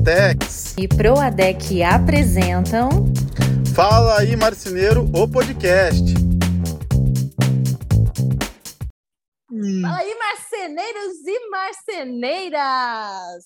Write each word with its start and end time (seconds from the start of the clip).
Duratex 0.00 0.74
e 0.78 0.88
Proadec 0.88 1.82
apresentam 1.82 2.88
Fala 3.74 4.20
aí 4.20 4.34
Marceneiro, 4.34 5.08
o 5.14 5.28
podcast. 5.28 6.02
Fala 9.82 9.98
aí, 9.98 10.14
marceneiros 10.18 11.26
e 11.26 11.50
marceneiras! 11.50 12.60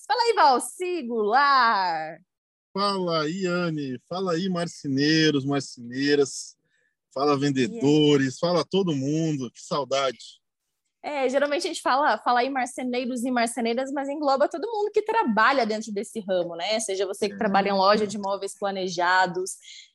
Fala 0.07 0.21
aí, 0.23 0.33
Valsigular! 0.33 2.21
Fala 2.73 3.23
aí, 3.23 3.45
Anne! 3.45 3.99
Fala 4.07 4.31
aí, 4.33 4.47
marceneiros, 4.47 5.43
marceneiras! 5.45 6.55
Fala, 7.13 7.37
vendedores! 7.37 8.39
Fala 8.39 8.63
todo 8.63 8.95
mundo! 8.95 9.51
Que 9.51 9.61
saudade! 9.61 10.39
É, 11.05 11.29
geralmente 11.29 11.65
a 11.65 11.67
gente 11.67 11.83
fala, 11.83 12.17
fala 12.17 12.39
aí 12.39 12.49
marceneiros 12.49 13.23
e 13.23 13.29
marceneiras, 13.29 13.91
mas 13.91 14.09
engloba 14.09 14.49
todo 14.49 14.67
mundo 14.67 14.89
que 14.91 15.03
trabalha 15.03 15.63
dentro 15.63 15.91
desse 15.91 16.19
ramo, 16.19 16.55
né? 16.55 16.79
Seja 16.79 17.05
você 17.05 17.29
que 17.29 17.37
trabalha 17.37 17.69
em 17.69 17.73
loja 17.73 18.07
de 18.07 18.17
imóveis 18.17 18.57
planejados, 18.57 19.51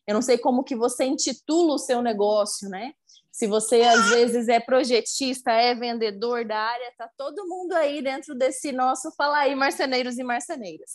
eu 0.07 0.15
não 0.15 0.23
sei 0.23 0.39
como 0.39 0.63
que 0.63 0.77
você 0.77 1.05
intitula 1.05 1.75
o 1.75 1.79
seu 1.79 2.01
negócio, 2.01 2.69
né? 2.69 2.93
Se 3.33 3.49
você 3.49 3.83
às 3.83 4.11
vezes 4.11 4.49
é 4.49 4.61
projetista, 4.61 5.51
é 5.51 5.75
vendedor 5.75 6.45
da 6.45 6.57
área, 6.57 6.93
tá 6.97 7.11
todo 7.19 7.49
mundo 7.49 7.73
aí 7.73 8.01
dentro 8.01 8.33
desse 8.37 8.71
nosso 8.71 9.11
fala 9.17 9.39
aí 9.39 9.57
marceneiros 9.57 10.17
e 10.17 10.23
marceneiras. 10.23 10.93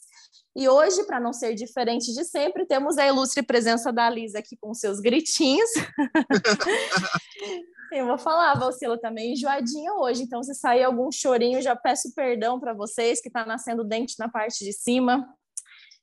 E 0.55 0.69
hoje, 0.69 1.03
para 1.03 1.19
não 1.19 1.33
ser 1.33 1.55
diferente 1.55 2.13
de 2.13 2.23
sempre, 2.23 2.65
temos 2.65 2.97
a 2.97 3.05
ilustre 3.05 3.43
presença 3.43 3.91
da 3.91 4.09
Lisa 4.09 4.39
aqui 4.39 4.55
com 4.55 4.73
seus 4.73 5.01
gritinhos. 5.01 5.69
Eu 7.95 8.07
vou 8.07 8.17
falar, 8.17 8.53
Valcila 8.55 8.99
também 8.99 9.31
enjoadinha 9.31 9.93
hoje, 9.93 10.21
então 10.21 10.43
se 10.43 10.53
sair 10.53 10.83
algum 10.83 11.09
chorinho, 11.09 11.61
já 11.61 11.77
peço 11.77 12.13
perdão 12.13 12.59
para 12.59 12.73
vocês 12.73 13.21
que 13.21 13.29
está 13.29 13.45
nascendo 13.45 13.85
dente 13.85 14.15
na 14.19 14.27
parte 14.27 14.65
de 14.65 14.73
cima. 14.73 15.25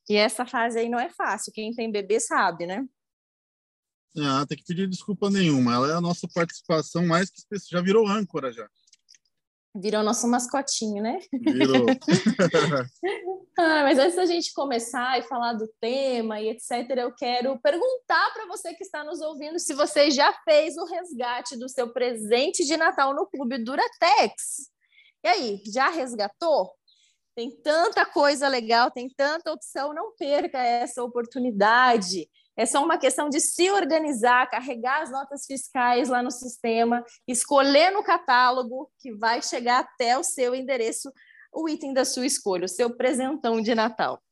E 0.08 0.17
essa 0.17 0.47
fase 0.47 0.78
aí 0.78 0.89
não 0.89 0.98
é 0.98 1.11
fácil, 1.11 1.52
quem 1.52 1.70
tem 1.75 1.92
bebê 1.92 2.19
sabe, 2.19 2.67
né? 2.67 2.83
Ah, 4.17 4.47
tem 4.47 4.56
que 4.56 4.64
pedir 4.64 4.89
desculpa 4.89 5.28
nenhuma. 5.28 5.75
Ela 5.75 5.91
é 5.91 5.94
a 5.94 6.00
nossa 6.00 6.27
participação 6.33 7.06
mais 7.06 7.28
que 7.30 7.41
especial. 7.41 7.80
Já 7.80 7.84
virou 7.84 8.08
âncora 8.08 8.50
já. 8.50 8.67
Virou 9.74 10.02
nosso 10.02 10.27
mascotinho, 10.27 11.02
né? 11.02 11.19
Virou. 11.30 11.86
ah, 13.58 13.83
mas 13.83 13.98
antes 13.98 14.17
da 14.17 14.25
gente 14.25 14.53
começar 14.55 15.19
e 15.19 15.22
falar 15.22 15.53
do 15.53 15.69
tema 15.81 16.41
e 16.41 16.48
etc., 16.48 16.89
eu 16.97 17.14
quero 17.14 17.58
perguntar 17.61 18.33
para 18.33 18.47
você 18.47 18.72
que 18.72 18.83
está 18.83 19.05
nos 19.05 19.20
ouvindo 19.20 19.58
se 19.58 19.75
você 19.75 20.11
já 20.11 20.33
fez 20.45 20.77
o 20.77 20.86
resgate 20.86 21.58
do 21.58 21.69
seu 21.69 21.92
presente 21.92 22.64
de 22.64 22.77
Natal 22.77 23.14
no 23.14 23.27
Clube 23.27 23.62
Duratex. 23.62 24.70
E 25.23 25.28
aí, 25.28 25.62
já 25.67 25.91
resgatou? 25.91 26.73
Tem 27.34 27.50
tanta 27.62 28.06
coisa 28.06 28.48
legal, 28.48 28.91
tem 28.91 29.08
tanta 29.08 29.53
opção, 29.53 29.92
não 29.92 30.14
perca 30.17 30.58
essa 30.58 31.03
oportunidade. 31.03 32.28
É 32.56 32.67
só 32.67 32.83
uma 32.83 32.98
questão 32.98 33.28
de 33.28 33.41
se 33.41 33.70
organizar, 33.70 34.50
carregar 34.50 35.03
as 35.03 35.11
notas 35.11 35.47
fiscais 35.47 36.08
lá 36.08 36.23
no 36.23 36.30
sistema, 36.30 37.05
escolher 37.27 37.91
no 37.91 38.03
catálogo 38.03 38.91
que 38.98 39.12
vai 39.12 39.42
chegar 39.42 39.80
até 39.80 40.19
o 40.19 40.25
seu 40.25 40.55
endereço 40.55 41.11
o 41.53 41.69
item 41.69 41.92
da 41.92 42.05
sua 42.05 42.27
escolha, 42.27 42.64
o 42.64 42.69
seu 42.69 42.91
presentão 42.97 43.61
de 43.61 43.75
Natal. 43.75 44.22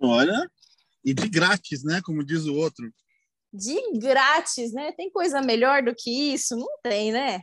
Olha, 0.00 0.50
e 1.04 1.12
de 1.12 1.28
grátis, 1.28 1.84
né? 1.84 2.00
Como 2.02 2.24
diz 2.24 2.46
o 2.46 2.54
outro. 2.54 2.92
De 3.52 3.98
grátis, 3.98 4.72
né? 4.72 4.92
Tem 4.92 5.10
coisa 5.10 5.42
melhor 5.42 5.82
do 5.82 5.94
que 5.94 6.32
isso? 6.32 6.56
Não 6.56 6.68
tem, 6.82 7.12
né? 7.12 7.42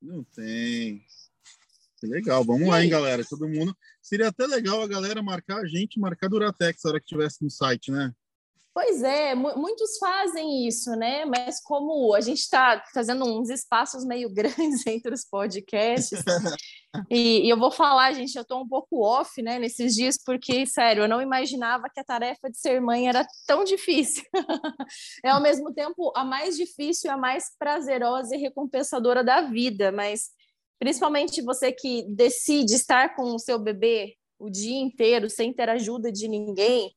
Não 0.00 0.22
tem. 0.24 1.02
Que 1.98 2.06
legal. 2.06 2.44
Vamos 2.44 2.66
e 2.66 2.70
lá, 2.70 2.84
hein, 2.84 2.90
galera? 2.90 3.24
Todo 3.24 3.48
mundo. 3.48 3.76
Seria 4.02 4.28
até 4.28 4.46
legal 4.46 4.82
a 4.82 4.86
galera 4.86 5.22
marcar 5.22 5.58
a 5.58 5.66
gente, 5.66 5.98
marcar 5.98 6.28
Duratex 6.28 6.82
na 6.84 6.90
hora 6.90 7.00
que 7.00 7.06
tivesse 7.06 7.42
no 7.42 7.50
site, 7.50 7.90
né? 7.90 8.12
Pois 8.76 9.02
é, 9.02 9.34
muitos 9.34 9.96
fazem 9.96 10.68
isso, 10.68 10.90
né? 10.96 11.24
Mas 11.24 11.62
como 11.62 12.14
a 12.14 12.20
gente 12.20 12.40
está 12.40 12.84
fazendo 12.92 13.24
uns 13.24 13.48
espaços 13.48 14.04
meio 14.04 14.28
grandes 14.28 14.86
entre 14.86 15.14
os 15.14 15.24
podcasts, 15.24 16.22
e, 17.10 17.46
e, 17.46 17.48
eu 17.48 17.58
vou 17.58 17.70
falar, 17.70 18.12
gente, 18.12 18.36
eu 18.36 18.42
estou 18.42 18.60
um 18.60 18.68
pouco 18.68 19.02
off, 19.02 19.40
né, 19.40 19.58
nesses 19.58 19.94
dias, 19.94 20.18
porque, 20.22 20.66
sério, 20.66 21.04
eu 21.04 21.08
não 21.08 21.22
imaginava 21.22 21.88
que 21.88 21.98
a 21.98 22.04
tarefa 22.04 22.50
de 22.50 22.58
ser 22.58 22.78
mãe 22.78 23.08
era 23.08 23.26
tão 23.46 23.64
difícil. 23.64 24.22
é, 25.24 25.30
ao 25.30 25.40
mesmo 25.40 25.72
tempo, 25.72 26.12
a 26.14 26.22
mais 26.22 26.54
difícil, 26.54 27.10
a 27.10 27.16
mais 27.16 27.56
prazerosa 27.58 28.36
e 28.36 28.38
recompensadora 28.38 29.24
da 29.24 29.40
vida, 29.40 29.90
mas 29.90 30.28
principalmente 30.78 31.40
você 31.40 31.72
que 31.72 32.04
decide 32.10 32.74
estar 32.74 33.16
com 33.16 33.34
o 33.34 33.38
seu 33.38 33.58
bebê 33.58 34.16
o 34.38 34.50
dia 34.50 34.78
inteiro, 34.78 35.30
sem 35.30 35.50
ter 35.50 35.70
ajuda 35.70 36.12
de 36.12 36.28
ninguém, 36.28 36.92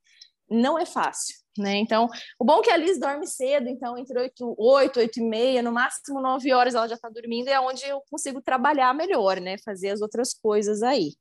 não 0.49 0.77
é 0.77 0.85
fácil 0.85 1.39
né? 1.59 1.77
Então, 1.77 2.09
o 2.39 2.45
bom 2.45 2.59
é 2.59 2.63
que 2.63 2.71
a 2.71 2.77
Liz 2.77 2.99
dorme 2.99 3.27
cedo, 3.27 3.67
então 3.67 3.97
entre 3.97 4.17
8, 4.17 4.55
8, 4.57 4.99
8 4.99 5.19
e 5.19 5.23
meia, 5.23 5.61
no 5.61 5.71
máximo 5.71 6.21
9 6.21 6.53
horas 6.53 6.73
ela 6.73 6.87
já 6.87 6.95
está 6.95 7.09
dormindo, 7.09 7.49
é 7.49 7.59
onde 7.59 7.83
eu 7.85 8.01
consigo 8.09 8.41
trabalhar 8.41 8.93
melhor, 8.93 9.39
né? 9.39 9.57
Fazer 9.63 9.89
as 9.89 10.01
outras 10.01 10.33
coisas 10.33 10.81
aí. 10.81 11.13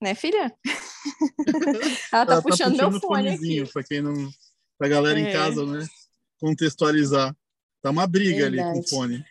Né, 0.00 0.14
filha? 0.14 0.54
ela 2.12 2.26
tá, 2.26 2.32
ela 2.32 2.42
tá 2.42 2.42
puxando, 2.42 2.76
tá 2.76 2.90
meu 2.90 3.00
fone 3.00 3.28
aqui. 3.30 3.72
Para 3.72 3.82
quem 3.82 4.02
não... 4.02 4.28
Pra 4.78 4.88
galera 4.88 5.18
é. 5.18 5.22
em 5.22 5.32
casa, 5.32 5.64
né? 5.64 5.86
Contextualizar. 6.38 7.34
Tá 7.80 7.90
uma 7.90 8.06
briga 8.06 8.50
Verdade. 8.50 8.60
ali 8.60 8.72
com 8.74 8.80
o 8.80 8.88
fone. 8.88 9.24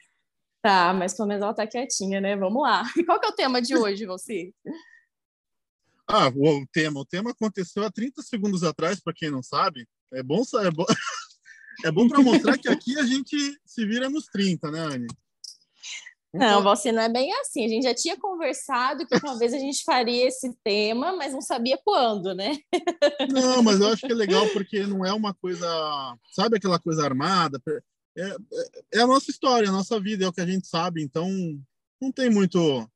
Tá, 0.64 0.92
mas 0.92 1.14
pelo 1.14 1.28
menos 1.28 1.44
ela 1.44 1.54
tá 1.54 1.68
quietinha, 1.68 2.20
né? 2.20 2.36
Vamos 2.36 2.64
lá. 2.64 2.84
E 2.98 3.04
qual 3.06 3.20
que 3.20 3.28
é 3.28 3.30
o 3.30 3.36
tema 3.36 3.62
de 3.62 3.78
hoje, 3.78 4.08
você? 4.08 4.52
Ah, 6.08 6.28
o 6.28 6.66
tema. 6.72 7.00
O 7.00 7.06
tema 7.06 7.32
aconteceu 7.32 7.84
há 7.84 7.92
30 7.92 8.22
segundos 8.22 8.64
atrás, 8.64 9.00
para 9.00 9.14
quem 9.14 9.32
não 9.32 9.42
sabe. 9.42 9.88
É 10.14 10.22
bom, 10.22 10.44
é 10.64 10.72
bom, 10.72 10.86
é 11.84 11.92
bom 11.92 12.08
para 12.08 12.22
mostrar 12.22 12.58
que 12.58 12.70
aqui 12.70 12.98
a 12.98 13.04
gente 13.04 13.36
se 13.66 13.86
vira 13.86 14.10
nos 14.10 14.26
30, 14.26 14.72
né, 14.72 14.80
Anne? 14.80 15.08
Não, 16.36 16.62
você 16.62 16.92
não 16.92 17.02
é 17.02 17.10
bem 17.10 17.34
assim. 17.40 17.66
A 17.66 17.70
gente 17.70 17.84
já 17.84 17.94
tinha 17.94 18.18
conversado 18.18 19.08
que 19.08 19.16
uma 19.24 19.40
vez 19.40 19.54
a 19.54 19.58
gente 19.58 19.84
faria 19.84 20.28
esse 20.28 20.54
tema, 20.64 21.16
mas 21.16 21.32
não 21.32 21.42
sabia 21.42 21.80
quando, 21.84 22.36
né? 22.36 22.58
Não, 23.32 23.64
mas 23.64 23.80
eu 23.80 23.88
acho 23.88 24.06
que 24.06 24.12
é 24.12 24.16
legal 24.16 24.46
porque 24.50 24.86
não 24.86 25.06
é 25.06 25.14
uma 25.14 25.34
coisa, 25.34 25.66
sabe 26.32 26.58
aquela 26.58 26.78
coisa 26.78 27.06
armada? 27.06 27.62
É, 28.18 28.24
é, 28.24 28.36
é 28.96 29.02
a 29.02 29.08
nossa 29.08 29.32
história, 29.32 29.70
a 29.70 29.72
nossa 29.72 29.98
vida, 30.00 30.26
é 30.26 30.28
o 30.28 30.34
que 30.34 30.42
a 30.42 30.46
gente 30.46 30.68
sabe. 30.68 31.02
Então, 31.02 31.30
não 32.02 32.12
tem 32.12 32.30
muito 32.30 32.90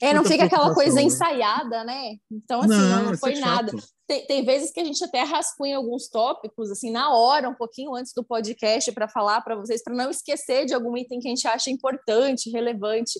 é, 0.00 0.12
não 0.12 0.24
fica 0.24 0.44
aquela 0.44 0.74
coisa 0.74 0.96
né? 0.96 1.02
ensaiada, 1.02 1.84
né? 1.84 2.16
Então, 2.30 2.60
assim, 2.60 2.68
não, 2.68 3.04
não 3.04 3.18
foi 3.18 3.34
é 3.34 3.40
nada. 3.40 3.72
Tem, 4.06 4.26
tem, 4.26 4.44
vezes 4.44 4.70
que 4.70 4.80
a 4.80 4.84
gente 4.84 5.02
até 5.04 5.22
rascunha 5.22 5.76
alguns 5.76 6.08
tópicos, 6.08 6.70
assim, 6.70 6.90
na 6.90 7.14
hora, 7.14 7.48
um 7.48 7.54
pouquinho 7.54 7.94
antes 7.94 8.12
do 8.14 8.24
podcast, 8.24 8.90
para 8.92 9.08
falar 9.08 9.40
para 9.42 9.56
vocês, 9.56 9.82
para 9.82 9.94
não 9.94 10.10
esquecer 10.10 10.66
de 10.66 10.74
algum 10.74 10.96
item 10.96 11.20
que 11.20 11.28
a 11.28 11.30
gente 11.30 11.46
acha 11.46 11.70
importante, 11.70 12.50
relevante. 12.50 13.18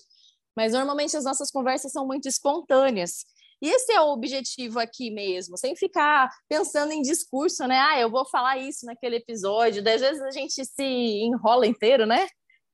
Mas 0.56 0.72
normalmente 0.72 1.16
as 1.16 1.24
nossas 1.24 1.50
conversas 1.50 1.92
são 1.92 2.06
muito 2.06 2.28
espontâneas. 2.28 3.24
E 3.62 3.68
esse 3.68 3.92
é 3.92 4.00
o 4.00 4.12
objetivo 4.12 4.80
aqui 4.80 5.08
mesmo, 5.08 5.56
sem 5.56 5.76
ficar 5.76 6.28
pensando 6.48 6.92
em 6.92 7.00
discurso, 7.00 7.64
né? 7.68 7.78
Ah, 7.78 8.00
eu 8.00 8.10
vou 8.10 8.28
falar 8.28 8.58
isso 8.58 8.84
naquele 8.84 9.16
episódio. 9.16 9.88
Às 9.88 10.00
vezes 10.00 10.20
a 10.20 10.32
gente 10.32 10.64
se 10.64 10.82
enrola 10.82 11.64
inteiro, 11.64 12.04
né? 12.04 12.26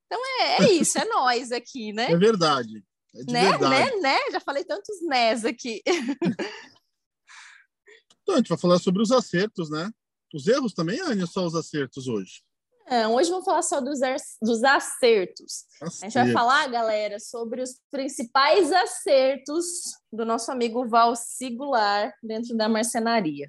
Então 0.07 0.19
é, 0.41 0.65
é 0.65 0.73
isso, 0.73 0.99
é 0.99 1.05
nós 1.13 1.53
aqui, 1.53 1.93
né? 1.93 2.11
É 2.11 2.17
verdade. 2.17 2.83
É 3.15 3.25
de 3.25 3.33
né, 3.33 3.51
verdade. 3.51 3.97
né, 3.97 4.01
né? 4.01 4.19
Já 4.33 4.41
falei 4.41 4.65
tantos 4.65 5.01
nés 5.03 5.45
aqui. 5.45 5.83
então, 8.23 8.35
a 8.35 8.39
gente 8.39 8.49
vai 8.49 8.59
falar 8.59 8.79
sobre 8.79 9.03
os 9.03 9.11
acertos, 9.11 9.71
né? 9.71 9.91
Os 10.35 10.47
erros 10.47 10.75
também, 10.75 11.01
Anny, 11.01 11.27
só 11.27 11.47
os 11.47 11.55
acertos 11.55 12.07
hoje? 12.07 12.43
Não, 12.91 13.17
hoje 13.17 13.31
vamos 13.31 13.45
falar 13.45 13.63
só 13.63 13.81
dos, 13.81 14.01
dos 14.41 14.65
acertos. 14.65 15.67
acertos. 15.81 16.03
A 16.03 16.07
gente 16.07 16.15
vai 16.15 16.33
falar, 16.33 16.67
galera, 16.69 17.21
sobre 17.21 17.63
os 17.63 17.79
principais 17.91 18.73
acertos 18.73 19.67
do 20.11 20.25
nosso 20.25 20.51
amigo 20.51 20.89
Val 20.89 21.15
Sigular 21.15 22.15
dentro 22.23 22.57
da 22.57 22.69
marcenaria. 22.69 23.49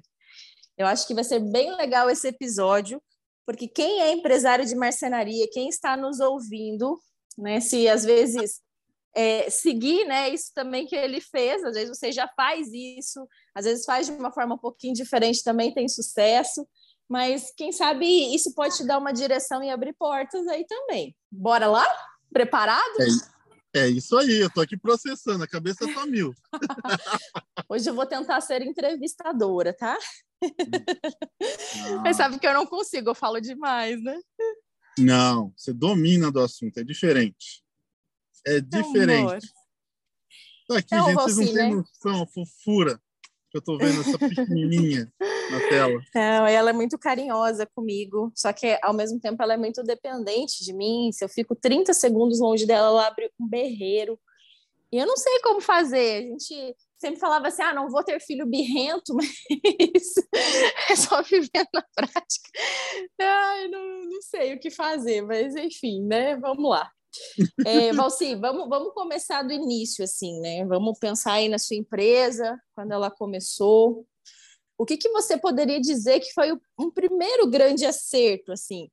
Eu 0.76 0.86
acho 0.86 1.06
que 1.06 1.14
vai 1.14 1.24
ser 1.24 1.40
bem 1.40 1.74
legal 1.76 2.10
esse 2.10 2.28
episódio, 2.28 3.02
porque 3.46 3.66
quem 3.66 4.00
é 4.00 4.12
empresário 4.12 4.66
de 4.66 4.74
marcenaria, 4.74 5.48
quem 5.50 5.68
está 5.68 5.96
nos 5.96 6.20
ouvindo, 6.20 7.00
né, 7.38 7.60
se 7.60 7.88
às 7.88 8.04
vezes 8.04 8.60
é, 9.14 9.50
seguir 9.50 10.04
né, 10.06 10.28
isso 10.30 10.52
também 10.54 10.86
que 10.86 10.96
ele 10.96 11.20
fez. 11.20 11.62
Às 11.64 11.74
vezes 11.74 11.98
você 11.98 12.12
já 12.12 12.28
faz 12.36 12.72
isso, 12.72 13.26
às 13.54 13.64
vezes 13.64 13.84
faz 13.84 14.06
de 14.06 14.12
uma 14.12 14.32
forma 14.32 14.54
um 14.54 14.58
pouquinho 14.58 14.94
diferente, 14.94 15.44
também 15.44 15.72
tem 15.72 15.88
sucesso. 15.88 16.66
Mas 17.08 17.52
quem 17.56 17.72
sabe 17.72 18.06
isso 18.34 18.54
pode 18.54 18.76
te 18.76 18.86
dar 18.86 18.98
uma 18.98 19.12
direção 19.12 19.62
e 19.62 19.70
abrir 19.70 19.94
portas 19.94 20.46
aí 20.46 20.64
também. 20.64 21.16
Bora 21.30 21.66
lá? 21.66 21.84
Preparado? 22.32 23.02
É, 23.74 23.80
é 23.80 23.88
isso 23.88 24.16
aí, 24.16 24.38
eu 24.38 24.50
tô 24.50 24.60
aqui 24.60 24.76
processando, 24.76 25.42
a 25.42 25.48
cabeça 25.48 25.92
tá 25.92 26.06
mil. 26.06 26.32
Hoje 27.68 27.90
eu 27.90 27.94
vou 27.94 28.06
tentar 28.06 28.40
ser 28.40 28.62
entrevistadora, 28.62 29.72
tá? 29.72 29.98
Hum. 30.42 30.48
Mas 32.04 32.16
sabe 32.16 32.38
que 32.38 32.46
eu 32.46 32.54
não 32.54 32.64
consigo, 32.64 33.10
eu 33.10 33.14
falo 33.14 33.40
demais, 33.40 34.00
né? 34.02 34.16
Não, 34.98 35.52
você 35.56 35.72
domina 35.72 36.30
do 36.30 36.40
assunto, 36.40 36.78
é 36.78 36.84
diferente. 36.84 37.59
É 38.46 38.60
diferente. 38.60 39.48
Tá 40.68 40.78
aqui, 40.78 40.96
gente, 40.96 41.14
vocês 41.14 41.36
não 41.36 41.54
têm 41.54 41.76
né? 41.76 41.84
noção, 42.04 42.26
fofura. 42.26 43.00
que 43.50 43.58
eu 43.58 43.62
tô 43.62 43.76
vendo 43.76 44.00
essa 44.00 44.18
pequenininha 44.18 45.12
na 45.50 45.68
tela. 45.68 46.00
Não, 46.14 46.46
ela 46.46 46.70
é 46.70 46.72
muito 46.72 46.96
carinhosa 46.96 47.66
comigo, 47.66 48.32
só 48.36 48.52
que 48.52 48.78
ao 48.80 48.94
mesmo 48.94 49.18
tempo 49.18 49.42
ela 49.42 49.54
é 49.54 49.56
muito 49.56 49.82
dependente 49.82 50.64
de 50.64 50.72
mim. 50.72 51.10
Se 51.12 51.24
eu 51.24 51.28
fico 51.28 51.56
30 51.56 51.92
segundos 51.92 52.38
longe 52.38 52.66
dela, 52.66 52.86
ela 52.86 53.06
abre 53.08 53.32
um 53.40 53.48
berreiro. 53.48 54.18
E 54.92 54.98
eu 54.98 55.06
não 55.06 55.16
sei 55.16 55.40
como 55.40 55.60
fazer. 55.60 56.18
A 56.18 56.22
gente 56.22 56.76
sempre 56.98 57.18
falava 57.18 57.48
assim: 57.48 57.62
ah, 57.62 57.74
não 57.74 57.88
vou 57.88 58.04
ter 58.04 58.20
filho 58.20 58.46
birrento, 58.46 59.14
mas 59.14 60.14
é 60.90 60.96
só 60.96 61.22
vivendo 61.22 61.68
na 61.74 61.84
prática. 61.94 62.50
Ai, 63.20 63.68
não, 63.68 64.04
não 64.04 64.22
sei 64.22 64.54
o 64.54 64.60
que 64.60 64.70
fazer, 64.70 65.22
mas 65.22 65.56
enfim, 65.56 66.04
né? 66.06 66.36
Vamos 66.36 66.70
lá. 66.70 66.90
É, 67.66 67.92
Valci, 67.92 68.34
vamos, 68.36 68.68
vamos 68.68 68.92
começar 68.94 69.42
do 69.42 69.52
início, 69.52 70.04
assim, 70.04 70.40
né? 70.40 70.64
Vamos 70.64 70.98
pensar 70.98 71.34
aí 71.34 71.48
na 71.48 71.58
sua 71.58 71.76
empresa, 71.76 72.60
quando 72.74 72.92
ela 72.92 73.10
começou. 73.10 74.06
O 74.78 74.86
que, 74.86 74.96
que 74.96 75.10
você 75.10 75.36
poderia 75.36 75.80
dizer 75.80 76.20
que 76.20 76.32
foi 76.32 76.52
um 76.78 76.90
primeiro 76.90 77.48
grande 77.48 77.84
acerto, 77.84 78.52
assim? 78.52 78.88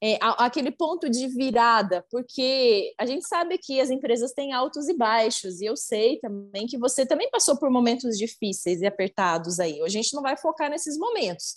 É, 0.00 0.16
aquele 0.20 0.70
ponto 0.70 1.10
de 1.10 1.26
virada, 1.26 2.04
porque 2.08 2.94
a 2.96 3.04
gente 3.04 3.26
sabe 3.26 3.58
que 3.58 3.80
as 3.80 3.90
empresas 3.90 4.32
têm 4.32 4.52
altos 4.52 4.88
e 4.88 4.96
baixos, 4.96 5.60
e 5.60 5.64
eu 5.64 5.76
sei 5.76 6.20
também 6.20 6.68
que 6.68 6.78
você 6.78 7.04
também 7.04 7.28
passou 7.30 7.58
por 7.58 7.68
momentos 7.68 8.16
difíceis 8.16 8.80
e 8.80 8.86
apertados 8.86 9.58
aí. 9.58 9.82
A 9.82 9.88
gente 9.88 10.14
não 10.14 10.22
vai 10.22 10.36
focar 10.36 10.70
nesses 10.70 10.96
momentos. 10.96 11.56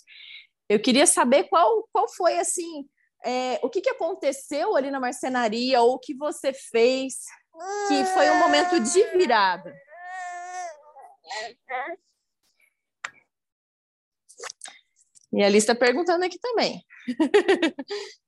Eu 0.68 0.80
queria 0.80 1.06
saber 1.06 1.44
qual, 1.44 1.88
qual 1.92 2.08
foi, 2.08 2.38
assim, 2.38 2.84
é, 3.24 3.60
o 3.62 3.70
que, 3.70 3.80
que 3.80 3.90
aconteceu 3.90 4.76
ali 4.76 4.90
na 4.90 5.00
marcenaria 5.00 5.80
ou 5.80 5.94
o 5.94 5.98
que 5.98 6.14
você 6.14 6.52
fez 6.52 7.24
que 7.88 8.04
foi 8.06 8.30
um 8.30 8.38
momento 8.38 8.80
de 8.80 9.04
virada? 9.16 9.74
E 15.32 15.42
a 15.42 15.48
lista 15.48 15.74
perguntando 15.74 16.24
aqui 16.24 16.38
também. 16.38 16.84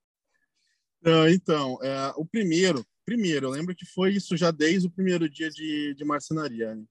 Não, 1.02 1.28
então, 1.28 1.78
é, 1.82 2.14
o 2.16 2.24
primeiro, 2.24 2.82
primeiro, 3.04 3.48
eu 3.48 3.50
lembro 3.50 3.74
que 3.74 3.84
foi 3.84 4.12
isso 4.12 4.38
já 4.38 4.50
desde 4.50 4.88
o 4.88 4.90
primeiro 4.90 5.28
dia 5.28 5.50
de, 5.50 5.92
de 5.94 6.04
marcenaria. 6.04 6.74
Né? 6.74 6.82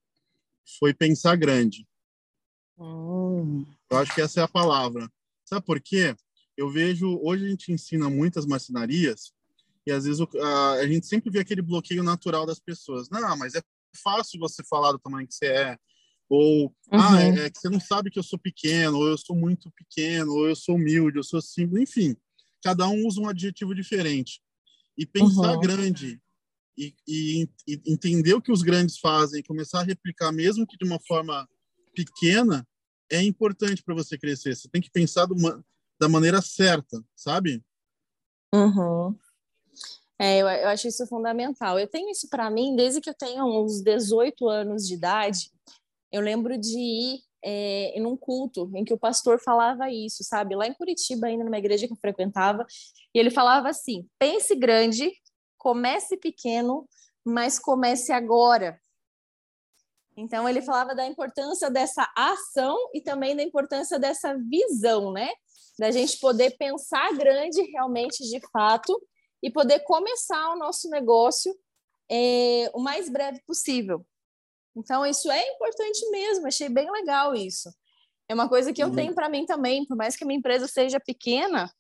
Foi 0.78 0.94
pensar 0.94 1.36
grande. 1.36 1.88
Hum. 2.78 3.66
Eu 3.90 3.98
acho 3.98 4.14
que 4.14 4.22
essa 4.22 4.42
é 4.42 4.44
a 4.44 4.48
palavra. 4.48 5.10
Sabe 5.46 5.66
por 5.66 5.82
quê? 5.82 6.16
Eu 6.58 6.70
vejo, 6.70 7.20
hoje 7.22 7.46
a 7.46 7.50
gente 7.50 7.72
ensina 7.72 8.10
muitas 8.10 8.46
marcenarias 8.46 9.34
e 9.86 9.92
às 9.92 10.06
vezes 10.06 10.22
a, 10.22 10.72
a 10.74 10.88
gente 10.88 11.06
sempre 11.06 11.30
vê 11.30 11.40
aquele 11.40 11.62
bloqueio 11.62 12.04
natural 12.04 12.46
das 12.46 12.60
pessoas. 12.60 13.10
Não, 13.10 13.38
mas 13.38 13.56
é 13.56 13.62
fácil 14.02 14.40
você 14.40 14.64
falar 14.64 14.92
do 14.92 15.00
tamanho 15.00 15.28
que 15.28 15.36
você 15.36 15.48
é. 15.48 15.78
Ou, 16.30 16.74
ah, 16.90 16.98
uhum. 16.98 17.16
ah, 17.16 17.22
é, 17.22 17.46
é, 17.46 17.50
que 17.50 17.60
você 17.60 17.70
não 17.70 17.80
sabe 17.80 18.10
que 18.10 18.18
eu 18.18 18.24
sou 18.24 18.40
pequeno, 18.40 18.98
ou 18.98 19.08
eu 19.08 19.18
sou 19.18 19.36
muito 19.36 19.70
pequeno, 19.72 20.32
ou 20.32 20.48
eu 20.48 20.56
sou 20.56 20.76
humilde, 20.76 21.18
eu 21.18 21.24
sou 21.24 21.42
simples, 21.42 21.82
enfim. 21.84 22.16
Cada 22.64 22.88
um 22.88 23.06
usa 23.06 23.22
um 23.22 23.28
adjetivo 23.28 23.76
diferente. 23.76 24.42
E 24.98 25.06
pensar 25.06 25.54
uhum. 25.54 25.60
grande 25.60 26.22
e, 26.78 26.96
e, 27.08 27.50
e, 27.68 27.82
entender 27.86 28.34
o 28.34 28.42
que 28.42 28.52
os 28.52 28.62
grandes 28.62 28.98
fazem, 28.98 29.44
começar 29.44 29.82
a 29.82 29.84
replicar, 29.84 30.32
mesmo 30.32 30.66
que 30.66 30.78
de 30.78 30.86
uma 30.86 31.00
forma 31.00 31.48
pequena, 31.94 32.68
é 33.12 33.22
importante 33.22 33.84
para 33.84 33.94
você 33.94 34.18
crescer. 34.18 34.56
Você 34.56 34.68
tem 34.70 34.82
que 34.82 34.90
pensar 34.90 35.26
do, 35.26 35.36
da 36.00 36.10
maneira 36.10 36.42
certa, 36.42 37.04
sabe? 37.16 37.64
Uhum. 38.54 39.18
É, 40.20 40.38
eu, 40.38 40.48
eu 40.48 40.70
acho 40.70 40.88
isso 40.88 41.06
fundamental. 41.08 41.80
Eu 41.80 41.88
tenho 41.88 42.10
isso 42.10 42.30
para 42.30 42.50
mim 42.50 42.76
desde 42.76 43.02
que 43.02 43.10
eu 43.10 43.14
tenho 43.14 43.46
uns 43.46 43.82
18 43.82 44.48
anos 44.48 44.88
de 44.88 44.94
idade. 44.94 45.52
Eu 46.12 46.22
lembro 46.22 46.58
de 46.58 46.78
ir 46.78 47.20
é, 47.44 47.98
em 47.98 48.06
um 48.06 48.16
culto 48.16 48.72
em 48.74 48.86
que 48.86 48.94
o 48.94 48.98
pastor 48.98 49.40
falava 49.40 49.90
isso, 49.92 50.24
sabe? 50.24 50.56
Lá 50.56 50.66
em 50.66 50.74
Curitiba, 50.74 51.28
ainda 51.28 51.44
numa 51.44 51.58
igreja 51.58 51.88
que 51.88 51.94
eu 51.94 51.98
frequentava, 51.98 52.66
e 53.14 53.20
ele 53.20 53.30
falava 53.30 53.70
assim: 53.70 54.08
pense 54.18 54.56
grande, 54.56 55.12
comece 55.58 56.16
pequeno, 56.18 56.88
mas 57.26 57.60
comece 57.60 58.12
agora. 58.14 58.80
Então 60.16 60.48
ele 60.48 60.62
falava 60.62 60.94
da 60.94 61.06
importância 61.06 61.70
dessa 61.70 62.08
ação 62.16 62.78
e 62.94 63.02
também 63.02 63.36
da 63.36 63.44
importância 63.44 64.00
dessa 64.00 64.38
visão, 64.38 65.12
né? 65.12 65.30
Da 65.78 65.92
gente 65.92 66.20
poder 66.20 66.56
pensar 66.58 67.14
grande 67.16 67.62
realmente 67.72 68.24
de 68.24 68.40
fato 68.52 69.02
e 69.42 69.52
poder 69.52 69.80
começar 69.80 70.54
o 70.54 70.58
nosso 70.58 70.90
negócio 70.90 71.54
é, 72.10 72.70
o 72.74 72.80
mais 72.80 73.10
breve 73.10 73.42
possível. 73.46 74.06
Então, 74.76 75.06
isso 75.06 75.30
é 75.32 75.48
importante 75.54 76.10
mesmo, 76.10 76.48
achei 76.48 76.70
bem 76.70 76.90
legal 76.92 77.36
isso. 77.36 77.70
É 78.28 78.34
uma 78.34 78.50
coisa 78.50 78.74
que 78.74 78.82
eu 78.82 78.88
uhum. 78.88 78.96
tenho 78.96 79.14
para 79.14 79.30
mim 79.30 79.46
também, 79.46 79.86
por 79.86 79.96
mais 79.96 80.16
que 80.16 80.24
a 80.24 80.28
minha 80.28 80.40
empresa 80.40 80.68
seja 80.68 81.00
pequena, 81.00 81.72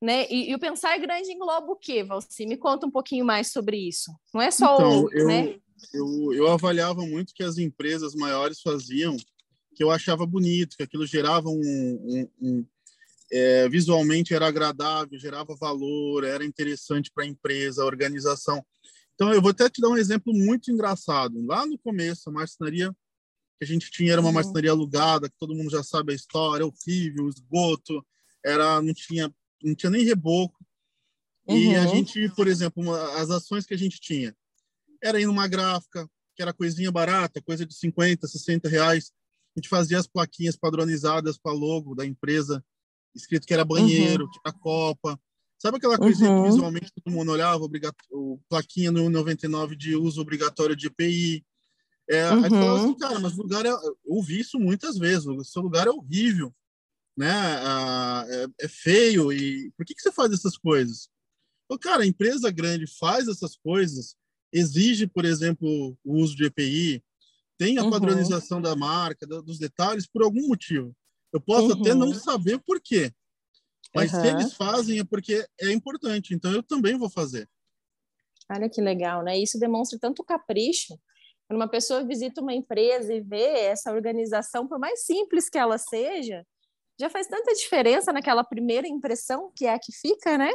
né? 0.00 0.26
E, 0.28 0.50
e 0.50 0.54
o 0.54 0.58
pensar 0.58 0.98
grande 0.98 1.32
engloba 1.32 1.72
o 1.72 1.76
quê, 1.76 2.04
Valci? 2.04 2.46
Me 2.46 2.56
conta 2.56 2.86
um 2.86 2.90
pouquinho 2.90 3.24
mais 3.24 3.50
sobre 3.50 3.76
isso. 3.76 4.12
Não 4.32 4.42
é 4.42 4.50
só 4.50 4.74
então, 4.74 5.04
o. 5.04 5.12
Eu, 5.12 5.26
né? 5.26 5.58
eu, 5.92 6.32
eu 6.34 6.48
avaliava 6.48 7.00
muito 7.00 7.34
que 7.34 7.42
as 7.42 7.58
empresas 7.58 8.14
maiores 8.14 8.60
faziam, 8.60 9.16
que 9.74 9.82
eu 9.82 9.90
achava 9.90 10.26
bonito, 10.26 10.76
que 10.76 10.82
aquilo 10.82 11.06
gerava 11.06 11.48
um, 11.48 11.60
um, 11.60 12.28
um 12.40 12.66
é, 13.30 13.68
visualmente 13.68 14.34
era 14.34 14.46
agradável, 14.46 15.18
gerava 15.18 15.56
valor, 15.56 16.24
era 16.24 16.44
interessante 16.44 17.10
para 17.12 17.24
a 17.24 17.26
empresa, 17.26 17.82
a 17.82 17.86
organização. 17.86 18.64
Então, 19.14 19.32
eu 19.32 19.40
vou 19.40 19.50
até 19.50 19.68
te 19.68 19.80
dar 19.80 19.88
um 19.88 19.96
exemplo 19.96 20.32
muito 20.32 20.70
engraçado. 20.70 21.44
Lá 21.46 21.66
no 21.66 21.78
começo, 21.78 22.28
a 22.28 22.32
marcenaria 22.32 22.92
que 23.58 23.64
a 23.64 23.66
gente 23.66 23.90
tinha 23.90 24.12
era 24.12 24.20
uma 24.20 24.28
uhum. 24.28 24.34
marcenaria 24.34 24.70
alugada, 24.70 25.28
que 25.28 25.38
todo 25.38 25.54
mundo 25.54 25.70
já 25.70 25.82
sabe 25.82 26.12
a 26.12 26.16
história, 26.16 26.66
horrível, 26.66 27.28
esgoto, 27.28 28.04
era 28.44 28.80
não 28.82 28.92
tinha 28.92 29.34
não 29.62 29.74
tinha 29.74 29.90
nem 29.90 30.04
reboco. 30.04 30.56
Uhum. 31.48 31.56
E 31.56 31.76
a 31.76 31.82
uhum. 31.82 31.96
gente, 31.96 32.28
por 32.30 32.46
exemplo, 32.46 32.82
uma, 32.82 33.20
as 33.20 33.30
ações 33.30 33.64
que 33.64 33.74
a 33.74 33.78
gente 33.78 33.98
tinha 34.00 34.36
era 35.02 35.20
ir 35.20 35.26
numa 35.26 35.48
gráfica, 35.48 36.08
que 36.34 36.42
era 36.42 36.52
coisinha 36.52 36.92
barata, 36.92 37.40
coisa 37.40 37.64
de 37.64 37.74
50, 37.74 38.26
60 38.26 38.68
reais. 38.68 39.12
A 39.56 39.60
gente 39.60 39.68
fazia 39.68 39.98
as 39.98 40.06
plaquinhas 40.06 40.56
padronizadas 40.56 41.38
para 41.38 41.52
logo 41.52 41.94
da 41.94 42.04
empresa 42.04 42.62
escrito 43.16 43.46
que 43.46 43.54
era 43.54 43.64
banheiro, 43.64 44.24
uhum. 44.24 44.30
que 44.30 44.38
era 44.44 44.54
copa. 44.56 45.20
Sabe 45.58 45.78
aquela 45.78 45.96
coisinha 45.96 46.30
uhum. 46.30 46.44
que 46.44 46.50
visualmente 46.50 46.92
todo 46.92 47.12
mundo 47.12 47.32
olhava, 47.32 47.64
o 48.10 48.38
plaquinha 48.48 48.92
no 48.92 49.08
99 49.08 49.74
de 49.74 49.96
uso 49.96 50.20
obrigatório 50.20 50.76
de 50.76 50.88
EPI? 50.88 51.44
É, 52.08 52.30
uhum. 52.30 52.44
Aí 52.44 52.50
falava 52.50 52.84
assim, 52.84 52.98
cara, 52.98 53.18
mas 53.18 53.32
o 53.32 53.42
lugar 53.42 53.66
é. 53.66 53.70
Eu 53.70 53.96
ouvi 54.04 54.40
isso 54.40 54.58
muitas 54.58 54.96
vezes, 54.98 55.26
o 55.26 55.42
seu 55.44 55.62
lugar 55.62 55.86
é 55.86 55.90
horrível, 55.90 56.54
né? 57.16 57.32
É, 58.28 58.46
é, 58.64 58.68
feio, 58.68 59.32
e 59.32 59.72
por 59.76 59.84
que, 59.84 59.94
que 59.94 60.02
você 60.02 60.12
faz 60.12 60.32
essas 60.32 60.56
coisas? 60.56 61.08
Então, 61.64 61.78
cara, 61.78 62.04
a 62.04 62.06
empresa 62.06 62.50
grande 62.50 62.86
faz 62.86 63.26
essas 63.26 63.56
coisas, 63.56 64.14
exige, 64.52 65.06
por 65.06 65.24
exemplo, 65.24 65.98
o 66.04 66.18
uso 66.18 66.36
de 66.36 66.44
EPI, 66.44 67.02
tem 67.58 67.78
a 67.78 67.82
uhum. 67.82 67.90
padronização 67.90 68.60
da 68.60 68.76
marca, 68.76 69.26
dos 69.26 69.58
detalhes, 69.58 70.06
por 70.06 70.22
algum 70.22 70.46
motivo. 70.46 70.94
Eu 71.32 71.40
posso 71.40 71.74
uhum. 71.74 71.80
até 71.80 71.94
não 71.94 72.08
uhum. 72.08 72.14
saber 72.14 72.58
por 72.60 72.80
quê, 72.80 73.12
mas 73.94 74.12
uhum. 74.12 74.20
se 74.20 74.26
eles 74.28 74.54
fazem 74.54 74.98
é 75.00 75.04
porque 75.04 75.46
é 75.60 75.72
importante, 75.72 76.34
então 76.34 76.52
eu 76.52 76.62
também 76.62 76.96
vou 76.96 77.10
fazer. 77.10 77.48
Olha 78.50 78.68
que 78.68 78.80
legal, 78.80 79.24
né? 79.24 79.36
Isso 79.38 79.58
demonstra 79.58 79.98
tanto 79.98 80.22
capricho. 80.22 80.98
Quando 81.46 81.60
uma 81.60 81.68
pessoa 81.68 82.04
visita 82.04 82.40
uma 82.40 82.54
empresa 82.54 83.12
e 83.12 83.20
vê 83.20 83.66
essa 83.66 83.92
organização, 83.92 84.66
por 84.66 84.78
mais 84.78 85.04
simples 85.04 85.48
que 85.48 85.58
ela 85.58 85.78
seja, 85.78 86.44
já 86.98 87.10
faz 87.10 87.26
tanta 87.26 87.54
diferença 87.54 88.12
naquela 88.12 88.44
primeira 88.44 88.86
impressão 88.86 89.52
que 89.54 89.66
é 89.66 89.74
a 89.74 89.78
que 89.78 89.92
fica, 89.92 90.38
né? 90.38 90.50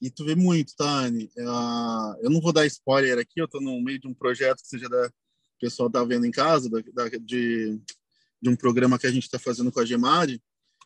E 0.00 0.10
tu 0.10 0.24
vê 0.24 0.34
muito, 0.34 0.74
tá, 0.74 0.84
Anne? 0.84 1.30
eu 1.36 2.30
não 2.30 2.40
vou 2.40 2.52
dar 2.52 2.66
spoiler 2.66 3.18
aqui, 3.18 3.40
eu 3.40 3.44
estou 3.44 3.60
no 3.60 3.80
meio 3.80 4.00
de 4.00 4.08
um 4.08 4.14
projeto 4.14 4.60
que 4.60 4.66
seja 4.66 4.88
da 4.88 5.06
o 5.06 5.60
pessoal 5.62 5.88
tá 5.88 6.02
vendo 6.02 6.26
em 6.26 6.30
casa, 6.32 6.68
da, 6.68 6.80
da, 6.92 7.08
de 7.20 7.80
de 8.42 8.50
um 8.50 8.56
programa 8.56 8.98
que 8.98 9.06
a 9.06 9.10
gente 9.10 9.22
está 9.22 9.38
fazendo 9.38 9.70
com 9.70 9.80
a 9.80 9.84
Gemari. 9.84 10.42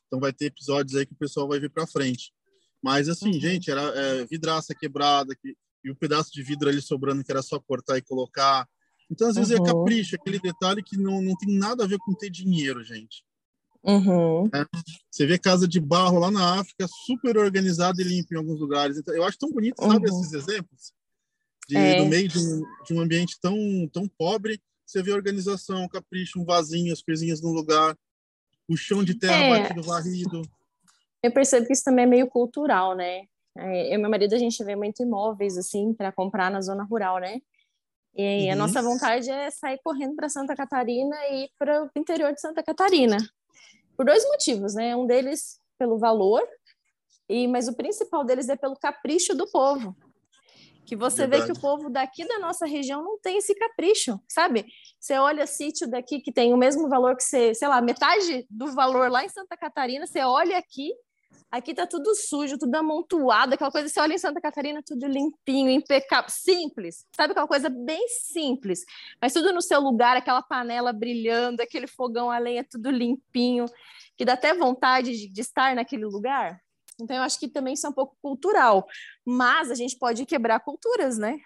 Então 0.06 0.20
vai 0.20 0.32
ter 0.32 0.46
episódios 0.46 0.96
aí 0.96 1.06
que 1.06 1.14
o 1.14 1.18
pessoal 1.18 1.48
vai 1.48 1.58
ver 1.58 1.70
para 1.70 1.86
frente. 1.86 2.32
Mas 2.82 3.08
assim, 3.08 3.32
uhum. 3.32 3.40
gente, 3.40 3.70
era 3.70 3.82
é, 3.82 4.26
vidraça 4.26 4.74
quebrada 4.74 5.34
que, 5.34 5.56
e 5.82 5.90
o 5.90 5.94
um 5.94 5.96
pedaço 5.96 6.30
de 6.32 6.42
vidro 6.42 6.68
ali 6.68 6.80
sobrando 6.82 7.24
que 7.24 7.32
era 7.32 7.42
só 7.42 7.58
cortar 7.58 7.96
e 7.96 8.02
colocar. 8.02 8.68
Então 9.10 9.28
às 9.28 9.36
vezes 9.36 9.52
é 9.52 9.56
uhum. 9.56 9.64
é 9.64 9.72
capricho, 9.72 10.16
aquele 10.16 10.38
detalhe 10.38 10.82
que 10.82 10.96
não, 10.96 11.22
não 11.22 11.34
tem 11.36 11.56
nada 11.56 11.84
a 11.84 11.86
ver 11.86 11.98
com 11.98 12.14
ter 12.14 12.30
dinheiro, 12.30 12.84
gente. 12.84 13.24
Uhum. 13.82 14.46
É, 14.52 14.66
você 15.08 15.26
vê 15.26 15.38
casa 15.38 15.66
de 15.66 15.80
barro 15.80 16.18
lá 16.18 16.28
na 16.28 16.60
África, 16.60 16.88
super 17.06 17.38
organizada 17.38 18.02
e 18.02 18.04
limpa 18.04 18.34
em 18.34 18.38
alguns 18.38 18.60
lugares. 18.60 18.98
Então, 18.98 19.14
eu 19.14 19.22
acho 19.22 19.38
tão 19.38 19.50
bonito, 19.50 19.80
sabe, 19.80 20.10
uhum. 20.10 20.20
esses 20.20 20.32
exemplos? 20.32 20.92
De, 21.68 21.76
é. 21.76 22.00
No 22.00 22.06
meio 22.06 22.28
de 22.28 22.38
um, 22.38 22.62
de 22.84 22.94
um 22.94 23.00
ambiente 23.00 23.36
tão, 23.40 23.56
tão 23.92 24.08
pobre, 24.08 24.60
você 24.86 25.02
vê 25.02 25.12
a 25.12 25.16
organização, 25.16 25.88
capricho, 25.88 26.40
um 26.40 26.44
vasinho, 26.44 26.92
as 26.92 27.02
coisinhas 27.02 27.42
no 27.42 27.50
lugar, 27.50 27.96
o 28.68 28.76
chão 28.76 29.02
de 29.02 29.14
terra 29.14 29.34
é. 29.34 29.60
batido, 29.60 29.82
varrido. 29.82 30.42
Eu 31.22 31.32
percebo 31.32 31.66
que 31.66 31.72
isso 31.72 31.84
também 31.84 32.04
é 32.04 32.08
meio 32.08 32.28
cultural, 32.28 32.94
né? 32.94 33.26
É, 33.58 33.88
eu 33.88 33.94
e 33.94 33.98
meu 33.98 34.10
marido, 34.10 34.34
a 34.34 34.38
gente 34.38 34.62
vê 34.62 34.76
muito 34.76 35.02
imóveis, 35.02 35.56
assim, 35.56 35.92
para 35.92 36.12
comprar 36.12 36.50
na 36.50 36.60
zona 36.60 36.84
rural, 36.84 37.18
né? 37.18 37.40
E 38.14 38.46
uhum. 38.46 38.52
a 38.52 38.56
nossa 38.56 38.80
vontade 38.80 39.30
é 39.30 39.50
sair 39.50 39.78
correndo 39.82 40.14
para 40.14 40.28
Santa 40.28 40.54
Catarina 40.54 41.16
e 41.30 41.44
ir 41.44 41.50
para 41.58 41.84
o 41.84 41.90
interior 41.96 42.32
de 42.32 42.40
Santa 42.40 42.62
Catarina. 42.62 43.16
Por 43.96 44.06
dois 44.06 44.24
motivos, 44.24 44.74
né? 44.74 44.94
Um 44.94 45.06
deles 45.06 45.60
pelo 45.78 45.98
valor, 45.98 46.42
e 47.28 47.46
mas 47.48 47.68
o 47.68 47.74
principal 47.74 48.24
deles 48.24 48.48
é 48.48 48.56
pelo 48.56 48.76
capricho 48.76 49.34
do 49.34 49.46
povo. 49.50 49.96
Que 50.86 50.94
você 50.94 51.26
Verdade. 51.26 51.42
vê 51.42 51.52
que 51.52 51.58
o 51.58 51.60
povo 51.60 51.90
daqui 51.90 52.26
da 52.26 52.38
nossa 52.38 52.64
região 52.64 53.02
não 53.02 53.18
tem 53.18 53.38
esse 53.38 53.54
capricho, 53.54 54.20
sabe? 54.28 54.64
Você 55.00 55.14
olha 55.18 55.46
sítio 55.46 55.90
daqui 55.90 56.20
que 56.20 56.32
tem 56.32 56.54
o 56.54 56.56
mesmo 56.56 56.88
valor 56.88 57.16
que 57.16 57.24
você, 57.24 57.54
sei 57.54 57.66
lá, 57.66 57.82
metade 57.82 58.46
do 58.48 58.72
valor 58.72 59.10
lá 59.10 59.24
em 59.24 59.28
Santa 59.28 59.56
Catarina, 59.56 60.06
você 60.06 60.20
olha 60.20 60.56
aqui, 60.56 60.92
Aqui 61.50 61.72
tá 61.72 61.86
tudo 61.86 62.14
sujo, 62.14 62.58
tudo 62.58 62.74
amontoado, 62.74 63.54
aquela 63.54 63.70
coisa, 63.70 63.88
você 63.88 64.00
olha 64.00 64.14
em 64.14 64.18
Santa 64.18 64.40
Catarina, 64.40 64.82
tudo 64.84 65.06
limpinho, 65.06 65.70
impecável, 65.70 66.28
simples, 66.28 67.06
sabe? 67.14 67.30
Aquela 67.30 67.46
coisa 67.46 67.68
bem 67.68 68.08
simples, 68.08 68.84
mas 69.22 69.32
tudo 69.32 69.52
no 69.52 69.62
seu 69.62 69.80
lugar, 69.80 70.16
aquela 70.16 70.42
panela 70.42 70.92
brilhando, 70.92 71.62
aquele 71.62 71.86
fogão 71.86 72.30
a 72.30 72.38
lenha, 72.38 72.66
tudo 72.68 72.90
limpinho, 72.90 73.64
que 74.16 74.24
dá 74.24 74.32
até 74.32 74.52
vontade 74.54 75.12
de, 75.12 75.28
de 75.28 75.40
estar 75.40 75.74
naquele 75.74 76.04
lugar. 76.04 76.60
Então, 77.00 77.16
eu 77.16 77.22
acho 77.22 77.38
que 77.38 77.48
também 77.48 77.74
isso 77.74 77.86
é 77.86 77.90
um 77.90 77.92
pouco 77.92 78.16
cultural, 78.22 78.86
mas 79.24 79.70
a 79.70 79.74
gente 79.74 79.98
pode 79.98 80.24
quebrar 80.24 80.60
culturas, 80.60 81.18
né? 81.18 81.38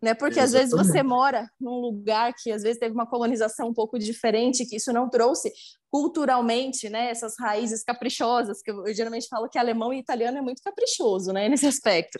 né? 0.00 0.14
Porque 0.14 0.38
Exatamente. 0.38 0.44
às 0.44 0.52
vezes 0.52 0.88
você 0.88 1.02
mora 1.02 1.50
num 1.60 1.80
lugar 1.80 2.32
que 2.34 2.52
às 2.52 2.62
vezes 2.62 2.78
teve 2.78 2.94
uma 2.94 3.08
colonização 3.08 3.68
um 3.68 3.74
pouco 3.74 3.98
diferente, 3.98 4.66
que 4.66 4.76
isso 4.76 4.92
não 4.92 5.08
trouxe 5.08 5.52
culturalmente, 5.90 6.88
né? 6.88 7.10
Essas 7.10 7.34
raízes 7.38 7.82
caprichosas, 7.82 8.60
que 8.62 8.70
eu, 8.70 8.86
eu 8.86 8.94
geralmente 8.94 9.28
falo 9.28 9.48
que 9.48 9.58
alemão 9.58 9.92
e 9.92 9.98
italiano 9.98 10.38
é 10.38 10.42
muito 10.42 10.62
caprichoso, 10.62 11.32
né? 11.32 11.48
Nesse 11.48 11.66
aspecto, 11.66 12.18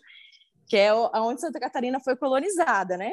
que 0.66 0.76
é 0.76 0.92
onde 0.94 1.40
Santa 1.40 1.60
Catarina 1.60 2.00
foi 2.00 2.16
colonizada, 2.16 2.96
né? 2.96 3.12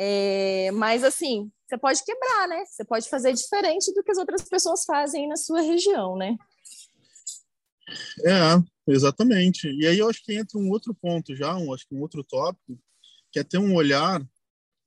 É, 0.00 0.70
mas 0.72 1.02
assim, 1.02 1.50
você 1.66 1.76
pode 1.76 2.02
quebrar, 2.04 2.48
né? 2.48 2.64
Você 2.64 2.84
pode 2.84 3.08
fazer 3.08 3.32
diferente 3.32 3.92
do 3.92 4.02
que 4.02 4.12
as 4.12 4.18
outras 4.18 4.42
pessoas 4.42 4.84
fazem 4.84 5.28
na 5.28 5.36
sua 5.36 5.60
região, 5.60 6.16
né? 6.16 6.36
É, 8.24 8.92
exatamente. 8.92 9.68
E 9.70 9.86
aí 9.86 9.98
eu 9.98 10.08
acho 10.08 10.22
que 10.24 10.34
entra 10.34 10.58
um 10.58 10.70
outro 10.70 10.94
ponto 10.94 11.34
já, 11.34 11.56
um, 11.56 11.72
acho 11.72 11.86
que 11.86 11.94
um 11.94 12.00
outro 12.00 12.24
tópico, 12.24 12.78
que 13.30 13.38
é 13.38 13.44
ter 13.44 13.58
um 13.58 13.74
olhar 13.74 14.24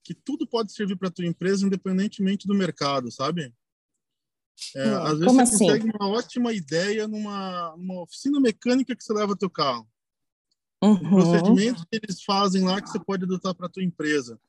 que 0.03 0.13
tudo 0.13 0.47
pode 0.47 0.71
servir 0.73 0.95
para 0.95 1.11
tua 1.11 1.25
empresa 1.25 1.65
independentemente 1.65 2.47
do 2.47 2.55
mercado, 2.55 3.11
sabe? 3.11 3.53
É, 4.75 4.87
hum, 4.87 5.03
às 5.03 5.19
vezes 5.19 5.33
você 5.33 5.41
assim? 5.41 5.57
consegue 5.65 5.91
uma 5.93 6.09
ótima 6.09 6.53
ideia 6.53 7.07
numa, 7.07 7.75
numa 7.77 8.01
oficina 8.01 8.39
mecânica 8.39 8.95
que 8.95 9.03
você 9.03 9.13
leva 9.13 9.37
teu 9.37 9.49
carro. 9.49 9.87
Uhum. 10.83 10.93
Um 10.93 11.09
procedimento 11.09 11.85
que 11.87 11.99
eles 12.01 12.23
fazem 12.23 12.63
lá 12.63 12.81
que 12.81 12.89
você 12.89 12.99
pode 12.99 13.23
adotar 13.23 13.53
para 13.53 13.69
tua 13.69 13.83
empresa. 13.83 14.39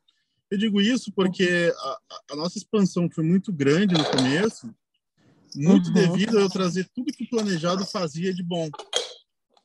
Eu 0.50 0.58
digo 0.58 0.80
isso 0.80 1.12
porque 1.12 1.72
a, 1.76 1.98
a, 2.32 2.36
nossa 2.36 2.58
expansão 2.58 3.08
foi 3.10 3.24
muito 3.24 3.52
grande 3.52 3.94
no 3.94 4.04
começo, 4.04 4.74
muito 5.54 5.88
uhum. 5.88 5.94
devido 5.94 6.38
a 6.38 6.40
eu 6.40 6.50
trazer 6.50 6.88
tudo 6.94 7.12
que 7.12 7.25
o 7.25 7.30
planejado 7.30 7.85
fazia 7.85 8.32
de 8.32 8.42
bom. 8.42 8.68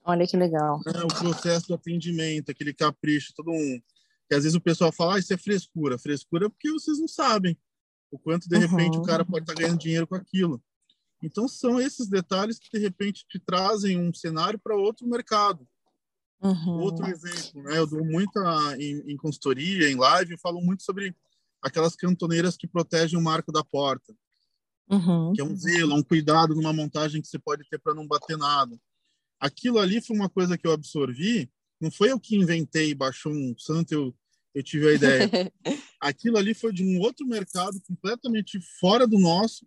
Olha 0.04 0.26
que 0.26 0.38
legal. 0.38 0.80
É, 0.88 1.04
o 1.04 1.08
processo 1.08 1.68
do 1.68 1.74
atendimento, 1.74 2.50
aquele 2.50 2.74
capricho, 2.74 3.34
todo 3.36 3.52
um 3.52 3.82
que 4.28 4.36
às 4.36 4.44
vezes 4.44 4.56
o 4.56 4.62
pessoal 4.62 4.92
fala, 4.92 5.16
ah, 5.16 5.20
isso 5.20 5.34
é 5.34 5.38
frescura. 5.38 5.98
Frescura 5.98 6.48
é 6.48 6.50
porque 6.50 6.70
vocês 6.72 7.00
não 7.00 7.08
sabem 7.08 7.58
o 8.12 8.20
quanto, 8.20 8.48
de 8.48 8.56
uhum. 8.56 8.62
repente, 8.62 8.98
o 8.98 9.02
cara 9.02 9.26
pode 9.26 9.44
estar 9.44 9.54
tá 9.54 9.62
ganhando 9.62 9.80
dinheiro 9.80 10.08
com 10.08 10.16
aquilo. 10.16 10.62
Então, 11.22 11.48
são 11.48 11.80
esses 11.80 12.08
detalhes 12.08 12.60
que, 12.60 12.70
de 12.70 12.78
repente, 12.78 13.26
te 13.28 13.40
trazem 13.40 14.00
um 14.00 14.14
cenário 14.14 14.60
para 14.60 14.76
outro 14.76 15.08
mercado. 15.08 15.68
Uhum. 16.42 16.80
Outro 16.80 17.08
exemplo, 17.08 17.64
né? 17.64 17.78
Eu 17.78 17.88
dou 17.88 18.06
muita, 18.06 18.40
em, 18.78 19.12
em 19.12 19.18
consultoria, 19.18 19.90
em 19.90 19.96
live, 19.96 20.34
eu 20.34 20.40
falo 20.40 20.62
muito 20.62 20.84
sobre 20.84 21.16
aquelas 21.62 21.96
cantoneiras 21.96 22.56
que 22.56 22.68
protegem 22.68 23.18
o 23.18 23.24
marco 23.24 23.52
da 23.52 23.64
porta. 23.64 24.14
Uhum. 24.90 25.34
Que 25.34 25.42
é 25.42 25.44
um 25.44 25.56
zelo, 25.56 25.96
um 25.96 26.04
cuidado 26.04 26.56
numa 26.56 26.72
montagem 26.72 27.22
que 27.22 27.28
você 27.28 27.38
pode 27.38 27.68
ter 27.70 27.80
para 27.80 27.94
não 27.94 28.08
bater 28.08 28.38
nada. 28.38 28.78
Aquilo 29.40 29.80
ali 29.80 30.02
foi 30.02 30.16
uma 30.16 30.30
coisa 30.30 30.58
que 30.58 30.66
eu 30.66 30.72
absorvi 30.72 31.50
não 31.80 31.92
foi 31.92 32.12
eu 32.12 32.20
que 32.20 32.36
inventei, 32.36 32.94
baixou 32.94 33.32
um 33.32 33.56
santo, 33.58 33.92
eu, 33.94 34.16
eu 34.54 34.64
tive 34.64 34.90
a 34.90 34.94
ideia. 34.94 35.30
Aquilo 36.02 36.38
ali 36.38 36.54
foi 36.54 36.74
de 36.74 36.84
um 36.84 37.00
outro 37.00 37.26
mercado 37.26 37.80
completamente 37.88 38.60
fora 38.80 39.08
do 39.08 39.20
nosso, 39.20 39.66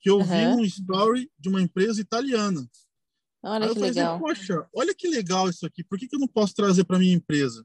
que 0.00 0.08
eu 0.08 0.18
uhum. 0.18 0.24
vi 0.24 0.46
um 0.46 0.64
story 0.64 1.30
de 1.38 1.48
uma 1.48 1.60
empresa 1.60 2.00
italiana. 2.00 2.66
Olha 3.42 3.66
Aí 3.66 3.68
que 3.68 3.74
falei, 3.74 3.90
legal. 3.90 4.18
Poxa, 4.18 4.66
olha 4.74 4.94
que 4.94 5.08
legal 5.08 5.48
isso 5.48 5.66
aqui, 5.66 5.84
por 5.84 5.98
que, 5.98 6.08
que 6.08 6.16
eu 6.16 6.20
não 6.20 6.28
posso 6.28 6.54
trazer 6.54 6.84
para 6.84 6.98
minha 6.98 7.14
empresa? 7.14 7.64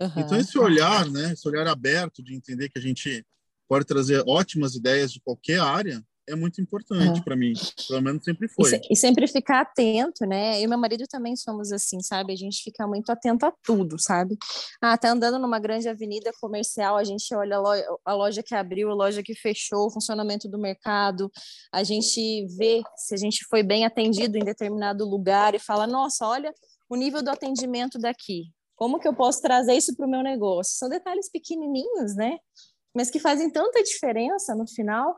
Uhum. 0.00 0.12
Então, 0.16 0.38
esse 0.38 0.58
olhar, 0.58 1.10
né, 1.10 1.32
esse 1.32 1.46
olhar 1.48 1.66
aberto 1.66 2.22
de 2.22 2.34
entender 2.34 2.68
que 2.68 2.78
a 2.78 2.82
gente 2.82 3.26
pode 3.68 3.84
trazer 3.84 4.22
ótimas 4.26 4.74
ideias 4.74 5.12
de 5.12 5.20
qualquer 5.20 5.60
área, 5.60 6.02
é 6.28 6.36
muito 6.36 6.60
importante 6.60 7.20
é. 7.20 7.22
para 7.22 7.36
mim. 7.36 7.52
Pelo 7.88 8.02
menos 8.02 8.24
sempre 8.24 8.48
foi. 8.48 8.70
E, 8.70 8.92
e, 8.92 8.96
sempre 8.96 9.26
ficar 9.26 9.62
atento, 9.62 10.26
né? 10.26 10.58
Eu 10.58 10.64
e 10.64 10.66
meu 10.66 10.78
marido 10.78 11.04
também 11.08 11.34
somos 11.36 11.72
assim, 11.72 12.00
sabe? 12.00 12.32
A 12.32 12.36
gente 12.36 12.62
fica 12.62 12.86
muito 12.86 13.10
atento 13.10 13.46
a 13.46 13.52
tudo, 13.62 13.98
sabe? 13.98 14.36
Ah, 14.80 14.96
tá 14.96 15.10
andando 15.10 15.38
numa 15.38 15.58
grande 15.58 15.88
avenida 15.88 16.30
comercial, 16.40 16.96
a 16.96 17.04
gente 17.04 17.34
olha 17.34 17.56
a 17.56 17.60
loja, 17.60 17.86
a 18.04 18.14
loja 18.14 18.42
que 18.42 18.54
abriu, 18.54 18.90
a 18.90 18.94
loja 18.94 19.22
que 19.22 19.34
fechou, 19.34 19.86
o 19.86 19.90
funcionamento 19.90 20.48
do 20.48 20.58
mercado, 20.58 21.30
a 21.72 21.82
gente 21.82 22.46
vê 22.56 22.82
se 22.96 23.14
a 23.14 23.18
gente 23.18 23.44
foi 23.48 23.62
bem 23.62 23.84
atendido 23.84 24.36
em 24.36 24.44
determinado 24.44 25.04
lugar 25.04 25.54
e 25.54 25.58
fala, 25.58 25.86
nossa, 25.86 26.26
olha 26.26 26.52
o 26.88 26.96
nível 26.96 27.22
do 27.22 27.30
atendimento 27.30 27.98
daqui. 27.98 28.44
Como 28.74 28.98
que 28.98 29.08
eu 29.08 29.14
posso 29.14 29.42
trazer 29.42 29.74
isso 29.74 29.94
para 29.96 30.06
o 30.06 30.10
meu 30.10 30.22
negócio? 30.22 30.78
São 30.78 30.88
detalhes 30.88 31.28
pequenininhos, 31.28 32.14
né? 32.14 32.38
Mas 32.94 33.10
que 33.10 33.18
fazem 33.18 33.50
tanta 33.50 33.82
diferença 33.82 34.54
no 34.54 34.66
final. 34.68 35.16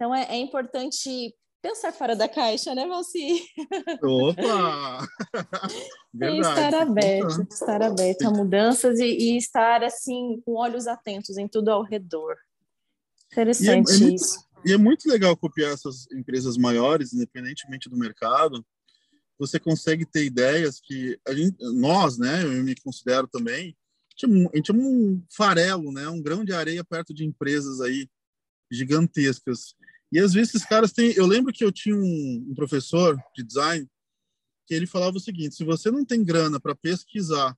Então 0.00 0.14
é, 0.14 0.22
é 0.30 0.38
importante 0.38 1.36
pensar 1.60 1.92
fora 1.92 2.16
da 2.16 2.26
caixa, 2.26 2.74
né, 2.74 2.86
Valci? 2.86 3.44
Opa! 4.02 5.06
Verdade. 6.14 6.40
estar 6.40 6.74
aberto, 6.74 7.46
estar 7.50 7.82
aberto 7.82 8.22
a 8.22 8.30
mudanças 8.30 8.98
e, 8.98 9.04
e, 9.04 9.36
estar 9.36 9.84
assim 9.84 10.40
com 10.42 10.54
olhos 10.54 10.86
atentos 10.86 11.36
em 11.36 11.46
tudo 11.46 11.68
ao 11.68 11.82
redor. 11.82 12.34
Interessante 13.30 13.92
e 13.92 14.04
é, 14.04 14.08
é 14.08 14.14
isso. 14.14 14.36
Muito, 14.36 14.68
e 14.68 14.72
é 14.72 14.78
muito 14.78 15.06
legal 15.06 15.36
copiar 15.36 15.74
essas 15.74 16.10
empresas 16.12 16.56
maiores, 16.56 17.12
independentemente 17.12 17.90
do 17.90 17.98
mercado. 17.98 18.64
Você 19.38 19.60
consegue 19.60 20.06
ter 20.06 20.24
ideias 20.24 20.80
que 20.80 21.20
a 21.28 21.34
gente, 21.34 21.58
nós, 21.74 22.16
né, 22.16 22.42
eu 22.42 22.64
me 22.64 22.74
considero 22.80 23.28
também, 23.28 23.76
a 24.24 24.56
gente 24.56 24.70
é 24.70 24.74
um 24.74 25.22
farelo, 25.30 25.92
né, 25.92 26.08
um 26.08 26.22
grão 26.22 26.42
de 26.42 26.54
areia 26.54 26.82
perto 26.82 27.12
de 27.12 27.26
empresas 27.26 27.82
aí 27.82 28.08
gigantescas 28.70 29.74
e 30.12 30.18
às 30.18 30.32
vezes 30.32 30.54
esses 30.54 30.66
caras 30.66 30.92
têm. 30.92 31.12
Eu 31.12 31.26
lembro 31.26 31.52
que 31.52 31.64
eu 31.64 31.70
tinha 31.70 31.94
um, 31.94 32.46
um 32.50 32.54
professor 32.54 33.16
de 33.34 33.42
design 33.42 33.88
que 34.66 34.74
ele 34.74 34.86
falava 34.86 35.16
o 35.16 35.20
seguinte: 35.20 35.54
se 35.54 35.64
você 35.64 35.90
não 35.90 36.04
tem 36.04 36.24
grana 36.24 36.58
para 36.58 36.74
pesquisar, 36.74 37.56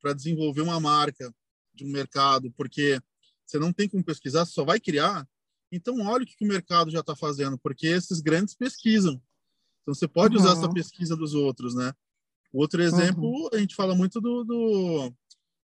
para 0.00 0.12
desenvolver 0.12 0.60
uma 0.60 0.80
marca 0.80 1.34
de 1.74 1.84
um 1.84 1.90
mercado, 1.90 2.50
porque 2.52 3.00
você 3.44 3.58
não 3.58 3.72
tem 3.72 3.88
como 3.88 4.04
pesquisar, 4.04 4.44
você 4.44 4.52
só 4.52 4.64
vai 4.64 4.80
criar, 4.80 5.28
então 5.70 6.00
olha 6.06 6.24
o 6.24 6.26
que, 6.26 6.36
que 6.36 6.44
o 6.44 6.48
mercado 6.48 6.90
já 6.90 7.00
está 7.00 7.14
fazendo, 7.14 7.58
porque 7.58 7.86
esses 7.86 8.20
grandes 8.20 8.54
pesquisam. 8.54 9.20
Então 9.82 9.94
você 9.94 10.08
pode 10.08 10.36
uhum. 10.36 10.42
usar 10.42 10.52
essa 10.52 10.72
pesquisa 10.72 11.16
dos 11.16 11.34
outros, 11.34 11.74
né? 11.74 11.92
Outro 12.52 12.82
exemplo, 12.82 13.24
uhum. 13.24 13.48
a 13.52 13.58
gente 13.58 13.74
fala 13.74 13.94
muito 13.94 14.20
do, 14.20 14.42
do, 14.42 15.14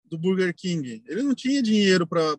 do 0.05 0.17
Burger 0.17 0.53
King. 0.55 1.03
Ele 1.07 1.21
não 1.21 1.35
tinha 1.35 1.61
dinheiro 1.61 2.07
para 2.07 2.37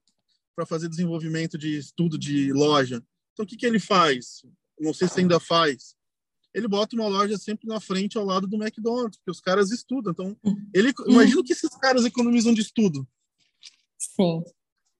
fazer 0.67 0.89
desenvolvimento 0.89 1.57
de 1.57 1.79
estudo 1.79 2.19
de 2.19 2.53
loja. 2.53 3.03
Então, 3.33 3.45
o 3.45 3.47
que, 3.47 3.57
que 3.57 3.67
ele 3.67 3.81
faz? 3.81 4.43
Não 4.79 4.93
sei 4.93 5.09
se 5.09 5.21
ainda 5.21 5.41
faz. 5.41 5.95
Ele 6.55 6.69
bota 6.69 6.95
uma 6.95 7.09
loja 7.09 7.39
sempre 7.39 7.67
na 7.67 7.81
frente, 7.81 8.19
ao 8.19 8.25
lado 8.25 8.47
do 8.47 8.63
McDonald's, 8.63 9.19
porque 9.19 9.31
os 9.31 9.41
caras 9.41 9.71
estudam. 9.71 10.13
Então, 10.13 10.37
ele, 10.75 10.93
imagina 11.07 11.41
o 11.41 11.45
que 11.45 11.53
esses 11.53 11.71
caras 11.79 12.05
economizam 12.05 12.53
de 12.53 12.61
estudo. 12.61 13.07
Sim. 13.99 14.43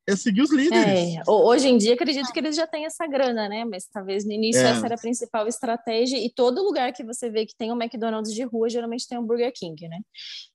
É 0.09 0.17
seguir 0.17 0.43
os 0.43 0.51
líderes. 0.51 1.17
É, 1.17 1.23
hoje 1.29 1.69
em 1.69 1.77
dia, 1.77 1.95
acredito 1.95 2.33
que 2.33 2.39
eles 2.39 2.57
já 2.57 2.67
têm 2.67 2.87
essa 2.87 3.07
grana, 3.07 3.49
né? 3.49 3.65
Mas 3.65 3.87
talvez 3.87 4.25
no 4.25 4.33
início 4.33 4.63
é. 4.63 4.71
essa 4.71 4.85
era 4.85 4.95
a 4.97 4.99
principal 4.99 5.47
estratégia. 5.47 6.17
E 6.17 6.33
todo 6.33 6.63
lugar 6.63 6.93
que 6.93 7.05
você 7.05 7.31
vê 7.31 7.47
que 7.47 7.55
tem 7.57 7.71
um 7.71 7.81
McDonald's 7.81 8.35
de 8.35 8.43
rua, 8.43 8.69
geralmente 8.69 9.07
tem 9.07 9.19
um 9.19 9.25
Burger 9.25 9.53
King, 9.55 9.87
né? 9.89 10.01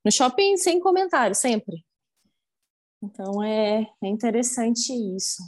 No 0.04 0.12
shopping, 0.12 0.58
sem 0.58 0.80
comentário, 0.80 1.36
sempre. 1.36 1.86
Então, 3.02 3.42
é, 3.44 3.88
é 4.04 4.08
interessante 4.08 4.92
isso. 5.16 5.42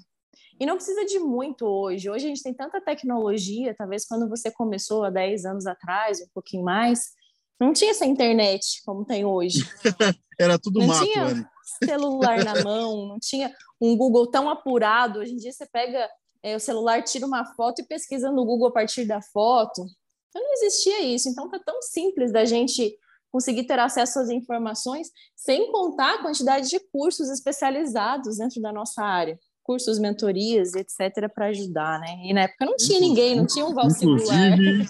E 0.59 0.65
não 0.65 0.75
precisa 0.75 1.05
de 1.05 1.19
muito 1.19 1.65
hoje. 1.65 2.09
Hoje 2.09 2.25
a 2.25 2.29
gente 2.29 2.43
tem 2.43 2.53
tanta 2.53 2.81
tecnologia, 2.81 3.73
talvez 3.75 4.05
quando 4.05 4.27
você 4.27 4.51
começou 4.51 5.03
há 5.03 5.09
10 5.09 5.45
anos 5.45 5.65
atrás, 5.65 6.21
um 6.21 6.27
pouquinho 6.33 6.63
mais, 6.63 7.11
não 7.59 7.73
tinha 7.73 7.91
essa 7.91 8.05
internet 8.05 8.81
como 8.85 9.05
tem 9.05 9.23
hoje. 9.25 9.59
Era 10.39 10.57
tudo 10.57 10.79
não 10.79 10.87
mato, 10.87 11.05
tinha 11.05 11.33
né? 11.33 11.49
celular 11.83 12.43
na 12.43 12.63
mão, 12.63 13.07
não 13.07 13.19
tinha 13.19 13.53
um 13.81 13.95
Google 13.95 14.27
tão 14.27 14.49
apurado. 14.49 15.19
Hoje 15.19 15.33
em 15.33 15.37
dia 15.37 15.51
você 15.51 15.65
pega 15.65 16.09
é, 16.41 16.55
o 16.55 16.59
celular, 16.59 17.03
tira 17.03 17.25
uma 17.25 17.45
foto 17.55 17.81
e 17.81 17.85
pesquisa 17.85 18.31
no 18.31 18.45
Google 18.45 18.69
a 18.69 18.71
partir 18.71 19.05
da 19.05 19.21
foto. 19.21 19.85
Então 20.29 20.41
não 20.41 20.53
existia 20.53 21.01
isso. 21.01 21.27
Então 21.27 21.49
tá 21.49 21.59
tão 21.65 21.81
simples 21.81 22.31
da 22.31 22.45
gente 22.45 22.97
conseguir 23.31 23.65
ter 23.65 23.77
acesso 23.77 24.19
às 24.19 24.29
informações, 24.29 25.09
sem 25.35 25.71
contar 25.71 26.15
a 26.15 26.21
quantidade 26.21 26.69
de 26.69 26.79
cursos 26.91 27.29
especializados 27.29 28.37
dentro 28.37 28.61
da 28.61 28.73
nossa 28.73 29.03
área, 29.03 29.39
cursos, 29.69 29.99
mentorias, 29.99 30.73
etc, 30.73 31.31
para 31.31 31.49
ajudar, 31.49 31.99
né? 31.99 32.07
E 32.23 32.33
na 32.33 32.41
época 32.41 32.65
não 32.65 32.75
tinha 32.75 32.99
ninguém, 32.99 33.35
não 33.35 33.45
tinha 33.45 33.63
um 33.63 33.71
valsibular. 33.71 34.53
Inclusive, 34.53 34.89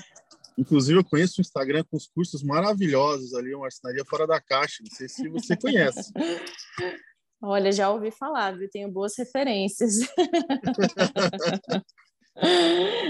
inclusive 0.58 1.00
eu 1.00 1.04
conheço 1.04 1.34
o 1.38 1.42
Instagram 1.42 1.84
com 1.92 1.98
os 1.98 2.08
cursos 2.08 2.42
maravilhosos 2.42 3.34
ali, 3.34 3.54
uma 3.54 3.64
marcenaria 3.64 4.06
fora 4.06 4.26
da 4.26 4.40
caixa, 4.40 4.82
não 4.82 4.96
sei 4.96 5.10
se 5.10 5.28
você 5.28 5.58
conhece. 5.58 6.14
Olha, 7.44 7.74
já 7.74 7.90
ouvi 7.90 8.10
falar, 8.10 8.58
viu? 8.58 8.70
Tenho 8.70 8.90
boas 8.90 9.18
referências. 9.18 10.00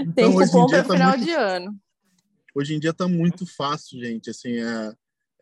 então, 0.00 0.12
Tem 0.12 0.32
cupom 0.32 0.66
para 0.66 0.82
tá 0.82 0.92
final 0.92 1.10
muito... 1.10 1.24
de 1.24 1.30
ano. 1.32 1.78
Hoje 2.52 2.74
em 2.74 2.80
dia 2.80 2.90
está 2.90 3.06
muito 3.06 3.46
fácil, 3.46 4.00
gente. 4.00 4.28
Assim, 4.28 4.58
é, 4.58 4.92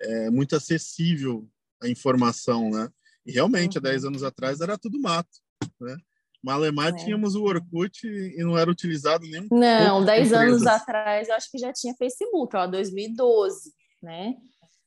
é, 0.03 0.29
muito 0.31 0.55
acessível 0.55 1.49
a 1.83 1.89
informação, 1.89 2.69
né? 2.69 2.87
E 3.25 3.33
realmente, 3.33 3.79
uhum. 3.79 3.87
há 3.87 3.91
10 3.91 4.05
anos 4.05 4.23
atrás 4.23 4.61
era 4.61 4.77
tudo 4.77 5.01
mato, 5.01 5.39
né? 5.81 5.97
Malemar 6.43 6.89
é. 6.89 6.97
tínhamos 6.97 7.35
o 7.35 7.45
Orkut 7.45 8.07
e 8.07 8.43
não 8.45 8.57
era 8.57 8.71
utilizado 8.71 9.27
nem 9.27 9.47
Não, 9.51 10.05
10 10.05 10.33
anos 10.33 10.67
atrás 10.67 11.29
eu 11.29 11.35
acho 11.35 11.51
que 11.51 11.59
já 11.59 11.73
tinha 11.73 11.95
Facebook, 11.95 12.57
ó, 12.57 12.67
2012, 12.67 13.73
né? 14.03 14.35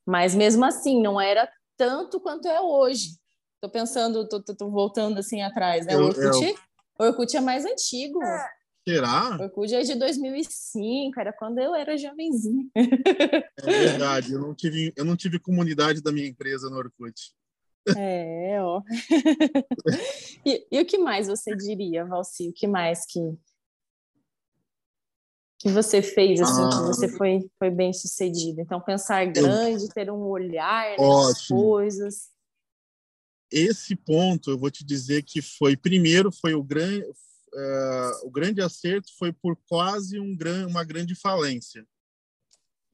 Mas 0.06 0.34
mesmo 0.34 0.64
assim, 0.66 1.02
não 1.02 1.20
era 1.20 1.50
tanto 1.78 2.20
quanto 2.20 2.48
é 2.48 2.60
hoje. 2.62 3.18
Tô 3.62 3.70
pensando, 3.70 4.28
tô, 4.28 4.42
tô, 4.42 4.56
tô 4.56 4.72
voltando 4.72 5.20
assim 5.20 5.42
atrás, 5.42 5.86
né? 5.86 5.96
O 5.96 6.06
Orkut, 6.06 6.46
eu... 6.46 7.08
Orkut 7.08 7.36
é 7.36 7.42
mais 7.42 7.66
antigo. 7.66 8.20
Será? 8.88 9.38
O 9.38 9.44
Orkut 9.44 9.76
é 9.76 9.82
de 9.82 9.96
2005, 9.96 11.20
era 11.20 11.32
quando 11.32 11.60
eu 11.60 11.76
era 11.76 11.98
jovenzinha. 11.98 12.66
É 12.76 13.72
verdade, 13.72 14.34
eu 14.34 14.40
não 14.40 14.56
tive, 14.56 14.92
eu 14.96 15.06
não 15.06 15.16
tive 15.16 15.40
comunidade 15.40 16.02
da 16.02 16.12
minha 16.12 16.28
empresa 16.28 16.70
no 16.70 16.78
Orkut. 16.78 17.14
É, 17.98 18.62
ó. 18.62 18.82
e, 20.46 20.68
e, 20.72 20.82
o 20.82 20.86
que 20.86 20.98
mais 20.98 21.28
você 21.28 21.56
diria, 21.56 22.06
Valci? 22.06 22.50
O 22.50 22.54
que 22.54 22.68
mais 22.68 23.06
que, 23.06 23.20
que 25.60 25.70
você 25.70 26.02
fez, 26.02 26.40
assim, 26.42 26.62
ah, 26.64 26.70
que 26.70 26.88
você 26.88 27.08
foi, 27.10 27.50
foi 27.58 27.72
bem 27.72 27.92
sucedido? 27.92 28.62
Então, 28.62 28.80
pensar 28.80 29.26
grande, 29.26 29.86
eu... 29.86 29.90
ter 29.90 30.12
um 30.12 30.22
olhar 30.22 30.96
nas 30.98 31.48
coisas 31.48 32.32
esse 33.52 33.96
ponto 33.96 34.50
eu 34.50 34.58
vou 34.58 34.72
te 34.72 34.84
dizer 34.84 35.24
que 35.24 35.42
foi 35.42 35.76
primeiro 35.76 36.32
foi 36.32 36.54
o 36.54 36.64
grande 36.64 37.04
uh, 37.04 38.26
o 38.28 38.32
grande 38.32 38.62
acerto 38.62 39.10
foi 39.20 39.34
por 39.34 39.58
quase 39.68 40.20
um 40.20 40.36
gran, 40.36 40.68
uma 40.68 40.86
grande 40.86 41.14
falência 41.14 41.86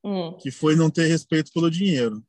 hum. 0.04 0.36
que 0.38 0.50
foi 0.50 0.76
não 0.76 0.90
ter 0.90 1.06
respeito 1.06 1.52
pelo 1.54 1.70
dinheiro 1.70 2.26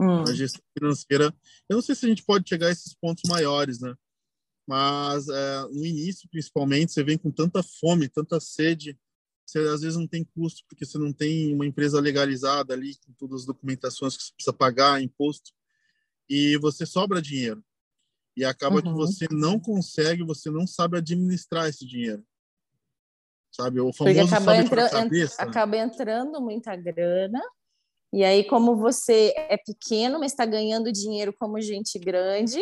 hum. 0.00 0.22
a 0.22 0.32
gestão 0.32 0.62
financeira 0.76 1.34
eu 1.68 1.76
não 1.76 1.82
sei 1.82 1.94
se 1.94 2.06
a 2.06 2.08
gente 2.08 2.24
pode 2.24 2.48
chegar 2.48 2.68
a 2.68 2.72
esses 2.72 2.94
pontos 2.94 3.22
maiores 3.28 3.80
né 3.80 3.94
mas 4.68 5.28
uh, 5.28 5.68
no 5.72 5.84
início 5.84 6.28
principalmente 6.30 6.92
você 6.92 7.04
vem 7.04 7.16
com 7.16 7.30
tanta 7.30 7.62
fome 7.62 8.08
tanta 8.08 8.40
sede 8.40 8.98
você 9.46 9.60
às 9.60 9.80
vezes 9.80 9.96
não 9.96 10.08
tem 10.08 10.24
custo 10.24 10.64
porque 10.68 10.84
você 10.84 10.98
não 10.98 11.12
tem 11.12 11.54
uma 11.54 11.64
empresa 11.64 12.00
legalizada 12.00 12.74
ali 12.74 12.96
com 12.96 13.12
todas 13.12 13.42
as 13.42 13.46
documentações 13.46 14.16
que 14.16 14.24
você 14.24 14.32
precisa 14.32 14.52
pagar 14.52 15.00
imposto 15.00 15.52
e 16.28 16.58
você 16.58 16.84
sobra 16.84 17.22
dinheiro. 17.22 17.64
E 18.36 18.44
acaba 18.44 18.76
uhum. 18.76 18.82
que 18.82 18.92
você 18.92 19.26
não 19.30 19.58
consegue, 19.58 20.24
você 20.24 20.50
não 20.50 20.66
sabe 20.66 20.98
administrar 20.98 21.68
esse 21.68 21.86
dinheiro. 21.86 22.24
Sabe? 23.50 23.80
O 23.80 23.92
famoso 23.92 24.18
Porque 24.18 24.34
acaba, 24.34 24.56
entra, 24.56 24.90
cabeça. 24.90 25.42
acaba 25.42 25.76
entrando 25.78 26.40
muita 26.40 26.76
grana. 26.76 27.40
E 28.16 28.24
aí, 28.24 28.44
como 28.44 28.74
você 28.74 29.34
é 29.36 29.58
pequeno, 29.58 30.18
mas 30.18 30.32
está 30.32 30.46
ganhando 30.46 30.90
dinheiro 30.90 31.34
como 31.34 31.60
gente 31.60 31.98
grande, 31.98 32.58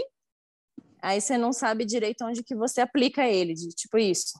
aí 1.01 1.21
você 1.21 1.39
não 1.39 1.53
sabe 1.53 1.85
direito 1.85 2.25
onde 2.25 2.43
que 2.43 2.57
você 2.57 2.81
aplica 2.81 3.25
ele, 3.25 3.55
de, 3.55 3.69
tipo 3.69 3.97
isso. 3.97 4.33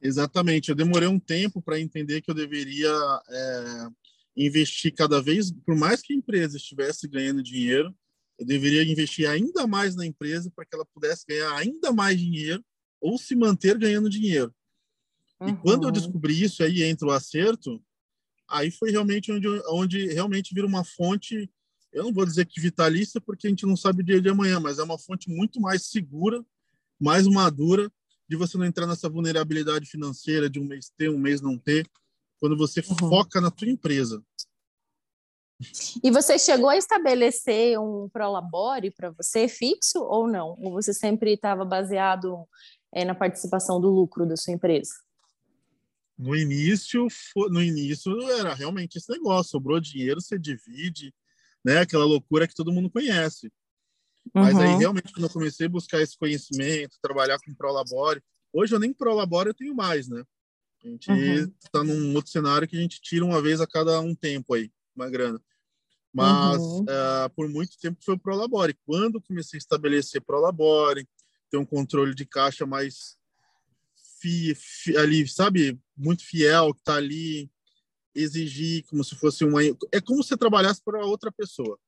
Exatamente. 0.00 0.70
Eu 0.70 0.74
demorei 0.74 1.06
um 1.06 1.20
tempo 1.20 1.60
para 1.60 1.78
entender 1.78 2.22
que 2.22 2.30
eu 2.30 2.34
deveria 2.34 2.88
é, 3.28 3.86
investir 4.34 4.94
cada 4.94 5.20
vez, 5.20 5.52
por 5.52 5.76
mais 5.76 6.00
que 6.00 6.14
a 6.14 6.16
empresa 6.16 6.56
estivesse 6.56 7.06
ganhando 7.06 7.42
dinheiro, 7.42 7.94
eu 8.38 8.46
deveria 8.46 8.82
investir 8.82 9.28
ainda 9.28 9.66
mais 9.66 9.94
na 9.94 10.06
empresa 10.06 10.50
para 10.56 10.64
que 10.64 10.74
ela 10.74 10.86
pudesse 10.86 11.26
ganhar 11.28 11.54
ainda 11.54 11.92
mais 11.92 12.18
dinheiro 12.18 12.64
ou 12.98 13.18
se 13.18 13.36
manter 13.36 13.76
ganhando 13.76 14.08
dinheiro. 14.08 14.54
Uhum. 15.38 15.50
E 15.50 15.56
quando 15.58 15.86
eu 15.86 15.90
descobri 15.90 16.42
isso, 16.42 16.62
aí 16.62 16.82
entra 16.82 17.08
o 17.08 17.12
acerto, 17.12 17.78
aí 18.48 18.70
foi 18.70 18.90
realmente 18.90 19.32
onde, 19.32 19.48
onde 19.68 20.06
realmente 20.06 20.54
vira 20.54 20.66
uma 20.66 20.84
fonte, 20.84 21.50
eu 21.92 22.04
não 22.04 22.12
vou 22.12 22.26
dizer 22.26 22.46
que 22.46 22.60
vitalícia, 22.60 23.20
porque 23.20 23.46
a 23.46 23.50
gente 23.50 23.66
não 23.66 23.76
sabe 23.76 24.02
o 24.02 24.04
dia 24.04 24.20
de 24.20 24.28
amanhã, 24.28 24.60
mas 24.60 24.78
é 24.78 24.82
uma 24.82 24.98
fonte 24.98 25.30
muito 25.30 25.60
mais 25.60 25.86
segura, 25.86 26.44
mais 27.00 27.26
madura, 27.26 27.90
de 28.28 28.36
você 28.36 28.56
não 28.56 28.64
entrar 28.64 28.86
nessa 28.86 29.08
vulnerabilidade 29.08 29.86
financeira 29.86 30.48
de 30.48 30.58
um 30.58 30.64
mês 30.64 30.90
ter, 30.96 31.10
um 31.10 31.18
mês 31.18 31.40
não 31.40 31.58
ter, 31.58 31.86
quando 32.40 32.56
você 32.56 32.80
uhum. 32.80 33.08
foca 33.08 33.40
na 33.40 33.50
tua 33.50 33.68
empresa. 33.68 34.22
E 36.02 36.10
você 36.10 36.38
chegou 36.38 36.68
a 36.68 36.76
estabelecer 36.76 37.78
um 37.78 38.08
prolabore 38.08 38.90
para 38.90 39.10
você 39.10 39.46
fixo 39.46 40.00
ou 40.00 40.26
não? 40.26 40.56
Ou 40.60 40.72
você 40.72 40.92
sempre 40.92 41.34
estava 41.34 41.64
baseado 41.64 42.46
é, 42.92 43.04
na 43.04 43.14
participação 43.14 43.80
do 43.80 43.88
lucro 43.88 44.26
da 44.26 44.36
sua 44.36 44.52
empresa? 44.52 44.94
No 46.16 46.36
início, 46.36 47.08
no 47.50 47.62
início 47.62 48.12
era 48.30 48.54
realmente 48.54 48.96
esse 48.96 49.10
negócio, 49.10 49.50
sobrou 49.50 49.80
dinheiro, 49.80 50.20
você 50.20 50.38
divide, 50.38 51.12
né? 51.64 51.78
Aquela 51.78 52.04
loucura 52.04 52.46
que 52.46 52.54
todo 52.54 52.72
mundo 52.72 52.90
conhece. 52.90 53.52
Mas 54.32 54.56
aí 54.56 54.68
uhum. 54.68 54.78
realmente 54.78 55.12
quando 55.12 55.24
eu 55.24 55.30
comecei 55.30 55.66
a 55.66 55.70
buscar 55.70 56.00
esse 56.00 56.16
conhecimento, 56.16 56.96
trabalhar 57.02 57.38
com 57.44 57.54
prolabore, 57.54 58.22
hoje 58.52 58.74
eu 58.74 58.78
nem 58.78 58.92
prolabore 58.92 59.50
eu 59.50 59.54
tenho 59.54 59.74
mais, 59.74 60.08
né? 60.08 60.24
A 60.84 60.88
gente 60.88 61.10
está 61.64 61.80
uhum. 61.80 61.84
num 61.84 62.14
outro 62.14 62.30
cenário 62.30 62.68
que 62.68 62.76
a 62.76 62.80
gente 62.80 63.00
tira 63.00 63.24
uma 63.24 63.40
vez 63.40 63.60
a 63.60 63.66
cada 63.66 64.00
um 64.00 64.14
tempo 64.14 64.54
aí, 64.54 64.70
uma 64.94 65.08
grana. 65.10 65.40
Mas 66.12 66.58
uhum. 66.58 66.82
uh, 66.82 67.30
por 67.34 67.48
muito 67.48 67.76
tempo 67.78 67.98
foi 68.04 68.14
o 68.14 68.18
Prolabore. 68.18 68.78
Quando 68.86 69.20
comecei 69.20 69.56
a 69.56 69.58
estabelecer 69.58 70.22
Prolabore, 70.22 71.08
ter 71.50 71.56
um 71.56 71.64
controle 71.64 72.14
de 72.14 72.24
caixa 72.24 72.64
mais 72.64 73.16
fi, 74.24 74.54
fi, 74.54 74.96
ali, 74.96 75.28
sabe, 75.28 75.78
muito 75.94 76.24
fiel, 76.24 76.72
que 76.72 76.80
está 76.80 76.96
ali, 76.96 77.50
exigir 78.14 78.84
como 78.86 79.04
se 79.04 79.14
fosse 79.16 79.44
uma. 79.44 79.62
É 79.92 80.00
como 80.00 80.22
se 80.22 80.30
você 80.30 80.36
trabalhasse 80.36 80.82
para 80.82 81.04
outra 81.04 81.30
pessoa. 81.30 81.78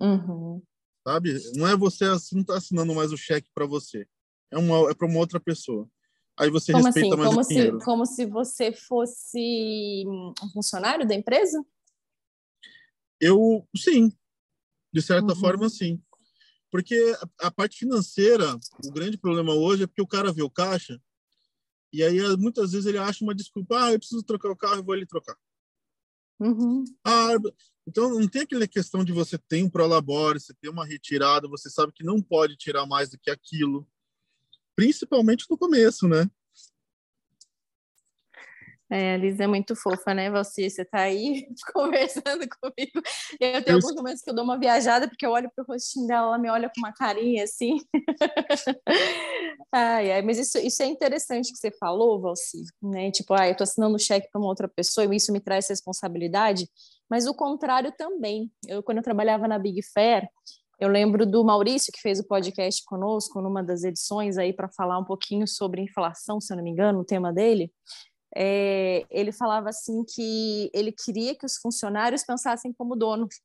Uhum. 0.00 0.62
Sabe? 1.06 1.38
Não 1.54 1.66
é 1.66 1.74
você 1.74 2.04
não 2.32 2.42
está 2.42 2.56
assinando 2.56 2.94
mais 2.94 3.10
o 3.10 3.16
cheque 3.16 3.48
para 3.54 3.64
você. 3.64 4.06
É, 4.50 4.58
uma, 4.58 4.90
é 4.90 4.94
para 4.94 5.08
uma 5.08 5.18
outra 5.18 5.40
pessoa. 5.40 5.88
Aí 6.38 6.50
você 6.50 6.72
como 6.72 6.84
respeita 6.84 7.08
assim? 7.08 7.16
mais 7.16 7.28
como 7.30 7.40
o 7.40 7.48
dinheiro. 7.48 7.78
Se, 7.78 7.84
como 7.84 8.06
se 8.06 8.26
você 8.26 8.72
fosse 8.72 10.04
um 10.06 10.48
funcionário 10.52 11.06
da 11.06 11.14
empresa? 11.14 11.64
Eu, 13.20 13.66
sim, 13.76 14.12
de 14.92 15.00
certa 15.00 15.32
uhum. 15.32 15.40
forma, 15.40 15.68
sim. 15.68 16.02
Porque 16.70 16.96
a, 17.40 17.48
a, 17.48 17.50
parte 17.50 17.78
financeira, 17.78 18.58
o 18.84 18.90
grande 18.90 19.18
problema 19.18 19.54
hoje 19.54 19.84
é 19.84 19.86
porque 19.86 20.02
o 20.02 20.06
cara 20.06 20.32
vê 20.32 20.42
o 20.42 20.50
caixa 20.50 21.00
e 21.92 22.02
aí 22.02 22.20
muitas 22.36 22.72
vezes 22.72 22.86
ele 22.86 22.98
acha 22.98 23.24
uma 23.24 23.34
desculpa, 23.34 23.84
ah, 23.84 23.92
eu 23.92 23.98
preciso 23.98 24.22
trocar 24.22 24.50
o 24.50 24.56
carro, 24.56 24.76
eu 24.76 24.84
vou 24.84 24.94
ali 24.94 25.06
trocar. 25.06 25.36
Uhum. 26.40 26.84
Ah, 27.04 27.34
então 27.86 28.10
não 28.18 28.26
tem 28.28 28.42
aquela 28.42 28.66
questão 28.66 29.04
de 29.04 29.12
você 29.12 29.38
ter 29.38 29.62
um 29.62 29.70
prolabore, 29.70 30.40
você 30.40 30.54
ter 30.54 30.68
uma 30.68 30.86
retirada, 30.86 31.48
você 31.48 31.70
sabe 31.70 31.92
que 31.92 32.04
não 32.04 32.20
pode 32.20 32.56
tirar 32.56 32.86
mais 32.86 33.10
do 33.10 33.18
que 33.18 33.30
aquilo. 33.30 33.86
Principalmente 34.74 35.46
no 35.50 35.58
começo, 35.58 36.08
né? 36.08 36.28
É, 38.94 39.14
a 39.14 39.16
Liz 39.16 39.40
é 39.40 39.46
muito 39.46 39.74
fofa, 39.74 40.12
né, 40.12 40.30
Valci? 40.30 40.68
Você 40.68 40.84
tá 40.84 40.98
aí 40.98 41.48
conversando 41.72 42.46
comigo. 42.60 43.00
Eu 43.40 43.64
tenho 43.64 43.78
alguns 43.78 43.94
momentos 43.94 44.20
que 44.20 44.28
eu 44.28 44.34
dou 44.34 44.44
uma 44.44 44.58
viajada, 44.58 45.08
porque 45.08 45.24
eu 45.24 45.30
olho 45.30 45.50
pro 45.56 45.64
rostinho 45.64 46.06
dela, 46.06 46.26
ela 46.26 46.38
me 46.38 46.50
olha 46.50 46.68
com 46.68 46.78
uma 46.78 46.92
carinha 46.92 47.44
assim. 47.44 47.78
ai, 49.72 50.12
ai, 50.12 50.20
mas 50.20 50.36
isso, 50.36 50.58
isso 50.58 50.82
é 50.82 50.86
interessante 50.86 51.52
que 51.52 51.58
você 51.58 51.70
falou, 51.70 52.20
Valci, 52.20 52.64
né? 52.82 53.10
Tipo, 53.10 53.32
ah, 53.32 53.48
eu 53.48 53.56
tô 53.56 53.62
assinando 53.62 53.94
um 53.94 53.98
cheque 53.98 54.28
para 54.30 54.38
uma 54.38 54.48
outra 54.48 54.68
pessoa 54.68 55.06
e 55.06 55.16
isso 55.16 55.32
me 55.32 55.40
traz 55.40 55.70
responsabilidade, 55.70 56.68
mas 57.08 57.26
o 57.26 57.32
contrário 57.32 57.94
também. 57.96 58.52
Eu, 58.68 58.82
quando 58.82 58.98
eu 58.98 59.04
trabalhava 59.04 59.48
na 59.48 59.58
Big 59.58 59.80
Fair, 59.94 60.28
eu 60.78 60.88
lembro 60.90 61.24
do 61.24 61.42
Maurício, 61.42 61.92
que 61.92 62.00
fez 62.00 62.20
o 62.20 62.26
podcast 62.26 62.84
conosco 62.84 63.40
numa 63.40 63.62
das 63.62 63.84
edições 63.84 64.36
aí 64.36 64.52
para 64.52 64.68
falar 64.68 64.98
um 64.98 65.04
pouquinho 65.04 65.48
sobre 65.48 65.80
inflação, 65.80 66.42
se 66.42 66.52
eu 66.52 66.58
não 66.58 66.64
me 66.64 66.70
engano, 66.70 67.00
o 67.00 67.04
tema 67.04 67.32
dele 67.32 67.72
é, 68.34 69.04
ele 69.10 69.32
falava 69.32 69.68
assim 69.68 70.04
que 70.04 70.70
ele 70.72 70.92
queria 70.92 71.34
que 71.34 71.46
os 71.46 71.56
funcionários 71.56 72.24
pensassem 72.24 72.72
como 72.72 72.96
donos. 72.96 73.40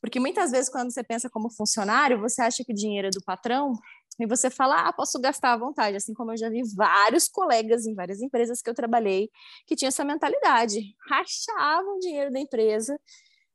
Porque 0.00 0.18
muitas 0.18 0.50
vezes, 0.50 0.70
quando 0.70 0.90
você 0.90 1.02
pensa 1.02 1.28
como 1.28 1.50
funcionário, 1.50 2.20
você 2.20 2.40
acha 2.40 2.64
que 2.64 2.72
o 2.72 2.76
dinheiro 2.76 3.08
é 3.08 3.10
do 3.10 3.22
patrão 3.22 3.74
e 4.18 4.26
você 4.26 4.48
fala, 4.48 4.88
ah, 4.88 4.92
posso 4.92 5.20
gastar 5.20 5.52
à 5.52 5.56
vontade. 5.56 5.96
Assim 5.96 6.14
como 6.14 6.32
eu 6.32 6.36
já 6.36 6.48
vi 6.48 6.62
vários 6.74 7.28
colegas 7.28 7.86
em 7.86 7.94
várias 7.94 8.22
empresas 8.22 8.62
que 8.62 8.70
eu 8.70 8.74
trabalhei 8.74 9.30
que 9.66 9.76
tinham 9.76 9.88
essa 9.88 10.04
mentalidade, 10.04 10.80
rachavam 11.08 11.96
o 11.96 12.00
dinheiro 12.00 12.32
da 12.32 12.40
empresa 12.40 12.98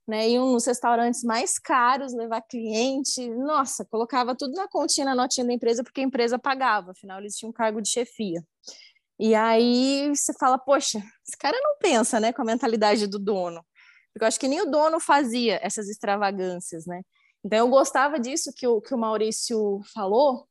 né? 0.09 0.27
Iam 0.27 0.51
nos 0.51 0.65
restaurantes 0.65 1.23
mais 1.23 1.59
caros, 1.59 2.13
levar 2.13 2.41
cliente, 2.41 3.29
nossa, 3.29 3.85
colocava 3.85 4.35
tudo 4.35 4.53
na 4.53 4.67
continha, 4.67 5.05
na 5.05 5.15
notinha 5.15 5.45
da 5.45 5.53
empresa, 5.53 5.83
porque 5.83 6.01
a 6.01 6.03
empresa 6.03 6.39
pagava, 6.39 6.91
afinal 6.91 7.19
eles 7.19 7.37
tinham 7.37 7.51
um 7.51 7.53
cargo 7.53 7.79
de 7.79 7.89
chefia. 7.89 8.43
E 9.19 9.35
aí 9.35 10.09
você 10.15 10.33
fala, 10.39 10.57
poxa, 10.57 10.99
esse 11.27 11.37
cara 11.37 11.59
não 11.61 11.77
pensa, 11.77 12.19
né, 12.19 12.31
com 12.31 12.41
a 12.41 12.45
mentalidade 12.45 13.05
do 13.05 13.19
dono. 13.19 13.61
Porque 14.13 14.23
eu 14.23 14.27
acho 14.27 14.39
que 14.39 14.47
nem 14.47 14.61
o 14.61 14.71
dono 14.71 14.99
fazia 14.99 15.59
essas 15.61 15.89
extravagâncias, 15.89 16.85
né? 16.85 17.01
Então 17.43 17.59
eu 17.59 17.67
gostava 17.69 18.19
disso 18.19 18.51
que 18.55 18.67
o, 18.67 18.81
que 18.81 18.93
o 18.93 18.97
Maurício 18.97 19.81
falou, 19.93 20.47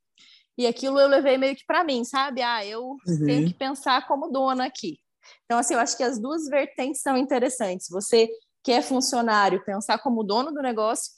e 0.57 0.67
aquilo 0.67 0.99
eu 0.99 1.09
levei 1.09 1.39
meio 1.39 1.57
que 1.57 1.65
para 1.65 1.85
mim, 1.85 2.05
sabe? 2.05 2.43
Ah, 2.43 2.65
eu 2.65 2.97
uhum. 3.07 3.25
tenho 3.25 3.47
que 3.47 3.55
pensar 3.55 4.07
como 4.07 4.31
dona 4.31 4.67
aqui. 4.67 4.99
Então, 5.45 5.59
assim, 5.59 5.75
eu 5.75 5.81
acho 5.81 5.97
que 5.97 6.03
as 6.03 6.19
duas 6.19 6.47
vertentes 6.49 7.01
são 7.01 7.17
interessantes. 7.17 7.89
Você 7.91 8.29
que 8.63 8.73
é 8.73 8.83
funcionário 8.83 9.65
pensar 9.65 9.99
como 9.99 10.25
dono 10.25 10.53
do 10.53 10.61
negócio 10.61 11.13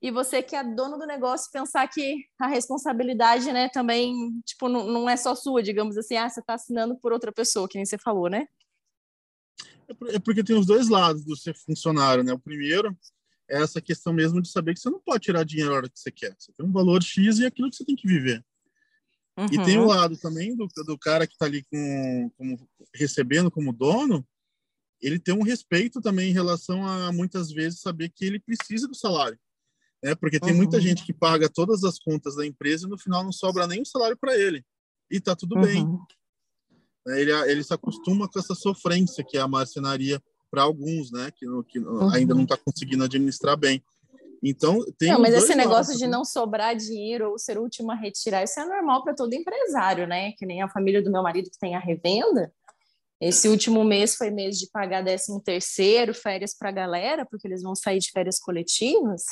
e 0.00 0.10
você 0.10 0.42
que 0.42 0.54
é 0.54 0.62
dono 0.62 0.98
do 0.98 1.06
negócio 1.06 1.50
pensar 1.50 1.88
que 1.88 2.16
a 2.38 2.46
responsabilidade, 2.46 3.50
né, 3.52 3.68
também, 3.68 4.14
tipo, 4.44 4.68
não, 4.68 4.86
não 4.86 5.08
é 5.08 5.16
só 5.16 5.34
sua, 5.34 5.62
digamos 5.62 5.96
assim, 5.96 6.16
ah, 6.16 6.28
você 6.28 6.40
está 6.40 6.54
assinando 6.54 6.96
por 6.96 7.12
outra 7.12 7.32
pessoa, 7.32 7.68
que 7.68 7.78
nem 7.78 7.86
você 7.86 7.96
falou, 7.98 8.28
né? 8.28 8.46
É, 9.88 10.16
é 10.16 10.18
porque 10.18 10.44
tem 10.44 10.56
os 10.56 10.66
dois 10.66 10.88
lados 10.88 11.24
do 11.24 11.36
ser 11.36 11.54
funcionário, 11.54 12.22
né? 12.22 12.32
O 12.32 12.38
primeiro 12.38 12.96
é 13.48 13.62
essa 13.62 13.80
questão 13.80 14.12
mesmo 14.12 14.42
de 14.42 14.50
saber 14.50 14.74
que 14.74 14.80
você 14.80 14.90
não 14.90 15.00
pode 15.00 15.24
tirar 15.24 15.44
dinheiro 15.44 15.72
a 15.72 15.76
hora 15.76 15.88
que 15.88 15.98
você 15.98 16.10
quer. 16.10 16.34
Você 16.38 16.52
tem 16.52 16.66
um 16.66 16.72
valor 16.72 17.02
X 17.02 17.38
e 17.38 17.44
é 17.44 17.46
aquilo 17.46 17.70
que 17.70 17.76
você 17.76 17.84
tem 17.84 17.96
que 17.96 18.06
viver. 18.06 18.44
Uhum. 19.38 19.46
E 19.52 19.64
tem 19.64 19.78
o 19.78 19.82
uhum. 19.82 19.86
lado 19.86 20.16
também 20.16 20.56
do, 20.56 20.66
do 20.84 20.98
cara 20.98 21.26
que 21.26 21.34
está 21.34 21.46
ali 21.46 21.62
com, 21.64 22.30
como, 22.36 22.68
recebendo 22.94 23.50
como 23.50 23.72
dono, 23.72 24.26
ele 25.00 25.18
tem 25.18 25.34
um 25.34 25.42
respeito 25.42 26.00
também 26.00 26.30
em 26.30 26.34
relação 26.34 26.86
a 26.86 27.12
muitas 27.12 27.50
vezes 27.52 27.80
saber 27.80 28.08
que 28.08 28.24
ele 28.24 28.40
precisa 28.40 28.88
do 28.88 28.94
salário, 28.94 29.38
né? 30.02 30.14
Porque 30.14 30.40
tem 30.40 30.50
uhum. 30.52 30.56
muita 30.56 30.80
gente 30.80 31.04
que 31.04 31.12
paga 31.12 31.48
todas 31.48 31.84
as 31.84 31.98
contas 31.98 32.36
da 32.36 32.46
empresa 32.46 32.86
e 32.86 32.90
no 32.90 32.98
final 32.98 33.24
não 33.24 33.32
sobra 33.32 33.66
nem 33.66 33.82
o 33.82 33.86
salário 33.86 34.16
para 34.16 34.36
ele 34.36 34.64
e 35.10 35.20
tá 35.20 35.34
tudo 35.34 35.56
uhum. 35.56 35.62
bem. 35.62 35.98
Ele 37.08 37.30
ele 37.50 37.62
se 37.62 37.72
acostuma 37.72 38.28
com 38.28 38.38
essa 38.38 38.54
sofrência 38.54 39.24
que 39.24 39.36
é 39.36 39.40
a 39.40 39.48
marcenaria 39.48 40.20
para 40.50 40.62
alguns, 40.62 41.10
né? 41.12 41.30
Que, 41.36 41.46
que 41.68 41.78
uhum. 41.78 42.10
ainda 42.10 42.34
não 42.34 42.42
está 42.42 42.56
conseguindo 42.56 43.04
administrar 43.04 43.56
bem. 43.56 43.82
Então, 44.42 44.84
tem. 44.98 45.12
Não, 45.12 45.20
mas 45.20 45.34
esse 45.34 45.54
negócio 45.54 45.92
lados, 45.92 45.98
de 45.98 46.04
né? 46.04 46.10
não 46.10 46.24
sobrar 46.24 46.76
dinheiro 46.76 47.30
ou 47.30 47.38
ser 47.38 47.58
o 47.58 47.62
último 47.62 47.90
a 47.90 47.94
retirar, 47.94 48.44
isso 48.44 48.58
é 48.60 48.64
normal 48.64 49.02
para 49.02 49.14
todo 49.14 49.32
empresário, 49.32 50.06
né? 50.06 50.32
Que 50.32 50.44
nem 50.44 50.62
a 50.62 50.68
família 50.68 51.02
do 51.02 51.10
meu 51.10 51.22
marido 51.22 51.50
que 51.50 51.58
tem 51.58 51.74
a 51.74 51.80
revenda. 51.80 52.52
Esse 53.20 53.48
último 53.48 53.82
mês 53.82 54.14
foi 54.14 54.30
mês 54.30 54.58
de 54.58 54.68
pagar 54.70 55.02
13 55.02 55.42
terceiro, 55.42 56.12
férias 56.12 56.54
para 56.54 56.68
a 56.68 56.72
galera, 56.72 57.24
porque 57.24 57.48
eles 57.48 57.62
vão 57.62 57.74
sair 57.74 57.98
de 57.98 58.10
férias 58.10 58.38
coletivas. 58.38 59.24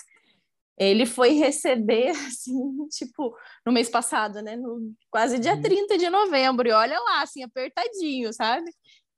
Ele 0.77 1.07
foi 1.07 1.31
receber, 1.31 2.11
assim, 2.27 2.55
tipo, 2.89 3.35
no 3.65 3.73
mês 3.73 3.89
passado, 3.89 4.43
né? 4.43 4.57
No, 4.57 4.93
quase 5.11 5.39
dia 5.39 5.61
30 5.61 5.95
uhum. 5.95 5.99
de 5.99 6.11
novembro. 6.11 6.69
E 6.69 6.73
olha 6.73 6.99
lá, 6.99 7.23
assim, 7.23 7.43
apertadinho, 7.43 8.33
sabe? 8.33 8.71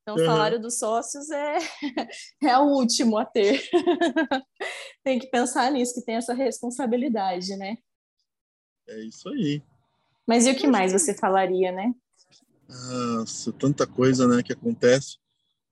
Então, 0.02 0.14
o 0.14 0.24
salário 0.24 0.60
dos 0.60 0.78
sócios 0.78 1.28
é, 1.30 1.58
é 2.40 2.58
o 2.58 2.66
último 2.66 3.18
a 3.18 3.24
ter. 3.24 3.60
tem 5.02 5.18
que 5.18 5.26
pensar 5.28 5.72
nisso, 5.72 5.94
que 5.94 6.04
tem 6.04 6.14
essa 6.14 6.32
responsabilidade, 6.32 7.56
né? 7.56 7.76
É 8.88 9.00
isso 9.00 9.28
aí. 9.28 9.60
Mas 10.24 10.46
e 10.46 10.52
o 10.52 10.56
que 10.56 10.68
mais 10.68 10.92
você 10.92 11.12
falaria, 11.12 11.72
né? 11.72 11.92
Nossa, 12.68 13.52
tanta 13.52 13.84
coisa, 13.84 14.28
né, 14.28 14.42
que 14.44 14.52
acontece. 14.52 15.18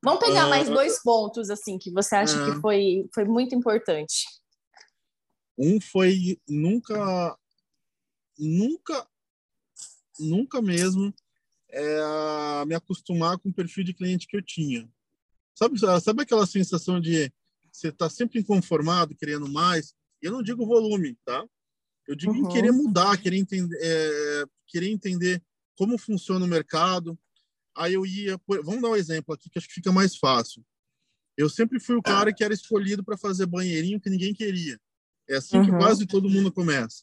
Vamos 0.02 0.24
pegar 0.24 0.48
mais 0.48 0.68
ah, 0.68 0.74
dois 0.74 1.00
pontos, 1.02 1.48
assim, 1.48 1.78
que 1.78 1.90
você 1.92 2.16
acha 2.16 2.36
é, 2.36 2.44
que 2.44 2.60
foi, 2.60 3.08
foi 3.14 3.24
muito 3.24 3.54
importante. 3.54 4.24
Um 5.56 5.80
foi 5.80 6.38
nunca, 6.48 7.38
nunca, 8.38 9.08
nunca 10.18 10.60
mesmo 10.60 11.14
é, 11.70 12.64
me 12.66 12.74
acostumar 12.74 13.38
com 13.38 13.48
o 13.48 13.54
perfil 13.54 13.84
de 13.84 13.94
cliente 13.94 14.26
que 14.26 14.36
eu 14.36 14.42
tinha. 14.42 14.88
Sabe, 15.54 15.78
sabe 16.00 16.22
aquela 16.22 16.46
sensação 16.46 17.00
de 17.00 17.32
você 17.70 17.88
estar 17.88 18.08
tá 18.08 18.10
sempre 18.10 18.40
inconformado, 18.40 19.14
querendo 19.14 19.48
mais? 19.48 19.94
Eu 20.20 20.32
não 20.32 20.42
digo 20.42 20.66
volume, 20.66 21.16
tá? 21.24 21.46
Eu 22.06 22.14
digo 22.14 22.32
uhum. 22.32 22.44
em 22.44 22.48
querer 22.48 22.72
mudar, 22.72 23.16
querer 23.16 23.36
entender, 23.36 23.78
é, 23.80 24.44
querer 24.66 24.88
entender 24.88 25.42
como 25.76 25.98
funciona 25.98 26.44
o 26.44 26.48
mercado. 26.48 27.18
Aí 27.76 27.94
eu 27.94 28.06
ia, 28.06 28.40
vamos 28.62 28.82
dar 28.82 28.90
um 28.90 28.96
exemplo 28.96 29.34
aqui 29.34 29.50
que 29.50 29.58
acho 29.58 29.68
que 29.68 29.74
fica 29.74 29.92
mais 29.92 30.16
fácil. 30.16 30.64
Eu 31.36 31.48
sempre 31.48 31.80
fui 31.80 31.96
o 31.96 32.02
cara 32.02 32.32
que 32.32 32.44
era 32.44 32.54
escolhido 32.54 33.02
para 33.02 33.16
fazer 33.16 33.46
banheirinho 33.46 34.00
que 34.00 34.10
ninguém 34.10 34.32
queria. 34.32 34.80
É 35.28 35.37
assim 35.37 35.58
uhum. 35.58 35.64
que 35.64 35.70
quase 35.70 36.06
todo 36.06 36.28
mundo 36.28 36.52
começa. 36.52 37.02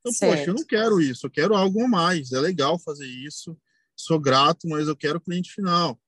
Então, 0.00 0.12
certo. 0.12 0.38
poxa, 0.38 0.50
eu 0.50 0.54
não 0.54 0.66
quero 0.66 1.00
isso, 1.00 1.26
eu 1.26 1.30
quero 1.30 1.54
algo 1.54 1.82
a 1.82 1.88
mais. 1.88 2.32
É 2.32 2.40
legal 2.40 2.78
fazer 2.78 3.06
isso, 3.06 3.56
sou 3.96 4.20
grato, 4.20 4.68
mas 4.68 4.88
eu 4.88 4.96
quero 4.96 5.20
cliente 5.20 5.52
final. 5.52 5.98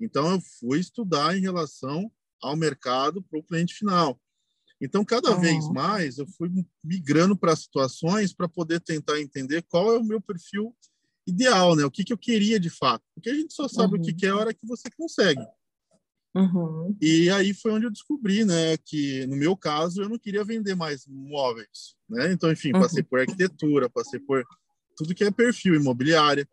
Então, 0.00 0.32
eu 0.32 0.40
fui 0.58 0.80
estudar 0.80 1.36
em 1.36 1.40
relação 1.40 2.10
ao 2.42 2.56
mercado 2.56 3.22
para 3.22 3.38
o 3.38 3.42
cliente 3.42 3.74
final. 3.74 4.20
Então, 4.80 5.04
cada 5.04 5.30
uhum. 5.30 5.40
vez 5.40 5.68
mais, 5.70 6.18
eu 6.18 6.26
fui 6.26 6.50
migrando 6.84 7.36
para 7.36 7.56
situações 7.56 8.34
para 8.34 8.48
poder 8.48 8.80
tentar 8.80 9.20
entender 9.20 9.62
qual 9.62 9.94
é 9.94 9.98
o 9.98 10.04
meu 10.04 10.20
perfil 10.20 10.76
ideal, 11.26 11.74
né? 11.74 11.84
O 11.84 11.90
que, 11.90 12.04
que 12.04 12.12
eu 12.12 12.18
queria 12.18 12.60
de 12.60 12.68
fato. 12.68 13.02
Porque 13.14 13.30
a 13.30 13.34
gente 13.34 13.54
só 13.54 13.68
sabe 13.68 13.94
uhum. 13.94 14.00
o 14.00 14.04
que 14.04 14.12
quer 14.12 14.30
a 14.30 14.36
hora 14.36 14.54
que 14.54 14.66
você 14.66 14.90
consegue. 14.96 15.40
Uhum. 16.34 16.96
E 17.00 17.30
aí 17.30 17.54
foi 17.54 17.72
onde 17.72 17.86
eu 17.86 17.90
descobri, 17.90 18.44
né, 18.44 18.76
que 18.76 19.26
no 19.26 19.36
meu 19.36 19.56
caso 19.56 20.02
eu 20.02 20.08
não 20.08 20.18
queria 20.18 20.44
vender 20.44 20.74
mais 20.74 21.06
móveis, 21.06 21.96
né? 22.08 22.30
Então, 22.30 22.52
enfim, 22.52 22.72
uhum. 22.74 22.80
passei 22.80 23.02
por 23.02 23.20
arquitetura, 23.20 23.88
passei 23.88 24.20
por 24.20 24.44
tudo 24.96 25.14
que 25.14 25.24
é 25.24 25.30
perfil 25.30 25.74
imobiliária. 25.74 26.46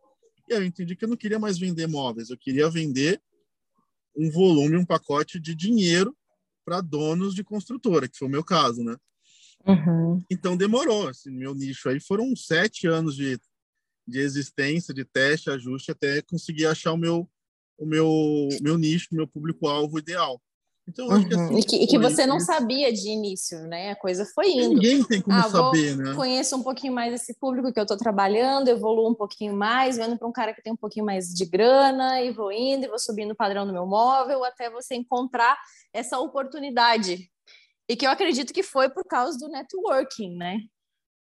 E 0.49 0.53
aí 0.53 0.61
eu 0.61 0.65
entendi 0.65 0.95
que 0.95 1.03
eu 1.03 1.09
não 1.09 1.17
queria 1.17 1.39
mais 1.39 1.57
vender 1.57 1.87
móveis, 1.87 2.29
eu 2.29 2.37
queria 2.37 2.69
vender 2.69 3.21
um 4.15 4.31
volume, 4.31 4.77
um 4.77 4.85
pacote 4.85 5.39
de 5.39 5.53
dinheiro 5.53 6.15
para 6.63 6.79
donos 6.79 7.35
de 7.35 7.43
construtora, 7.43 8.07
que 8.07 8.17
foi 8.17 8.27
o 8.27 8.31
meu 8.31 8.43
caso, 8.43 8.83
né? 8.83 8.95
Uhum. 9.65 10.23
Então 10.29 10.55
demorou, 10.55 11.09
assim, 11.09 11.31
meu 11.31 11.53
nicho 11.53 11.89
aí 11.89 11.99
foram 11.99 12.33
sete 12.35 12.87
anos 12.87 13.15
de 13.15 13.39
de 14.07 14.19
existência, 14.19 14.93
de 14.93 15.05
teste, 15.05 15.49
ajuste, 15.49 15.91
até 15.91 16.21
conseguir 16.21 16.65
achar 16.65 16.93
o 16.93 16.97
meu, 16.97 17.29
o 17.77 17.85
meu, 17.85 18.49
meu 18.61 18.77
nicho, 18.77 19.07
meu 19.11 19.27
público-alvo 19.27 19.99
ideal. 19.99 20.41
Então, 20.87 21.07
uhum. 21.07 21.27
que 21.27 21.33
assim, 21.33 21.57
e 21.57 21.63
que, 21.63 21.75
e 21.77 21.87
que 21.87 21.97
você 21.97 22.25
não 22.25 22.41
sabia 22.41 22.91
de 22.91 23.07
início, 23.07 23.57
né? 23.67 23.91
A 23.91 23.95
coisa 23.95 24.25
foi 24.25 24.49
indo. 24.49 24.75
Ninguém 24.75 25.03
tem 25.03 25.21
como 25.21 25.37
ah, 25.37 25.43
saber, 25.43 25.95
né? 25.95 26.13
Conheço 26.13 26.57
um 26.57 26.63
pouquinho 26.63 26.93
mais 26.93 27.13
esse 27.13 27.33
público 27.39 27.71
que 27.71 27.79
eu 27.79 27.83
estou 27.83 27.95
trabalhando, 27.95 28.67
evoluo 28.67 29.09
um 29.09 29.15
pouquinho 29.15 29.55
mais, 29.55 29.95
vendo 29.95 30.17
para 30.17 30.27
um 30.27 30.31
cara 30.31 30.53
que 30.53 30.61
tem 30.61 30.73
um 30.73 30.77
pouquinho 30.77 31.05
mais 31.05 31.33
de 31.33 31.45
grana, 31.45 32.21
e 32.21 32.31
vou 32.31 32.51
indo, 32.51 32.85
e 32.85 32.89
vou 32.89 32.99
subindo 32.99 33.31
o 33.31 33.35
padrão 33.35 33.65
do 33.65 33.71
meu 33.71 33.85
móvel, 33.85 34.43
até 34.43 34.69
você 34.69 34.95
encontrar 34.95 35.57
essa 35.93 36.19
oportunidade. 36.19 37.29
E 37.87 37.95
que 37.95 38.05
eu 38.05 38.11
acredito 38.11 38.53
que 38.53 38.63
foi 38.63 38.89
por 38.89 39.05
causa 39.05 39.37
do 39.37 39.47
networking, 39.47 40.35
né? 40.35 40.59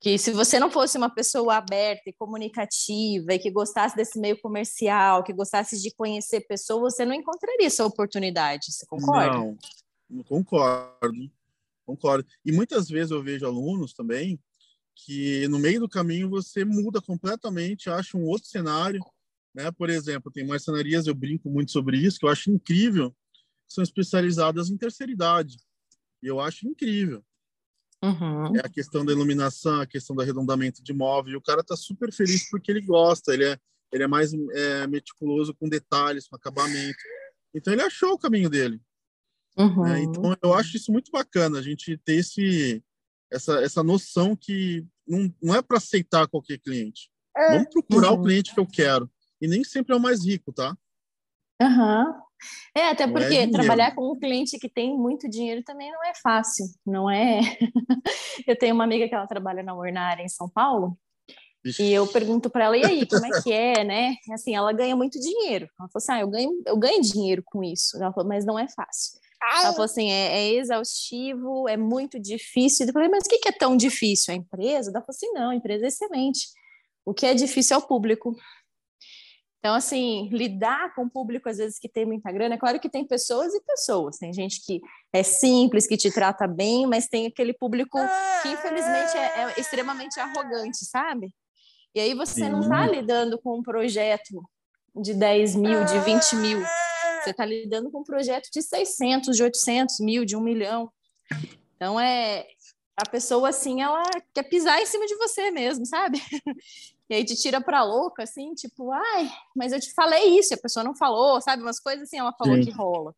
Que 0.04 0.18
se 0.18 0.32
você 0.32 0.60
não 0.60 0.70
fosse 0.70 0.98
uma 0.98 1.08
pessoa 1.08 1.56
aberta 1.56 2.10
e 2.10 2.12
comunicativa 2.12 3.32
e 3.32 3.38
que 3.38 3.50
gostasse 3.50 3.96
desse 3.96 4.20
meio 4.20 4.38
comercial, 4.38 5.24
que 5.24 5.32
gostasse 5.32 5.80
de 5.80 5.90
conhecer 5.94 6.42
pessoas, 6.42 6.94
você 6.94 7.06
não 7.06 7.14
encontraria 7.14 7.66
essa 7.66 7.86
oportunidade. 7.86 8.70
Você 8.70 8.84
concorda? 8.84 9.38
Não, 9.38 9.56
não 10.10 10.22
concordo. 10.22 11.32
Concordo. 11.86 12.28
E 12.44 12.52
muitas 12.52 12.86
vezes 12.86 13.12
eu 13.12 13.22
vejo 13.22 13.46
alunos 13.46 13.94
também 13.94 14.38
que 14.94 15.48
no 15.48 15.58
meio 15.58 15.80
do 15.80 15.88
caminho 15.88 16.28
você 16.28 16.66
muda 16.66 17.00
completamente, 17.00 17.88
acha 17.88 18.18
um 18.18 18.26
outro 18.26 18.46
cenário, 18.46 19.00
né? 19.54 19.72
Por 19.72 19.88
exemplo, 19.88 20.30
tem 20.30 20.46
marcenarias, 20.46 21.06
eu 21.06 21.14
brinco 21.14 21.48
muito 21.48 21.72
sobre 21.72 21.96
isso, 21.96 22.18
que 22.18 22.26
eu 22.26 22.30
acho 22.30 22.50
incrível, 22.50 23.10
que 23.66 23.72
são 23.74 23.82
especializadas 23.82 24.68
em 24.68 24.76
terceira 24.76 25.10
idade. 25.10 25.56
E 26.22 26.26
eu 26.26 26.40
acho 26.40 26.68
incrível. 26.68 27.24
Uhum. 28.04 28.56
É 28.56 28.60
a 28.60 28.68
questão 28.68 29.02
da 29.02 29.12
iluminação, 29.12 29.80
a 29.80 29.86
questão 29.86 30.14
do 30.14 30.20
arredondamento 30.20 30.82
de 30.82 30.92
móvel. 30.92 31.32
E 31.32 31.36
o 31.36 31.42
cara 31.42 31.64
tá 31.64 31.74
super 31.74 32.12
feliz 32.12 32.48
porque 32.50 32.70
ele 32.70 32.82
gosta, 32.82 33.32
ele 33.32 33.46
é, 33.46 33.58
ele 33.90 34.04
é 34.04 34.06
mais 34.06 34.32
é, 34.34 34.86
meticuloso 34.86 35.54
com 35.54 35.68
detalhes, 35.68 36.28
com 36.28 36.36
acabamento. 36.36 36.98
Então 37.54 37.72
ele 37.72 37.82
achou 37.82 38.12
o 38.12 38.18
caminho 38.18 38.50
dele. 38.50 38.78
Uhum. 39.56 39.86
É, 39.86 40.02
então 40.02 40.36
eu 40.42 40.52
acho 40.52 40.76
isso 40.76 40.92
muito 40.92 41.10
bacana, 41.10 41.58
a 41.58 41.62
gente 41.62 41.96
ter 41.98 42.16
esse, 42.16 42.82
essa, 43.30 43.60
essa 43.62 43.82
noção 43.82 44.36
que 44.36 44.84
não, 45.06 45.32
não 45.40 45.54
é 45.54 45.62
para 45.62 45.78
aceitar 45.78 46.28
qualquer 46.28 46.58
cliente. 46.58 47.10
É. 47.36 47.52
Vamos 47.52 47.70
procurar 47.70 48.10
uhum. 48.10 48.20
o 48.20 48.22
cliente 48.22 48.52
que 48.52 48.60
eu 48.60 48.66
quero. 48.66 49.10
E 49.40 49.48
nem 49.48 49.64
sempre 49.64 49.94
é 49.94 49.96
o 49.96 50.00
mais 50.00 50.24
rico, 50.24 50.52
tá? 50.52 50.76
Aham. 51.60 52.20
É, 52.74 52.88
até 52.88 53.06
não 53.06 53.16
é 53.16 53.20
porque 53.20 53.36
é 53.36 53.50
trabalhar 53.50 53.94
com 53.94 54.12
um 54.12 54.18
cliente 54.18 54.58
que 54.58 54.68
tem 54.68 54.96
muito 54.96 55.28
dinheiro 55.28 55.62
também 55.62 55.90
não 55.90 56.04
é 56.04 56.12
fácil, 56.22 56.66
não 56.86 57.10
é? 57.10 57.40
eu 58.46 58.56
tenho 58.56 58.74
uma 58.74 58.84
amiga 58.84 59.08
que 59.08 59.14
ela 59.14 59.26
trabalha 59.26 59.62
na 59.62 59.74
Ornar 59.74 60.20
em 60.20 60.28
São 60.28 60.48
Paulo, 60.48 60.96
e 61.80 61.92
eu 61.92 62.06
pergunto 62.06 62.50
para 62.50 62.64
ela, 62.64 62.76
e 62.76 62.84
aí, 62.84 63.06
como 63.06 63.24
é 63.24 63.30
que 63.42 63.50
é, 63.50 63.82
né? 63.84 64.16
Assim, 64.32 64.54
ela 64.54 64.70
ganha 64.70 64.94
muito 64.94 65.18
dinheiro. 65.18 65.66
Ela 65.80 65.88
falou 65.88 65.96
assim, 65.96 66.12
ah, 66.12 66.20
eu 66.20 66.28
ganho, 66.28 66.62
eu 66.66 66.76
ganho 66.76 67.00
dinheiro 67.00 67.42
com 67.42 67.64
isso. 67.64 67.96
Ela 67.96 68.12
falou, 68.12 68.28
mas 68.28 68.44
não 68.44 68.58
é 68.58 68.68
fácil. 68.68 69.18
Ela 69.52 69.72
falou 69.72 69.84
assim: 69.84 70.10
é, 70.10 70.38
é 70.38 70.54
exaustivo, 70.54 71.68
é 71.68 71.76
muito 71.76 72.18
difícil. 72.18 72.86
Eu 72.86 72.92
falei, 72.92 73.08
mas 73.08 73.24
o 73.24 73.28
que, 73.28 73.38
que 73.38 73.48
é 73.48 73.52
tão 73.52 73.76
difícil? 73.76 74.32
A 74.32 74.36
empresa? 74.36 74.90
Ela 74.90 75.00
falou 75.00 75.10
assim: 75.10 75.32
não, 75.32 75.50
a 75.50 75.54
empresa 75.54 75.84
é 75.84 75.88
excelente. 75.88 76.48
O 77.04 77.12
que 77.12 77.26
é 77.26 77.34
difícil 77.34 77.76
é 77.76 77.78
o 77.78 77.82
público. 77.82 78.34
Então, 79.64 79.74
assim, 79.74 80.28
lidar 80.30 80.94
com 80.94 81.04
o 81.04 81.10
público, 81.10 81.48
às 81.48 81.56
vezes, 81.56 81.78
que 81.78 81.88
tem 81.88 82.04
muita 82.04 82.30
grana, 82.30 82.54
é 82.54 82.58
claro 82.58 82.78
que 82.78 82.86
tem 82.86 83.02
pessoas 83.02 83.54
e 83.54 83.62
pessoas. 83.62 84.18
Tem 84.18 84.30
gente 84.30 84.60
que 84.62 84.78
é 85.10 85.22
simples, 85.22 85.86
que 85.86 85.96
te 85.96 86.12
trata 86.12 86.46
bem, 86.46 86.86
mas 86.86 87.08
tem 87.08 87.24
aquele 87.24 87.54
público 87.54 87.98
que, 88.42 88.48
infelizmente, 88.50 89.16
é, 89.16 89.40
é 89.40 89.54
extremamente 89.58 90.20
arrogante, 90.20 90.84
sabe? 90.84 91.34
E 91.94 92.00
aí 92.00 92.12
você 92.12 92.44
Sim. 92.44 92.50
não 92.50 92.60
está 92.60 92.86
lidando 92.86 93.40
com 93.40 93.58
um 93.58 93.62
projeto 93.62 94.38
de 94.94 95.14
10 95.14 95.56
mil, 95.56 95.82
de 95.86 95.98
20 96.00 96.36
mil. 96.36 96.60
Você 97.22 97.30
está 97.30 97.46
lidando 97.46 97.90
com 97.90 98.00
um 98.00 98.04
projeto 98.04 98.50
de 98.52 98.60
600, 98.60 99.34
de 99.34 99.42
800 99.44 99.98
mil, 100.00 100.26
de 100.26 100.36
um 100.36 100.42
milhão. 100.42 100.92
Então, 101.74 101.98
é 101.98 102.46
a 102.94 103.08
pessoa, 103.08 103.48
assim, 103.48 103.80
ela 103.80 104.02
quer 104.34 104.42
pisar 104.42 104.78
em 104.82 104.84
cima 104.84 105.06
de 105.06 105.16
você 105.16 105.50
mesmo, 105.50 105.86
sabe? 105.86 106.20
E 107.08 107.14
aí 107.14 107.24
te 107.24 107.36
tira 107.36 107.60
pra 107.60 107.84
louca, 107.84 108.22
assim, 108.22 108.54
tipo, 108.54 108.90
ai, 108.90 109.30
mas 109.54 109.72
eu 109.72 109.80
te 109.80 109.92
falei 109.92 110.38
isso, 110.38 110.54
a 110.54 110.58
pessoa 110.58 110.82
não 110.82 110.96
falou, 110.96 111.40
sabe? 111.40 111.62
Umas 111.62 111.78
coisas 111.78 112.04
assim, 112.04 112.18
ela 112.18 112.32
falou 112.32 112.56
Sim. 112.56 112.64
que 112.64 112.70
rola. 112.70 113.14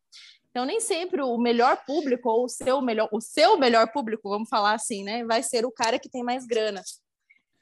Então, 0.49 0.65
nem 0.65 0.79
sempre 0.79 1.21
o 1.21 1.37
melhor 1.37 1.77
público, 1.85 2.29
ou 2.29 2.45
o 2.45 2.49
seu 2.49 2.81
melhor, 2.81 3.07
o 3.11 3.21
seu 3.21 3.57
melhor 3.57 3.91
público, 3.91 4.29
vamos 4.29 4.49
falar 4.49 4.73
assim, 4.73 5.03
né? 5.03 5.23
Vai 5.23 5.41
ser 5.43 5.65
o 5.65 5.71
cara 5.71 5.99
que 5.99 6.09
tem 6.09 6.23
mais 6.23 6.45
grana. 6.45 6.81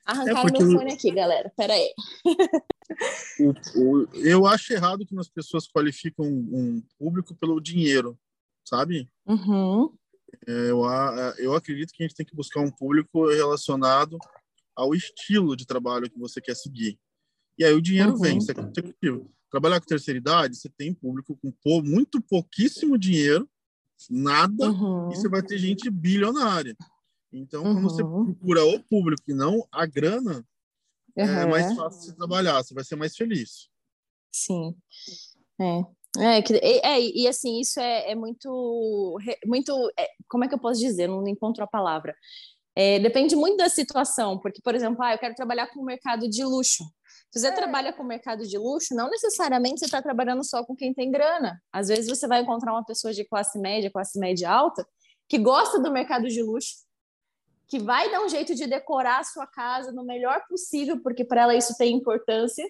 Arrancar 0.05 0.47
é 0.47 0.51
meu 0.51 0.71
fone 0.71 0.93
aqui, 0.93 1.11
galera. 1.11 1.51
Pera 1.57 1.73
aí. 1.73 1.93
o, 3.39 3.53
o, 3.79 4.07
eu 4.13 4.45
acho 4.45 4.71
errado 4.71 5.05
que 5.05 5.17
as 5.19 5.27
pessoas 5.27 5.67
qualificam 5.67 6.25
um 6.25 6.81
público 6.97 7.35
pelo 7.35 7.59
dinheiro, 7.59 8.17
sabe? 8.63 9.09
Uhum. 9.25 9.91
É, 10.47 10.69
eu, 10.69 10.83
eu 11.37 11.55
acredito 11.55 11.91
que 11.91 12.03
a 12.03 12.07
gente 12.07 12.15
tem 12.15 12.25
que 12.25 12.35
buscar 12.35 12.61
um 12.61 12.71
público 12.71 13.27
relacionado 13.27 14.17
ao 14.75 14.93
estilo 14.93 15.55
de 15.55 15.65
trabalho 15.65 16.09
que 16.09 16.19
você 16.19 16.41
quer 16.41 16.55
seguir. 16.55 16.99
E 17.57 17.63
aí 17.63 17.73
o 17.73 17.81
dinheiro 17.81 18.11
uhum. 18.11 18.17
vem, 18.17 18.37
isso 18.37 18.51
é 18.51 18.53
consecutivo. 18.53 19.31
Trabalhar 19.49 19.79
com 19.79 19.85
terceira 19.85 20.17
idade, 20.17 20.57
você 20.57 20.69
tem 20.69 20.93
público 20.93 21.37
com 21.63 21.81
muito 21.81 22.21
pouquíssimo 22.21 22.97
dinheiro, 22.97 23.49
nada, 24.09 24.69
uhum. 24.69 25.11
e 25.11 25.15
você 25.15 25.29
vai 25.29 25.41
ter 25.41 25.57
gente 25.57 25.89
bilionária. 25.89 26.75
Então, 27.31 27.63
uhum. 27.63 27.73
quando 27.73 27.83
você 27.83 28.03
uhum. 28.03 28.25
procura 28.25 28.65
o 28.65 28.79
público 28.83 29.23
e 29.27 29.33
não 29.33 29.65
a 29.71 29.85
grana, 29.85 30.45
é 31.15 31.45
mais 31.45 31.73
fácil 31.75 32.11
de 32.11 32.17
trabalhar, 32.17 32.61
você 32.61 32.73
vai 32.73 32.83
ser 32.83 32.97
mais 32.97 33.15
feliz. 33.15 33.69
Sim. 34.31 34.75
É. 35.59 35.85
É, 36.17 36.39
é, 36.61 37.01
e 37.01 37.27
assim, 37.27 37.59
isso 37.59 37.79
é, 37.79 38.11
é 38.11 38.15
muito, 38.15 39.17
muito, 39.45 39.91
é, 39.97 40.07
como 40.29 40.45
é 40.45 40.47
que 40.47 40.53
eu 40.53 40.59
posso 40.59 40.79
dizer? 40.79 41.07
Não 41.07 41.27
encontro 41.27 41.63
a 41.63 41.67
palavra. 41.67 42.15
É, 42.75 42.99
depende 42.99 43.35
muito 43.35 43.57
da 43.57 43.69
situação, 43.69 44.37
porque, 44.37 44.61
por 44.61 44.75
exemplo, 44.75 45.01
ah, 45.01 45.13
eu 45.13 45.17
quero 45.17 45.33
trabalhar 45.33 45.67
com 45.67 45.79
o 45.79 45.85
mercado 45.85 46.29
de 46.29 46.43
luxo. 46.43 46.83
Se 47.31 47.39
você 47.39 47.47
é. 47.47 47.51
trabalha 47.51 47.93
com 47.93 48.03
o 48.03 48.05
mercado 48.05 48.45
de 48.45 48.57
luxo, 48.57 48.93
não 48.93 49.09
necessariamente 49.09 49.79
você 49.79 49.85
está 49.85 50.01
trabalhando 50.01 50.43
só 50.43 50.63
com 50.63 50.75
quem 50.75 50.93
tem 50.93 51.09
grana. 51.09 51.61
Às 51.71 51.87
vezes 51.87 52.07
você 52.07 52.27
vai 52.27 52.41
encontrar 52.41 52.73
uma 52.73 52.83
pessoa 52.83 53.13
de 53.13 53.23
classe 53.25 53.57
média, 53.59 53.91
classe 53.91 54.19
média 54.19 54.49
alta, 54.49 54.85
que 55.27 55.37
gosta 55.37 55.79
do 55.79 55.91
mercado 55.91 56.27
de 56.27 56.41
luxo, 56.41 56.85
que 57.67 57.79
vai 57.79 58.11
dar 58.11 58.21
um 58.21 58.29
jeito 58.29 58.53
de 58.53 58.67
decorar 58.67 59.19
a 59.19 59.23
sua 59.23 59.47
casa 59.47 59.91
no 59.91 60.05
melhor 60.05 60.41
possível, 60.47 61.01
porque 61.01 61.23
para 61.23 61.43
ela 61.43 61.55
isso 61.55 61.75
tem 61.77 61.95
importância, 61.95 62.65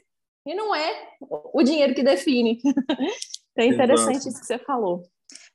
e 0.45 0.53
não 0.53 0.73
é 0.75 1.09
o 1.53 1.63
dinheiro 1.63 1.95
que 1.95 2.03
define. 2.03 2.59
então 2.63 2.85
é 3.57 3.65
interessante 3.65 4.17
Exato. 4.17 4.29
isso 4.29 4.39
que 4.39 4.45
você 4.45 4.59
falou. 4.59 5.03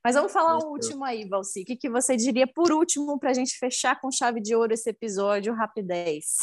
Mas 0.04 0.14
vamos 0.14 0.32
falar 0.32 0.58
um 0.58 0.70
último 0.70 1.04
aí, 1.04 1.28
Valci. 1.28 1.62
O 1.62 1.64
que, 1.64 1.76
que 1.76 1.90
você 1.90 2.16
diria 2.16 2.46
por 2.46 2.72
último 2.72 3.18
para 3.18 3.30
a 3.30 3.34
gente 3.34 3.58
fechar 3.58 4.00
com 4.00 4.10
chave 4.10 4.40
de 4.40 4.54
ouro 4.54 4.72
esse 4.72 4.88
episódio, 4.88 5.54
rapidez? 5.54 6.36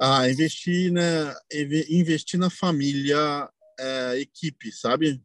Ah, 0.00 0.28
investir 0.28 0.92
na, 0.92 1.34
investir 1.88 2.38
na 2.38 2.50
família, 2.50 3.48
é, 3.78 4.20
equipe, 4.20 4.70
sabe? 4.72 5.22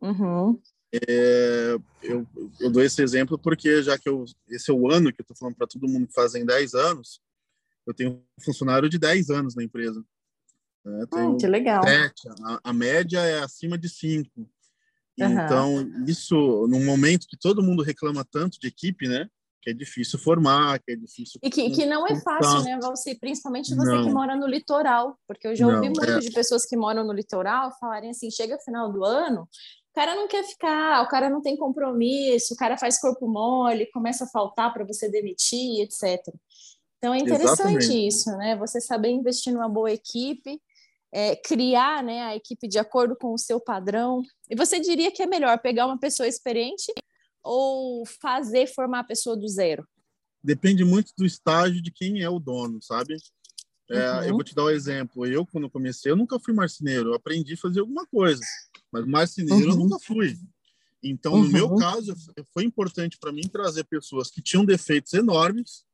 Uhum. 0.00 0.60
É, 1.08 1.76
eu, 2.02 2.26
eu 2.60 2.70
dou 2.70 2.82
esse 2.82 3.02
exemplo 3.02 3.38
porque, 3.38 3.82
já 3.82 3.98
que 3.98 4.08
eu, 4.08 4.24
esse 4.48 4.70
é 4.70 4.74
o 4.74 4.90
ano 4.90 5.12
que 5.12 5.20
eu 5.20 5.24
estou 5.24 5.36
falando 5.36 5.56
para 5.56 5.66
todo 5.66 5.88
mundo 5.88 6.06
que 6.06 6.14
fazem 6.14 6.46
10 6.46 6.74
anos, 6.74 7.20
eu 7.86 7.92
tenho 7.92 8.12
um 8.12 8.44
funcionário 8.44 8.88
de 8.88 8.98
10 8.98 9.30
anos 9.30 9.54
na 9.54 9.62
empresa. 9.64 10.04
É, 10.86 11.02
ah, 11.12 11.36
que 11.38 11.46
legal. 11.46 11.82
Sete, 11.82 12.28
a, 12.28 12.60
a, 12.64 12.72
média 12.72 13.18
é 13.20 13.42
acima 13.42 13.76
de 13.76 13.88
5. 13.88 14.48
Então, 15.16 15.86
isso, 16.06 16.66
num 16.68 16.84
momento 16.84 17.26
que 17.28 17.36
todo 17.36 17.62
mundo 17.62 17.82
reclama 17.82 18.24
tanto 18.24 18.58
de 18.58 18.68
equipe, 18.68 19.06
né? 19.06 19.28
Que 19.62 19.70
é 19.70 19.72
difícil 19.72 20.18
formar, 20.18 20.78
que 20.80 20.92
é 20.92 20.96
difícil. 20.96 21.40
E 21.42 21.48
que, 21.48 21.70
que 21.70 21.86
não 21.86 22.06
é 22.06 22.20
fácil, 22.20 22.62
né, 22.64 22.78
Valci? 22.80 23.18
Principalmente 23.18 23.74
você 23.74 23.90
não. 23.90 24.04
que 24.04 24.12
mora 24.12 24.36
no 24.36 24.46
litoral, 24.46 25.16
porque 25.26 25.48
eu 25.48 25.56
já 25.56 25.66
ouvi 25.66 25.88
não, 25.88 25.94
muito 25.94 26.10
é... 26.10 26.18
de 26.18 26.30
pessoas 26.32 26.66
que 26.66 26.76
moram 26.76 27.04
no 27.04 27.12
litoral 27.12 27.72
falarem 27.80 28.10
assim: 28.10 28.30
chega 28.30 28.58
final 28.58 28.92
do 28.92 29.04
ano, 29.04 29.42
o 29.42 29.94
cara 29.94 30.14
não 30.16 30.28
quer 30.28 30.44
ficar, 30.44 31.02
o 31.02 31.08
cara 31.08 31.30
não 31.30 31.40
tem 31.40 31.56
compromisso, 31.56 32.52
o 32.52 32.56
cara 32.56 32.76
faz 32.76 33.00
corpo 33.00 33.26
mole, 33.26 33.90
começa 33.92 34.24
a 34.24 34.28
faltar 34.28 34.72
para 34.72 34.84
você 34.84 35.08
demitir, 35.08 35.80
etc. 35.80 36.20
Então 36.98 37.14
é 37.14 37.18
interessante 37.18 37.76
Exatamente. 37.78 38.06
isso, 38.06 38.30
né? 38.36 38.56
Você 38.56 38.80
saber 38.80 39.10
investir 39.10 39.52
numa 39.52 39.68
boa 39.68 39.92
equipe 39.92 40.60
é, 41.14 41.36
criar 41.36 42.02
né, 42.02 42.22
a 42.22 42.34
equipe 42.34 42.66
de 42.66 42.76
acordo 42.76 43.14
com 43.14 43.32
o 43.32 43.38
seu 43.38 43.60
padrão. 43.60 44.20
E 44.50 44.56
você 44.56 44.80
diria 44.80 45.12
que 45.12 45.22
é 45.22 45.26
melhor 45.26 45.60
pegar 45.60 45.86
uma 45.86 45.98
pessoa 45.98 46.26
experiente 46.26 46.92
ou 47.40 48.04
fazer 48.20 48.66
formar 48.66 49.00
a 49.00 49.04
pessoa 49.04 49.36
do 49.36 49.46
zero? 49.46 49.86
Depende 50.42 50.84
muito 50.84 51.12
do 51.16 51.24
estágio 51.24 51.80
de 51.80 51.92
quem 51.92 52.20
é 52.20 52.28
o 52.28 52.40
dono, 52.40 52.82
sabe? 52.82 53.16
É, 53.88 54.10
uhum. 54.10 54.22
Eu 54.24 54.32
vou 54.32 54.42
te 54.42 54.56
dar 54.56 54.64
um 54.64 54.70
exemplo. 54.70 55.24
Eu, 55.24 55.46
quando 55.46 55.70
comecei, 55.70 56.10
eu 56.10 56.16
nunca 56.16 56.40
fui 56.40 56.52
marceneiro. 56.52 57.10
Eu 57.10 57.14
aprendi 57.14 57.54
a 57.54 57.58
fazer 57.58 57.78
alguma 57.78 58.04
coisa, 58.06 58.42
mas 58.90 59.06
marceneiro 59.06 59.66
uhum. 59.66 59.70
eu 59.70 59.76
nunca 59.76 59.98
fui. 60.00 60.36
Então, 61.00 61.34
uhum. 61.34 61.44
no 61.44 61.48
meu 61.48 61.68
uhum. 61.68 61.76
caso, 61.76 62.12
foi 62.52 62.64
importante 62.64 63.18
para 63.20 63.30
mim 63.30 63.42
trazer 63.42 63.84
pessoas 63.84 64.30
que 64.30 64.42
tinham 64.42 64.64
defeitos 64.64 65.12
enormes, 65.14 65.84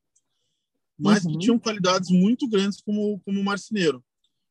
mas 0.99 1.25
que 1.25 1.33
uhum. 1.33 1.39
tinham 1.39 1.59
qualidades 1.59 2.09
muito 2.09 2.49
grandes 2.49 2.81
como, 2.81 3.21
como 3.21 3.45
marceneiro 3.45 4.03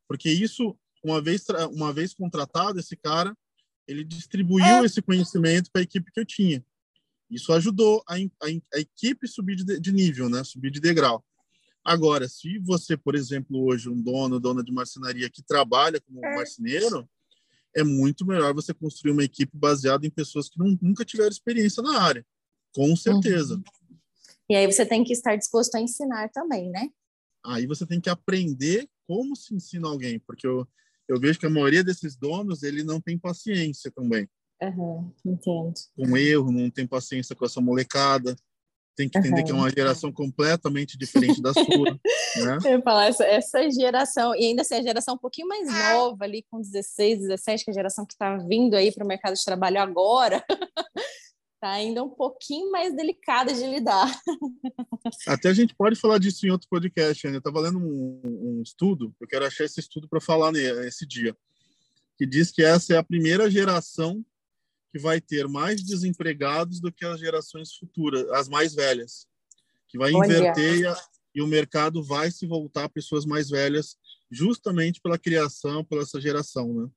porque 0.09 0.27
isso, 0.27 0.75
uma 1.03 1.21
vez, 1.21 1.45
uma 1.71 1.93
vez 1.93 2.15
contratado, 2.15 2.79
esse 2.79 2.97
cara, 2.97 3.37
ele 3.87 4.03
distribuiu 4.03 4.65
é. 4.65 4.85
esse 4.85 5.03
conhecimento 5.03 5.69
para 5.71 5.81
a 5.81 5.83
equipe 5.83 6.11
que 6.11 6.19
eu 6.19 6.25
tinha. 6.25 6.65
Isso 7.29 7.53
ajudou 7.53 8.03
a, 8.07 8.15
a, 8.15 8.47
a 8.73 8.79
equipe 8.79 9.27
subir 9.27 9.55
de, 9.57 9.79
de, 9.79 9.91
nível, 9.91 10.27
né? 10.27 10.43
subir 10.43 10.71
de 10.71 10.79
degrau. 10.79 11.23
Agora, 11.85 12.27
se 12.27 12.57
você, 12.57 12.97
por 12.97 13.13
exemplo, 13.13 13.63
hoje, 13.63 13.87
um 13.87 14.01
dono, 14.01 14.39
dona 14.39 14.63
de 14.63 14.71
marcenaria 14.71 15.29
que 15.29 15.43
trabalha 15.43 16.01
como 16.01 16.25
é. 16.25 16.35
marceneiro, 16.35 17.07
é 17.75 17.83
muito 17.83 18.25
melhor 18.25 18.51
você 18.51 18.73
construir 18.73 19.11
uma 19.11 19.23
equipe 19.23 19.55
baseada 19.55 20.07
em 20.07 20.09
pessoas 20.09 20.49
que 20.49 20.57
não, 20.57 20.75
nunca 20.81 21.05
tiveram 21.05 21.29
experiência 21.29 21.83
na 21.83 22.01
área, 22.01 22.25
com 22.73 22.95
certeza. 22.95 23.55
Uhum. 23.55 23.63
E 24.49 24.55
aí 24.55 24.65
você 24.65 24.83
tem 24.87 25.03
que 25.03 25.13
estar 25.13 25.35
disposto 25.35 25.75
a 25.75 25.79
ensinar 25.79 26.29
também, 26.29 26.71
né? 26.71 26.89
Aí 27.45 27.67
você 27.67 27.85
tem 27.85 28.01
que 28.01 28.09
aprender 28.09 28.89
como 29.09 29.35
se 29.35 29.55
ensina 29.55 29.87
alguém, 29.87 30.19
porque 30.19 30.45
eu, 30.45 30.67
eu 31.07 31.19
vejo 31.19 31.39
que 31.39 31.47
a 31.47 31.49
maioria 31.49 31.83
desses 31.83 32.15
donos 32.15 32.61
ele 32.61 32.83
não 32.83 33.01
tem 33.01 33.17
paciência 33.17 33.89
também. 33.89 34.29
Uhum, 34.61 35.11
entendo. 35.25 35.73
Com 35.97 36.15
erro, 36.15 36.51
não 36.51 36.69
tem 36.69 36.85
paciência 36.85 37.35
com 37.35 37.43
essa 37.43 37.59
molecada. 37.59 38.35
Tem 38.95 39.09
que 39.09 39.17
entender 39.17 39.39
uhum. 39.39 39.45
que 39.45 39.51
é 39.51 39.55
uma 39.55 39.69
geração 39.71 40.11
completamente 40.11 40.95
diferente 40.95 41.41
da 41.41 41.53
sua. 41.53 41.65
né? 42.45 42.57
Eu 42.63 42.71
ia 42.73 42.81
falar, 42.83 43.07
essa, 43.07 43.25
essa 43.25 43.71
geração, 43.71 44.35
e 44.35 44.45
ainda 44.45 44.61
assim, 44.61 44.75
a 44.75 44.83
geração 44.83 45.15
um 45.15 45.17
pouquinho 45.17 45.47
mais 45.47 45.67
nova, 45.67 46.23
ali 46.23 46.45
com 46.51 46.61
16, 46.61 47.21
17, 47.21 47.63
que 47.63 47.71
é 47.71 47.73
a 47.73 47.73
geração 47.73 48.05
que 48.05 48.13
está 48.13 48.37
vindo 48.37 48.75
aí 48.75 48.91
para 48.91 49.03
o 49.03 49.07
mercado 49.07 49.33
de 49.33 49.43
trabalho 49.43 49.79
agora, 49.79 50.45
Está 51.59 51.71
ainda 51.71 52.01
um 52.01 52.09
pouquinho 52.09 52.71
mais 52.71 52.95
delicada 52.95 53.53
de 53.53 53.67
lidar. 53.67 54.09
Até 55.27 55.49
a 55.49 55.53
gente 55.53 55.75
pode 55.75 55.99
falar 55.99 56.17
disso 56.17 56.47
em 56.47 56.51
outro 56.51 56.69
podcast. 56.69 57.27
Né? 57.27 57.35
Eu 57.35 57.39
estava 57.39 57.59
lendo 57.59 57.77
um, 57.77 58.21
um, 58.23 58.61
estudo, 58.61 59.13
eu 59.19 59.27
quero 59.27 59.45
achar 59.45 59.65
esse 59.65 59.77
estudo 59.77 60.07
para 60.07 60.21
falar 60.21 60.53
nesse 60.53 61.05
dia, 61.05 61.35
que 62.17 62.25
diz 62.25 62.49
que 62.49 62.63
essa 62.63 62.93
é 62.93 62.97
a 62.97 63.03
primeira 63.03 63.51
geração 63.51 64.25
que 64.89 64.97
vai 64.97 65.19
ter 65.19 65.49
mais 65.49 65.83
desempregados 65.83 66.79
do 66.79 66.93
que 66.93 67.03
as 67.03 67.19
gerações 67.19 67.75
futuras, 67.75 68.29
as 68.29 68.47
mais 68.47 68.73
velhas, 68.73 69.27
que 69.89 69.97
vai 69.97 70.13
inverter 70.13 70.77
e, 70.77 70.85
a, 70.85 70.95
e 71.35 71.41
o 71.41 71.47
mercado 71.47 72.01
vai 72.01 72.31
se 72.31 72.47
voltar 72.47 72.85
a 72.85 72.89
pessoas 72.89 73.25
mais 73.25 73.49
velhas, 73.49 73.97
justamente 74.31 75.01
pela 75.01 75.19
criação, 75.19 75.83
pela 75.83 76.03
essa 76.03 76.21
geração, 76.21 76.73
né? 76.73 76.89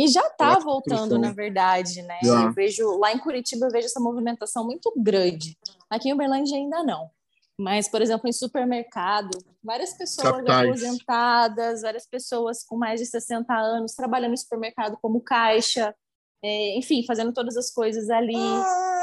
E 0.00 0.08
já 0.08 0.26
está 0.26 0.58
voltando, 0.58 1.18
na 1.18 1.30
verdade, 1.30 2.00
né? 2.00 2.18
Já. 2.22 2.44
Eu 2.44 2.52
vejo 2.52 2.98
lá 2.98 3.12
em 3.12 3.18
Curitiba 3.18 3.66
eu 3.66 3.70
vejo 3.70 3.84
essa 3.84 4.00
movimentação 4.00 4.64
muito 4.64 4.90
grande. 4.96 5.58
Aqui 5.90 6.08
em 6.08 6.14
Uberlândia 6.14 6.56
ainda 6.56 6.82
não. 6.82 7.10
Mas, 7.58 7.86
por 7.86 8.00
exemplo, 8.00 8.26
em 8.26 8.32
supermercado, 8.32 9.36
várias 9.62 9.92
pessoas 9.92 10.30
Capitais. 10.30 10.68
aposentadas, 10.70 11.82
várias 11.82 12.06
pessoas 12.06 12.64
com 12.64 12.78
mais 12.78 12.98
de 12.98 13.04
60 13.04 13.52
anos 13.54 13.92
trabalhando 13.92 14.30
no 14.30 14.38
supermercado 14.38 14.96
como 15.02 15.20
caixa, 15.20 15.94
é, 16.42 16.78
enfim, 16.78 17.04
fazendo 17.06 17.34
todas 17.34 17.58
as 17.58 17.70
coisas 17.70 18.08
ali, 18.08 18.34
entre 18.34 18.99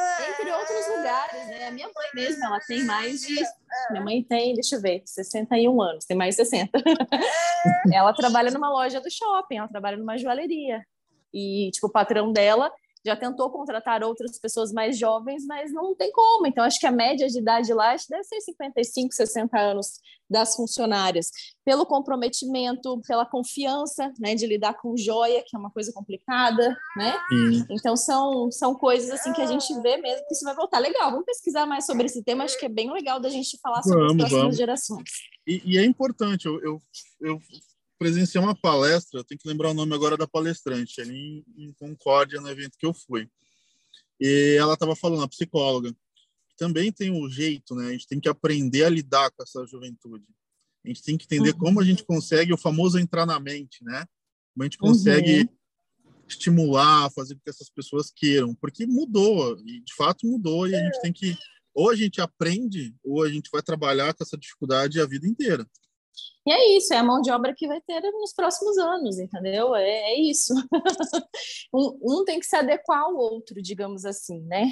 outros 0.69 0.97
lugares, 0.97 1.47
né? 1.47 1.67
A 1.67 1.71
minha 1.71 1.87
mãe 1.87 2.07
mesmo, 2.13 2.45
ela 2.45 2.59
tem 2.59 2.83
mais 2.83 3.21
de. 3.21 3.35
Minha 3.91 4.03
mãe 4.03 4.23
tem, 4.23 4.53
deixa 4.53 4.75
eu 4.75 4.81
ver, 4.81 5.01
61 5.05 5.81
anos, 5.81 6.05
tem 6.05 6.17
mais 6.17 6.35
de 6.35 6.45
60. 6.45 6.79
ela 7.93 8.13
trabalha 8.13 8.51
numa 8.51 8.69
loja 8.69 8.99
do 8.99 9.09
shopping, 9.09 9.57
ela 9.57 9.67
trabalha 9.67 9.97
numa 9.97 10.17
joalheria. 10.17 10.83
E, 11.33 11.69
tipo, 11.71 11.87
o 11.87 11.91
patrão 11.91 12.31
dela 12.31 12.71
já 13.05 13.15
tentou 13.15 13.49
contratar 13.49 14.03
outras 14.03 14.39
pessoas 14.39 14.71
mais 14.71 14.97
jovens, 14.97 15.45
mas 15.45 15.71
não 15.71 15.95
tem 15.95 16.11
como. 16.11 16.47
Então, 16.47 16.63
acho 16.63 16.79
que 16.79 16.87
a 16.87 16.91
média 16.91 17.27
de 17.27 17.39
idade 17.39 17.73
lá 17.73 17.95
deve 18.09 18.23
ser 18.23 18.41
55, 18.41 19.13
60 19.13 19.59
anos 19.59 19.99
das 20.29 20.55
funcionárias, 20.55 21.31
pelo 21.63 21.85
comprometimento, 21.85 22.99
pela 23.07 23.25
confiança, 23.25 24.11
né, 24.19 24.35
de 24.35 24.45
lidar 24.45 24.73
com 24.73 24.97
joia, 24.97 25.41
que 25.45 25.55
é 25.55 25.59
uma 25.59 25.71
coisa 25.71 25.91
complicada, 25.93 26.77
né? 26.97 27.13
Então, 27.69 27.95
são, 27.95 28.51
são 28.51 28.75
coisas 28.75 29.09
assim 29.09 29.31
que 29.31 29.41
a 29.41 29.45
gente 29.45 29.73
vê 29.81 29.97
mesmo 29.97 30.25
que 30.27 30.33
isso 30.33 30.43
vai 30.43 30.55
voltar. 30.55 30.79
Legal, 30.79 31.11
vamos 31.11 31.25
pesquisar 31.25 31.65
mais 31.65 31.85
sobre 31.85 32.05
esse 32.05 32.23
tema, 32.23 32.43
acho 32.43 32.59
que 32.59 32.65
é 32.65 32.69
bem 32.69 32.91
legal 32.91 33.19
da 33.19 33.29
gente 33.29 33.57
falar 33.61 33.81
sobre 33.83 33.99
vamos, 33.99 34.11
as 34.11 34.17
próximas 34.17 34.41
vamos. 34.41 34.57
gerações. 34.57 35.09
E, 35.47 35.61
e, 35.65 35.77
é 35.77 35.85
importante, 35.85 36.45
eu, 36.45 36.61
eu, 36.61 36.81
eu 37.21 37.39
presenciei 37.97 38.41
uma 38.41 38.55
palestra, 38.55 39.19
eu 39.19 39.23
tenho 39.23 39.39
que 39.39 39.47
lembrar 39.47 39.69
o 39.69 39.73
nome 39.73 39.93
agora 39.93 40.17
da 40.17 40.27
palestrante, 40.27 41.01
ali 41.01 41.43
em, 41.55 41.65
em 41.65 41.73
Concórdia, 41.73 42.39
no 42.39 42.49
evento 42.49 42.77
que 42.77 42.85
eu 42.85 42.93
fui. 42.93 43.29
E 44.19 44.55
ela 44.59 44.73
estava 44.73 44.95
falando, 44.95 45.23
a 45.23 45.27
psicóloga, 45.27 45.95
também 46.57 46.91
tem 46.91 47.11
um 47.11 47.29
jeito, 47.29 47.75
né? 47.75 47.87
A 47.87 47.91
gente 47.91 48.07
tem 48.07 48.19
que 48.19 48.27
aprender 48.27 48.83
a 48.83 48.89
lidar 48.89 49.29
com 49.31 49.43
essa 49.43 49.65
juventude. 49.65 50.25
A 50.83 50.87
gente 50.87 51.03
tem 51.03 51.17
que 51.17 51.25
entender 51.25 51.51
uhum. 51.51 51.59
como 51.59 51.79
a 51.79 51.85
gente 51.85 52.03
consegue 52.03 52.53
o 52.53 52.57
famoso 52.57 52.97
entrar 52.97 53.25
na 53.25 53.39
mente, 53.39 53.83
né? 53.83 54.05
Como 54.53 54.63
a 54.63 54.65
gente 54.65 54.77
consegue 54.77 55.41
uhum. 55.41 56.13
estimular, 56.27 57.11
fazer 57.11 57.35
com 57.35 57.41
que 57.41 57.49
essas 57.49 57.69
pessoas 57.69 58.11
queiram, 58.11 58.55
porque 58.55 58.87
mudou, 58.87 59.59
e 59.59 59.81
de 59.81 59.93
fato 59.93 60.25
mudou, 60.25 60.67
e 60.67 60.75
a 60.75 60.83
gente 60.83 61.01
tem 61.01 61.13
que 61.13 61.37
ou 61.73 61.91
a 61.91 61.95
gente 61.95 62.19
aprende 62.19 62.95
ou 63.03 63.21
a 63.21 63.29
gente 63.29 63.51
vai 63.51 63.61
trabalhar 63.61 64.11
com 64.11 64.23
essa 64.23 64.35
dificuldade 64.35 64.99
a 64.99 65.05
vida 65.05 65.27
inteira. 65.27 65.63
E 66.45 66.51
é 66.51 66.77
isso, 66.77 66.93
é 66.93 66.97
a 66.97 67.03
mão 67.03 67.21
de 67.21 67.29
obra 67.29 67.53
que 67.53 67.67
vai 67.67 67.81
ter 67.81 67.99
nos 68.01 68.33
próximos 68.33 68.77
anos, 68.77 69.19
entendeu? 69.19 69.75
É, 69.75 70.13
é 70.13 70.19
isso. 70.21 70.53
um, 71.73 71.99
um, 72.01 72.23
tem 72.25 72.39
que 72.39 72.45
se 72.45 72.55
adequar 72.55 73.01
ao 73.01 73.15
outro, 73.15 73.61
digamos 73.61 74.05
assim, 74.05 74.41
né? 74.43 74.71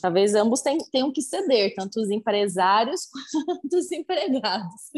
Talvez 0.00 0.34
ambos 0.34 0.62
tenham 0.62 1.12
que 1.12 1.20
ceder, 1.20 1.74
tanto 1.74 2.00
os 2.00 2.10
empresários 2.10 3.02
quanto 3.44 3.76
os 3.76 3.92
empregados. 3.92 4.90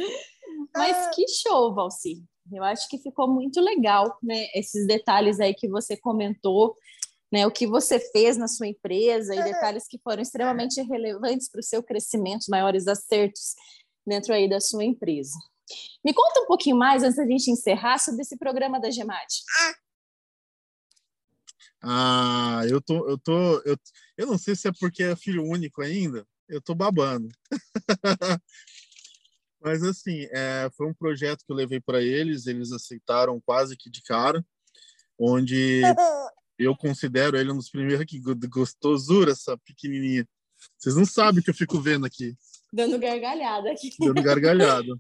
Mas 0.75 1.15
que 1.15 1.27
show, 1.27 1.75
Valci! 1.75 2.23
Eu 2.53 2.63
acho 2.65 2.89
que 2.89 2.99
ficou 2.99 3.29
muito 3.29 3.61
legal, 3.61 4.17
né? 4.23 4.47
Esses 4.55 4.87
detalhes 4.87 5.41
aí 5.41 5.55
que 5.55 5.69
você 5.69 5.97
comentou, 5.97 6.77
né? 7.33 7.47
O 7.47 7.51
que 7.51 7.67
você 7.67 7.99
fez 7.99 8.37
na 8.37 8.47
sua 8.47 8.69
empresa 8.69 9.35
e 9.35 9.43
detalhes 9.43 9.87
que 9.89 9.99
foram 9.99 10.23
extremamente 10.23 10.81
relevantes 10.83 11.49
para 11.51 11.61
o 11.61 11.65
seu 11.65 11.83
crescimento, 11.83 12.47
maiores 12.49 12.87
acertos 12.87 13.55
dentro 14.07 14.33
aí 14.33 14.49
da 14.49 14.61
sua 14.61 14.85
empresa. 14.85 15.39
Me 16.05 16.13
conta 16.13 16.41
um 16.41 16.47
pouquinho 16.47 16.77
mais, 16.77 17.03
antes 17.03 17.17
da 17.17 17.27
gente 17.27 17.51
encerrar, 17.51 17.99
sobre 17.99 18.23
esse 18.23 18.37
programa 18.37 18.81
da 18.81 18.91
GEMAT. 18.91 19.43
Ah, 21.83 22.63
eu 22.69 22.81
tô, 22.81 23.09
eu 23.09 23.19
tô, 23.19 23.61
eu, 23.63 23.77
eu 24.17 24.27
não 24.27 24.39
sei 24.39 24.55
se 24.55 24.69
é 24.69 24.73
porque 24.79 25.03
é 25.03 25.17
filho 25.17 25.45
único 25.45 25.83
ainda, 25.83 26.27
eu 26.49 26.61
tô 26.61 26.75
babando. 26.75 27.29
Mas 29.61 29.83
assim, 29.83 30.27
é, 30.31 30.69
foi 30.77 30.89
um 30.89 30.95
projeto 30.95 31.45
que 31.45 31.53
eu 31.53 31.57
levei 31.57 31.81
para 31.81 32.03
eles, 32.03 32.47
eles 32.47 32.73
aceitaram 32.73 33.41
quase 33.41 33.77
que 33.77 33.89
de 33.91 34.03
cara, 34.03 34.45
onde 35.19 35.83
eu 36.59 36.77
considero 36.77 37.37
ele 37.37 37.53
um 37.53 37.57
dos 37.57 37.71
primeiros 37.71 38.05
que 38.07 38.21
gostosura 38.49 39.33
essa 39.33 39.57
pequenininha. 39.59 40.27
Vocês 40.79 40.97
não 40.97 41.05
sabem 41.05 41.41
o 41.41 41.43
que 41.43 41.51
eu 41.51 41.55
fico 41.55 41.81
vendo 41.81 42.07
aqui. 42.07 42.37
Dando 42.73 42.99
gargalhada 42.99 43.71
aqui. 43.71 43.91
Dando 43.99 44.23
gargalhada. 44.23 44.97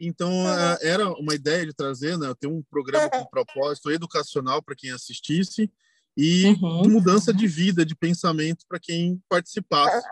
Então, 0.00 0.30
é, 0.30 0.78
era 0.82 1.08
uma 1.12 1.34
ideia 1.34 1.66
de 1.66 1.72
trazer, 1.72 2.16
né, 2.18 2.32
ter 2.38 2.46
um 2.46 2.62
programa 2.62 3.10
com 3.10 3.26
propósito 3.30 3.90
educacional 3.90 4.62
para 4.62 4.76
quem 4.76 4.90
assistisse 4.90 5.70
e 6.16 6.46
uhum. 6.46 6.88
mudança 6.88 7.32
de 7.32 7.46
vida, 7.46 7.84
de 7.84 7.94
pensamento 7.94 8.64
para 8.68 8.78
quem 8.78 9.20
participasse. 9.28 10.06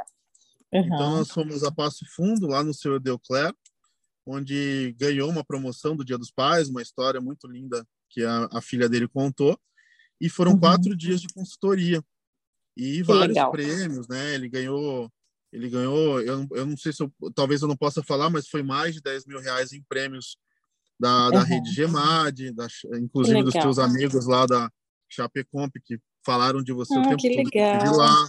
Uhum. 0.73 0.81
Então, 0.85 1.11
nós 1.17 1.31
fomos 1.31 1.63
a 1.63 1.71
Passo 1.71 2.05
Fundo, 2.15 2.49
lá 2.49 2.63
no 2.63 2.75
seu 2.75 2.97
Edeucler, 2.97 3.53
onde 4.27 4.95
ganhou 4.99 5.31
uma 5.31 5.45
promoção 5.45 5.97
do 5.97 6.05
Dia 6.05 6.19
dos 6.19 6.31
Pais, 6.31 6.69
uma 6.69 6.83
história 6.83 7.21
muito 7.21 7.47
linda 7.47 7.87
que 8.11 8.25
a, 8.25 8.49
a 8.53 8.61
filha 8.61 8.89
dele 8.89 9.09
contou. 9.09 9.59
E 10.21 10.29
foram 10.29 10.53
uhum. 10.53 10.61
quatro 10.61 10.97
dias 10.97 11.21
de 11.21 11.29
consultoria 11.29 12.03
e 12.77 12.97
que 12.97 13.03
vários 13.03 13.29
legal. 13.29 13.53
prêmios, 13.53 14.09
né? 14.09 14.35
Ele 14.35 14.49
ganhou 14.49 15.11
ele 15.53 15.69
ganhou, 15.69 16.21
eu, 16.21 16.47
eu 16.51 16.67
não 16.67 16.77
sei 16.77 16.93
se 16.93 17.03
eu, 17.03 17.13
talvez 17.35 17.63
eu 17.63 17.69
não 17.69 17.77
possa 17.77 18.03
falar, 18.03 18.29
mas 18.29 18.49
foi 18.49 18.63
mais 18.63 18.95
de 18.95 19.01
10 19.01 19.27
mil 19.27 19.41
reais 19.41 19.73
em 19.73 19.83
prêmios 19.83 20.37
da, 20.99 21.31
da 21.31 21.41
uhum. 21.41 21.45
rede 21.45 21.73
Gemad, 21.73 22.53
da, 22.53 22.67
inclusive 22.99 23.43
dos 23.43 23.55
teus 23.55 23.79
amigos 23.79 24.27
lá 24.27 24.47
da 24.47 24.71
Chapecomp, 25.09 25.73
que 25.85 25.99
falaram 26.25 26.63
de 26.63 26.73
você 26.73 26.95
ah, 26.95 27.01
o 27.01 27.03
tempo 27.03 27.17
que 27.17 27.37
todo 27.37 27.51
legal. 27.55 27.79
de 27.79 27.97
lá. 27.97 28.29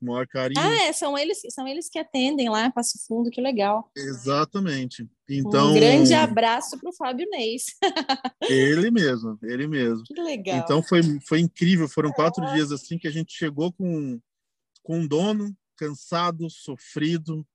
Maior 0.00 0.28
carinho. 0.28 0.60
Ah, 0.60 0.84
é, 0.84 0.92
são 0.92 1.18
eles, 1.18 1.40
são 1.50 1.66
eles 1.66 1.88
que 1.88 1.98
atendem 1.98 2.48
lá, 2.48 2.70
Passo 2.70 2.98
Fundo, 3.06 3.30
que 3.30 3.40
legal. 3.40 3.90
Exatamente. 3.96 5.08
Então, 5.28 5.72
um 5.72 5.74
grande 5.74 6.14
abraço 6.14 6.78
para 6.78 6.88
o 6.88 6.92
Fábio 6.92 7.26
Neis. 7.28 7.64
ele 8.48 8.92
mesmo, 8.92 9.36
ele 9.42 9.66
mesmo. 9.66 10.04
Que 10.04 10.22
legal. 10.22 10.58
Então 10.58 10.82
foi, 10.84 11.02
foi 11.26 11.40
incrível, 11.40 11.88
foram 11.88 12.12
quatro 12.12 12.46
dias 12.52 12.70
assim 12.70 12.96
que 12.96 13.08
a 13.08 13.10
gente 13.10 13.32
chegou 13.32 13.72
com, 13.72 14.20
com 14.84 15.00
um 15.00 15.06
dono, 15.06 15.52
cansado, 15.78 16.50
sofrido, 16.50 17.46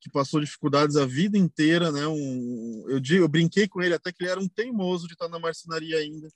que 0.00 0.10
passou 0.10 0.40
dificuldades 0.40 0.96
a 0.96 1.04
vida 1.04 1.36
inteira, 1.36 1.92
né? 1.92 2.06
Um, 2.06 2.84
eu, 2.88 3.00
eu 3.16 3.28
brinquei 3.28 3.68
com 3.68 3.82
ele 3.82 3.94
até 3.94 4.10
que 4.10 4.22
ele 4.22 4.30
era 4.30 4.40
um 4.40 4.48
teimoso 4.48 5.06
de 5.06 5.12
estar 5.12 5.28
na 5.28 5.38
marcenaria 5.38 5.98
ainda, 5.98 6.28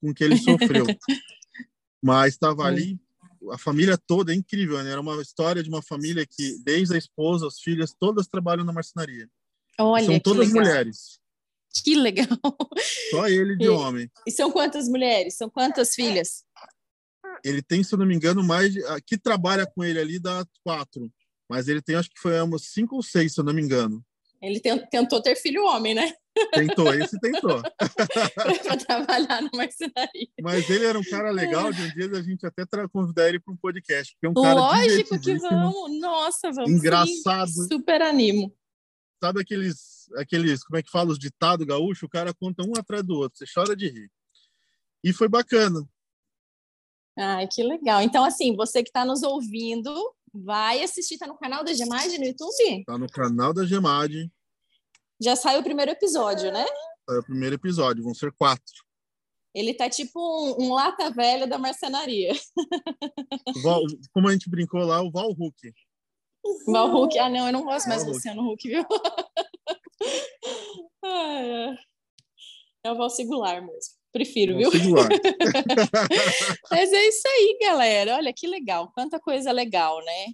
com 0.00 0.10
o 0.10 0.14
que 0.14 0.22
ele 0.22 0.36
sofreu. 0.36 0.86
Mas 2.00 2.34
estava 2.34 2.62
ali, 2.62 2.96
a 3.50 3.58
família 3.58 3.98
toda 3.98 4.32
é 4.32 4.36
incrível, 4.36 4.82
né? 4.84 4.92
Era 4.92 5.00
uma 5.00 5.20
história 5.20 5.62
de 5.62 5.68
uma 5.68 5.82
família 5.82 6.24
que, 6.24 6.62
desde 6.62 6.94
a 6.94 6.98
esposa, 6.98 7.48
as 7.48 7.58
filhas, 7.58 7.92
todas 7.98 8.28
trabalham 8.28 8.64
na 8.64 8.72
marcenaria. 8.72 9.28
Olha, 9.80 10.06
São 10.06 10.20
todas 10.20 10.48
legal. 10.48 10.62
mulheres. 10.62 11.18
Que 11.84 11.94
legal. 11.94 12.26
Só 13.10 13.28
ele 13.28 13.56
de 13.56 13.66
e, 13.66 13.68
homem. 13.68 14.10
E 14.26 14.30
são 14.30 14.50
quantas 14.50 14.88
mulheres? 14.88 15.34
São 15.34 15.50
quantas 15.50 15.94
filhas? 15.94 16.44
Ele 17.44 17.62
tem, 17.62 17.82
se 17.82 17.94
eu 17.94 17.98
não 17.98 18.06
me 18.06 18.14
engano, 18.14 18.42
mais 18.42 18.74
que 19.06 19.16
trabalha 19.16 19.66
com 19.66 19.84
ele 19.84 19.98
ali 19.98 20.18
dá 20.18 20.44
quatro, 20.64 21.10
mas 21.48 21.68
ele 21.68 21.82
tem 21.82 21.96
acho 21.96 22.10
que 22.10 22.20
foi 22.20 22.32
cinco 22.58 22.96
ou 22.96 23.02
seis, 23.02 23.34
se 23.34 23.40
eu 23.40 23.44
não 23.44 23.52
me 23.52 23.62
engano. 23.62 24.04
Ele 24.40 24.60
tentou 24.60 25.20
ter 25.20 25.34
filho 25.34 25.64
homem, 25.64 25.94
né? 25.94 26.12
Tentou, 26.52 26.94
esse 26.94 27.18
tentou. 27.18 27.60
para 28.64 28.76
trabalhar 28.76 29.42
no 29.42 29.50
marcenaria. 29.52 30.28
Mas 30.40 30.70
ele 30.70 30.84
era 30.84 30.98
um 30.98 31.02
cara 31.02 31.32
legal, 31.32 31.72
de 31.72 31.82
um 31.82 31.88
dia 31.90 32.10
a 32.12 32.22
gente 32.22 32.46
até 32.46 32.64
convidar 32.88 33.28
ele 33.28 33.40
para 33.40 33.52
um 33.52 33.56
podcast. 33.56 34.14
Porque 34.14 34.26
é 34.26 34.30
um 34.30 34.34
cara 34.34 34.54
Lógico 34.54 35.20
que 35.20 35.34
vamos. 35.38 36.00
Nossa, 36.00 36.52
vamos. 36.52 36.70
Engraçado. 36.70 37.50
Sim. 37.50 37.66
Super 37.68 38.02
animo. 38.02 38.54
Sabe 39.22 39.40
aqueles, 39.40 40.08
aqueles, 40.16 40.62
como 40.62 40.78
é 40.78 40.82
que 40.82 40.90
fala, 40.90 41.10
os 41.10 41.18
ditados 41.18 41.66
gaúcho? 41.66 42.06
O 42.06 42.08
cara 42.08 42.32
conta 42.32 42.62
um 42.62 42.78
atrás 42.78 43.02
do 43.02 43.16
outro, 43.16 43.36
você 43.36 43.44
chora 43.52 43.74
de 43.74 43.88
rir. 43.88 44.10
E 45.02 45.12
foi 45.12 45.28
bacana. 45.28 45.84
Ai, 47.18 47.48
que 47.48 47.64
legal. 47.64 48.00
Então, 48.00 48.24
assim, 48.24 48.54
você 48.54 48.82
que 48.82 48.90
está 48.90 49.04
nos 49.04 49.24
ouvindo, 49.24 49.92
vai 50.32 50.84
assistir, 50.84 51.14
está 51.14 51.26
no 51.26 51.36
canal 51.36 51.64
da 51.64 51.72
Gemad 51.72 52.16
no 52.16 52.24
YouTube? 52.24 52.78
Está 52.78 52.96
no 52.96 53.08
canal 53.08 53.52
da 53.52 53.66
Gemad. 53.66 54.30
Já 55.20 55.34
saiu 55.34 55.60
o 55.60 55.64
primeiro 55.64 55.90
episódio, 55.90 56.52
né? 56.52 56.64
Saiu 57.08 57.20
o 57.20 57.24
primeiro 57.24 57.56
episódio, 57.56 58.04
vão 58.04 58.14
ser 58.14 58.32
quatro. 58.32 58.86
Ele 59.52 59.74
tá 59.74 59.90
tipo 59.90 60.20
um, 60.20 60.66
um 60.66 60.72
lata 60.72 61.10
velho 61.10 61.48
da 61.48 61.58
marcenaria. 61.58 62.32
Val, 63.64 63.82
como 64.12 64.28
a 64.28 64.32
gente 64.32 64.48
brincou 64.48 64.84
lá, 64.84 65.02
o 65.02 65.10
Val 65.10 65.32
Hulk. 65.32 65.74
Val 66.66 66.88
Hulk. 66.88 67.18
Ah, 67.18 67.28
não, 67.28 67.46
eu 67.46 67.52
não 67.52 67.64
gosto 67.64 67.88
mais 67.88 68.04
do 68.04 68.12
Luciano 68.12 68.48
Huck, 68.48 68.68
viu? 68.68 68.86
é 72.84 72.92
o 72.92 72.96
Val 72.96 73.10
Sigular 73.10 73.60
mesmo. 73.60 73.97
Prefiro, 74.18 74.56
viu? 74.56 74.68
Mas 76.72 76.92
é 76.92 77.06
isso 77.06 77.28
aí, 77.28 77.58
galera. 77.60 78.16
Olha 78.16 78.32
que 78.32 78.48
legal, 78.48 78.90
quanta 78.92 79.20
coisa 79.20 79.52
legal, 79.52 80.04
né? 80.04 80.26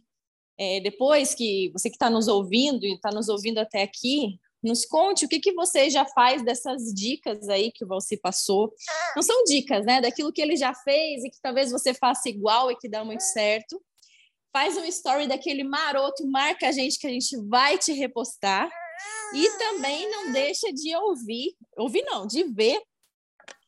É, 0.58 0.80
depois 0.80 1.34
que 1.34 1.70
você 1.70 1.90
que 1.90 1.96
está 1.96 2.08
nos 2.08 2.26
ouvindo 2.26 2.86
e 2.86 2.94
está 2.94 3.10
nos 3.10 3.28
ouvindo 3.28 3.58
até 3.58 3.82
aqui, 3.82 4.38
nos 4.62 4.86
conte 4.86 5.26
o 5.26 5.28
que, 5.28 5.38
que 5.38 5.52
você 5.52 5.90
já 5.90 6.06
faz 6.06 6.42
dessas 6.42 6.94
dicas 6.94 7.46
aí 7.50 7.70
que 7.70 7.84
o 7.84 7.86
Valci 7.86 8.16
passou. 8.16 8.72
Não 9.14 9.22
são 9.22 9.44
dicas, 9.44 9.84
né? 9.84 10.00
Daquilo 10.00 10.32
que 10.32 10.40
ele 10.40 10.56
já 10.56 10.72
fez 10.72 11.22
e 11.22 11.28
que 11.28 11.38
talvez 11.42 11.70
você 11.70 11.92
faça 11.92 12.30
igual 12.30 12.70
e 12.70 12.76
que 12.76 12.88
dá 12.88 13.04
muito 13.04 13.22
certo. 13.22 13.78
Faz 14.50 14.78
um 14.78 14.84
story 14.84 15.28
daquele 15.28 15.62
maroto, 15.62 16.26
marca 16.26 16.68
a 16.68 16.72
gente 16.72 16.98
que 16.98 17.06
a 17.06 17.10
gente 17.10 17.36
vai 17.48 17.76
te 17.76 17.92
repostar. 17.92 18.70
E 19.34 19.58
também 19.58 20.10
não 20.10 20.32
deixa 20.32 20.72
de 20.72 20.96
ouvir, 20.96 21.54
ouvir 21.76 22.02
não, 22.04 22.26
de 22.26 22.44
ver 22.44 22.80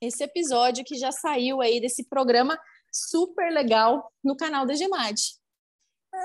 esse 0.00 0.22
episódio 0.22 0.84
que 0.84 0.96
já 0.96 1.12
saiu 1.12 1.60
aí 1.60 1.80
desse 1.80 2.08
programa 2.08 2.58
super 2.92 3.52
legal 3.52 4.10
no 4.22 4.36
canal 4.36 4.64
da 4.66 4.74
Gemad. 4.74 5.20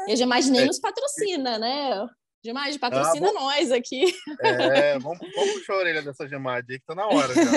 E 0.07 0.13
a 0.13 0.15
Gemad 0.15 0.49
nem 0.49 0.61
é. 0.61 0.65
nos 0.65 0.79
patrocina, 0.79 1.59
né? 1.59 2.07
Gemad, 2.43 2.79
patrocina 2.79 3.29
ah, 3.29 3.33
nós 3.33 3.71
aqui. 3.71 4.15
É, 4.41 4.97
vamos, 4.97 5.19
vamos 5.35 5.53
puxar 5.53 5.73
a 5.73 5.77
orelha 5.77 6.01
dessa 6.01 6.27
Gemad 6.27 6.65
aí, 6.67 6.79
que 6.79 6.85
tá 6.85 6.95
na 6.95 7.05
hora 7.05 7.31
já. 7.33 7.41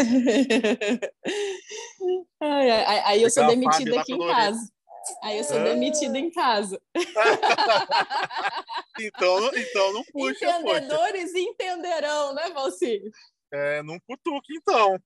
aí, 2.41 2.71
aí, 2.71 3.03
aí 3.07 3.23
eu 3.23 3.31
sou 3.31 3.47
demitida 3.47 3.99
aqui 4.01 4.13
em 4.13 4.19
casa. 4.19 4.61
Aí 5.23 5.39
eu 5.39 5.45
sou 5.45 5.59
ah. 5.59 5.65
demitida 5.65 6.19
em 6.19 6.31
casa. 6.31 6.79
então, 9.01 9.51
então 9.57 9.95
não 9.95 10.05
puxa. 10.05 10.45
Entendedores 10.45 11.33
poxa. 11.33 11.45
entenderão, 11.45 12.35
né, 12.35 12.51
Valci? 12.51 13.03
É, 13.53 13.83
não 13.83 13.99
cutuque, 14.01 14.55
então. 14.55 14.99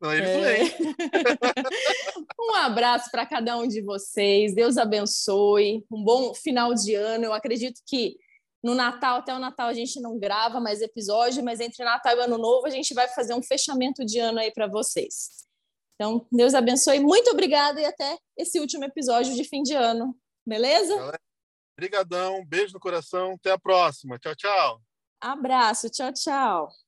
Não, 0.00 0.12
eles 0.12 0.28
é. 0.28 0.78
um 2.40 2.54
abraço 2.54 3.10
para 3.10 3.26
cada 3.26 3.56
um 3.56 3.66
de 3.66 3.82
vocês. 3.82 4.54
Deus 4.54 4.76
abençoe. 4.76 5.84
Um 5.90 6.02
bom 6.02 6.34
final 6.34 6.74
de 6.74 6.94
ano. 6.94 7.24
Eu 7.24 7.32
acredito 7.32 7.80
que 7.86 8.16
no 8.62 8.74
Natal, 8.74 9.18
até 9.18 9.34
o 9.34 9.38
Natal, 9.38 9.68
a 9.68 9.74
gente 9.74 10.00
não 10.00 10.18
grava 10.18 10.60
mais 10.60 10.82
episódio, 10.82 11.44
mas 11.44 11.60
entre 11.60 11.84
Natal 11.84 12.16
e 12.16 12.20
Ano 12.20 12.38
Novo, 12.38 12.66
a 12.66 12.70
gente 12.70 12.92
vai 12.92 13.08
fazer 13.08 13.34
um 13.34 13.42
fechamento 13.42 14.04
de 14.04 14.18
ano 14.18 14.38
aí 14.40 14.50
para 14.52 14.66
vocês. 14.66 15.46
Então, 15.94 16.26
Deus 16.30 16.54
abençoe. 16.54 17.00
Muito 17.00 17.30
obrigada 17.30 17.80
e 17.80 17.84
até 17.84 18.18
esse 18.36 18.60
último 18.60 18.84
episódio 18.84 19.34
de 19.34 19.44
fim 19.44 19.62
de 19.62 19.74
ano. 19.74 20.16
Beleza? 20.46 20.94
Obrigadão, 21.76 22.44
beijo 22.44 22.72
no 22.72 22.80
coração. 22.80 23.34
Até 23.34 23.52
a 23.52 23.58
próxima. 23.58 24.18
Tchau, 24.18 24.34
tchau. 24.34 24.82
Abraço. 25.20 25.88
Tchau, 25.90 26.12
tchau. 26.12 26.68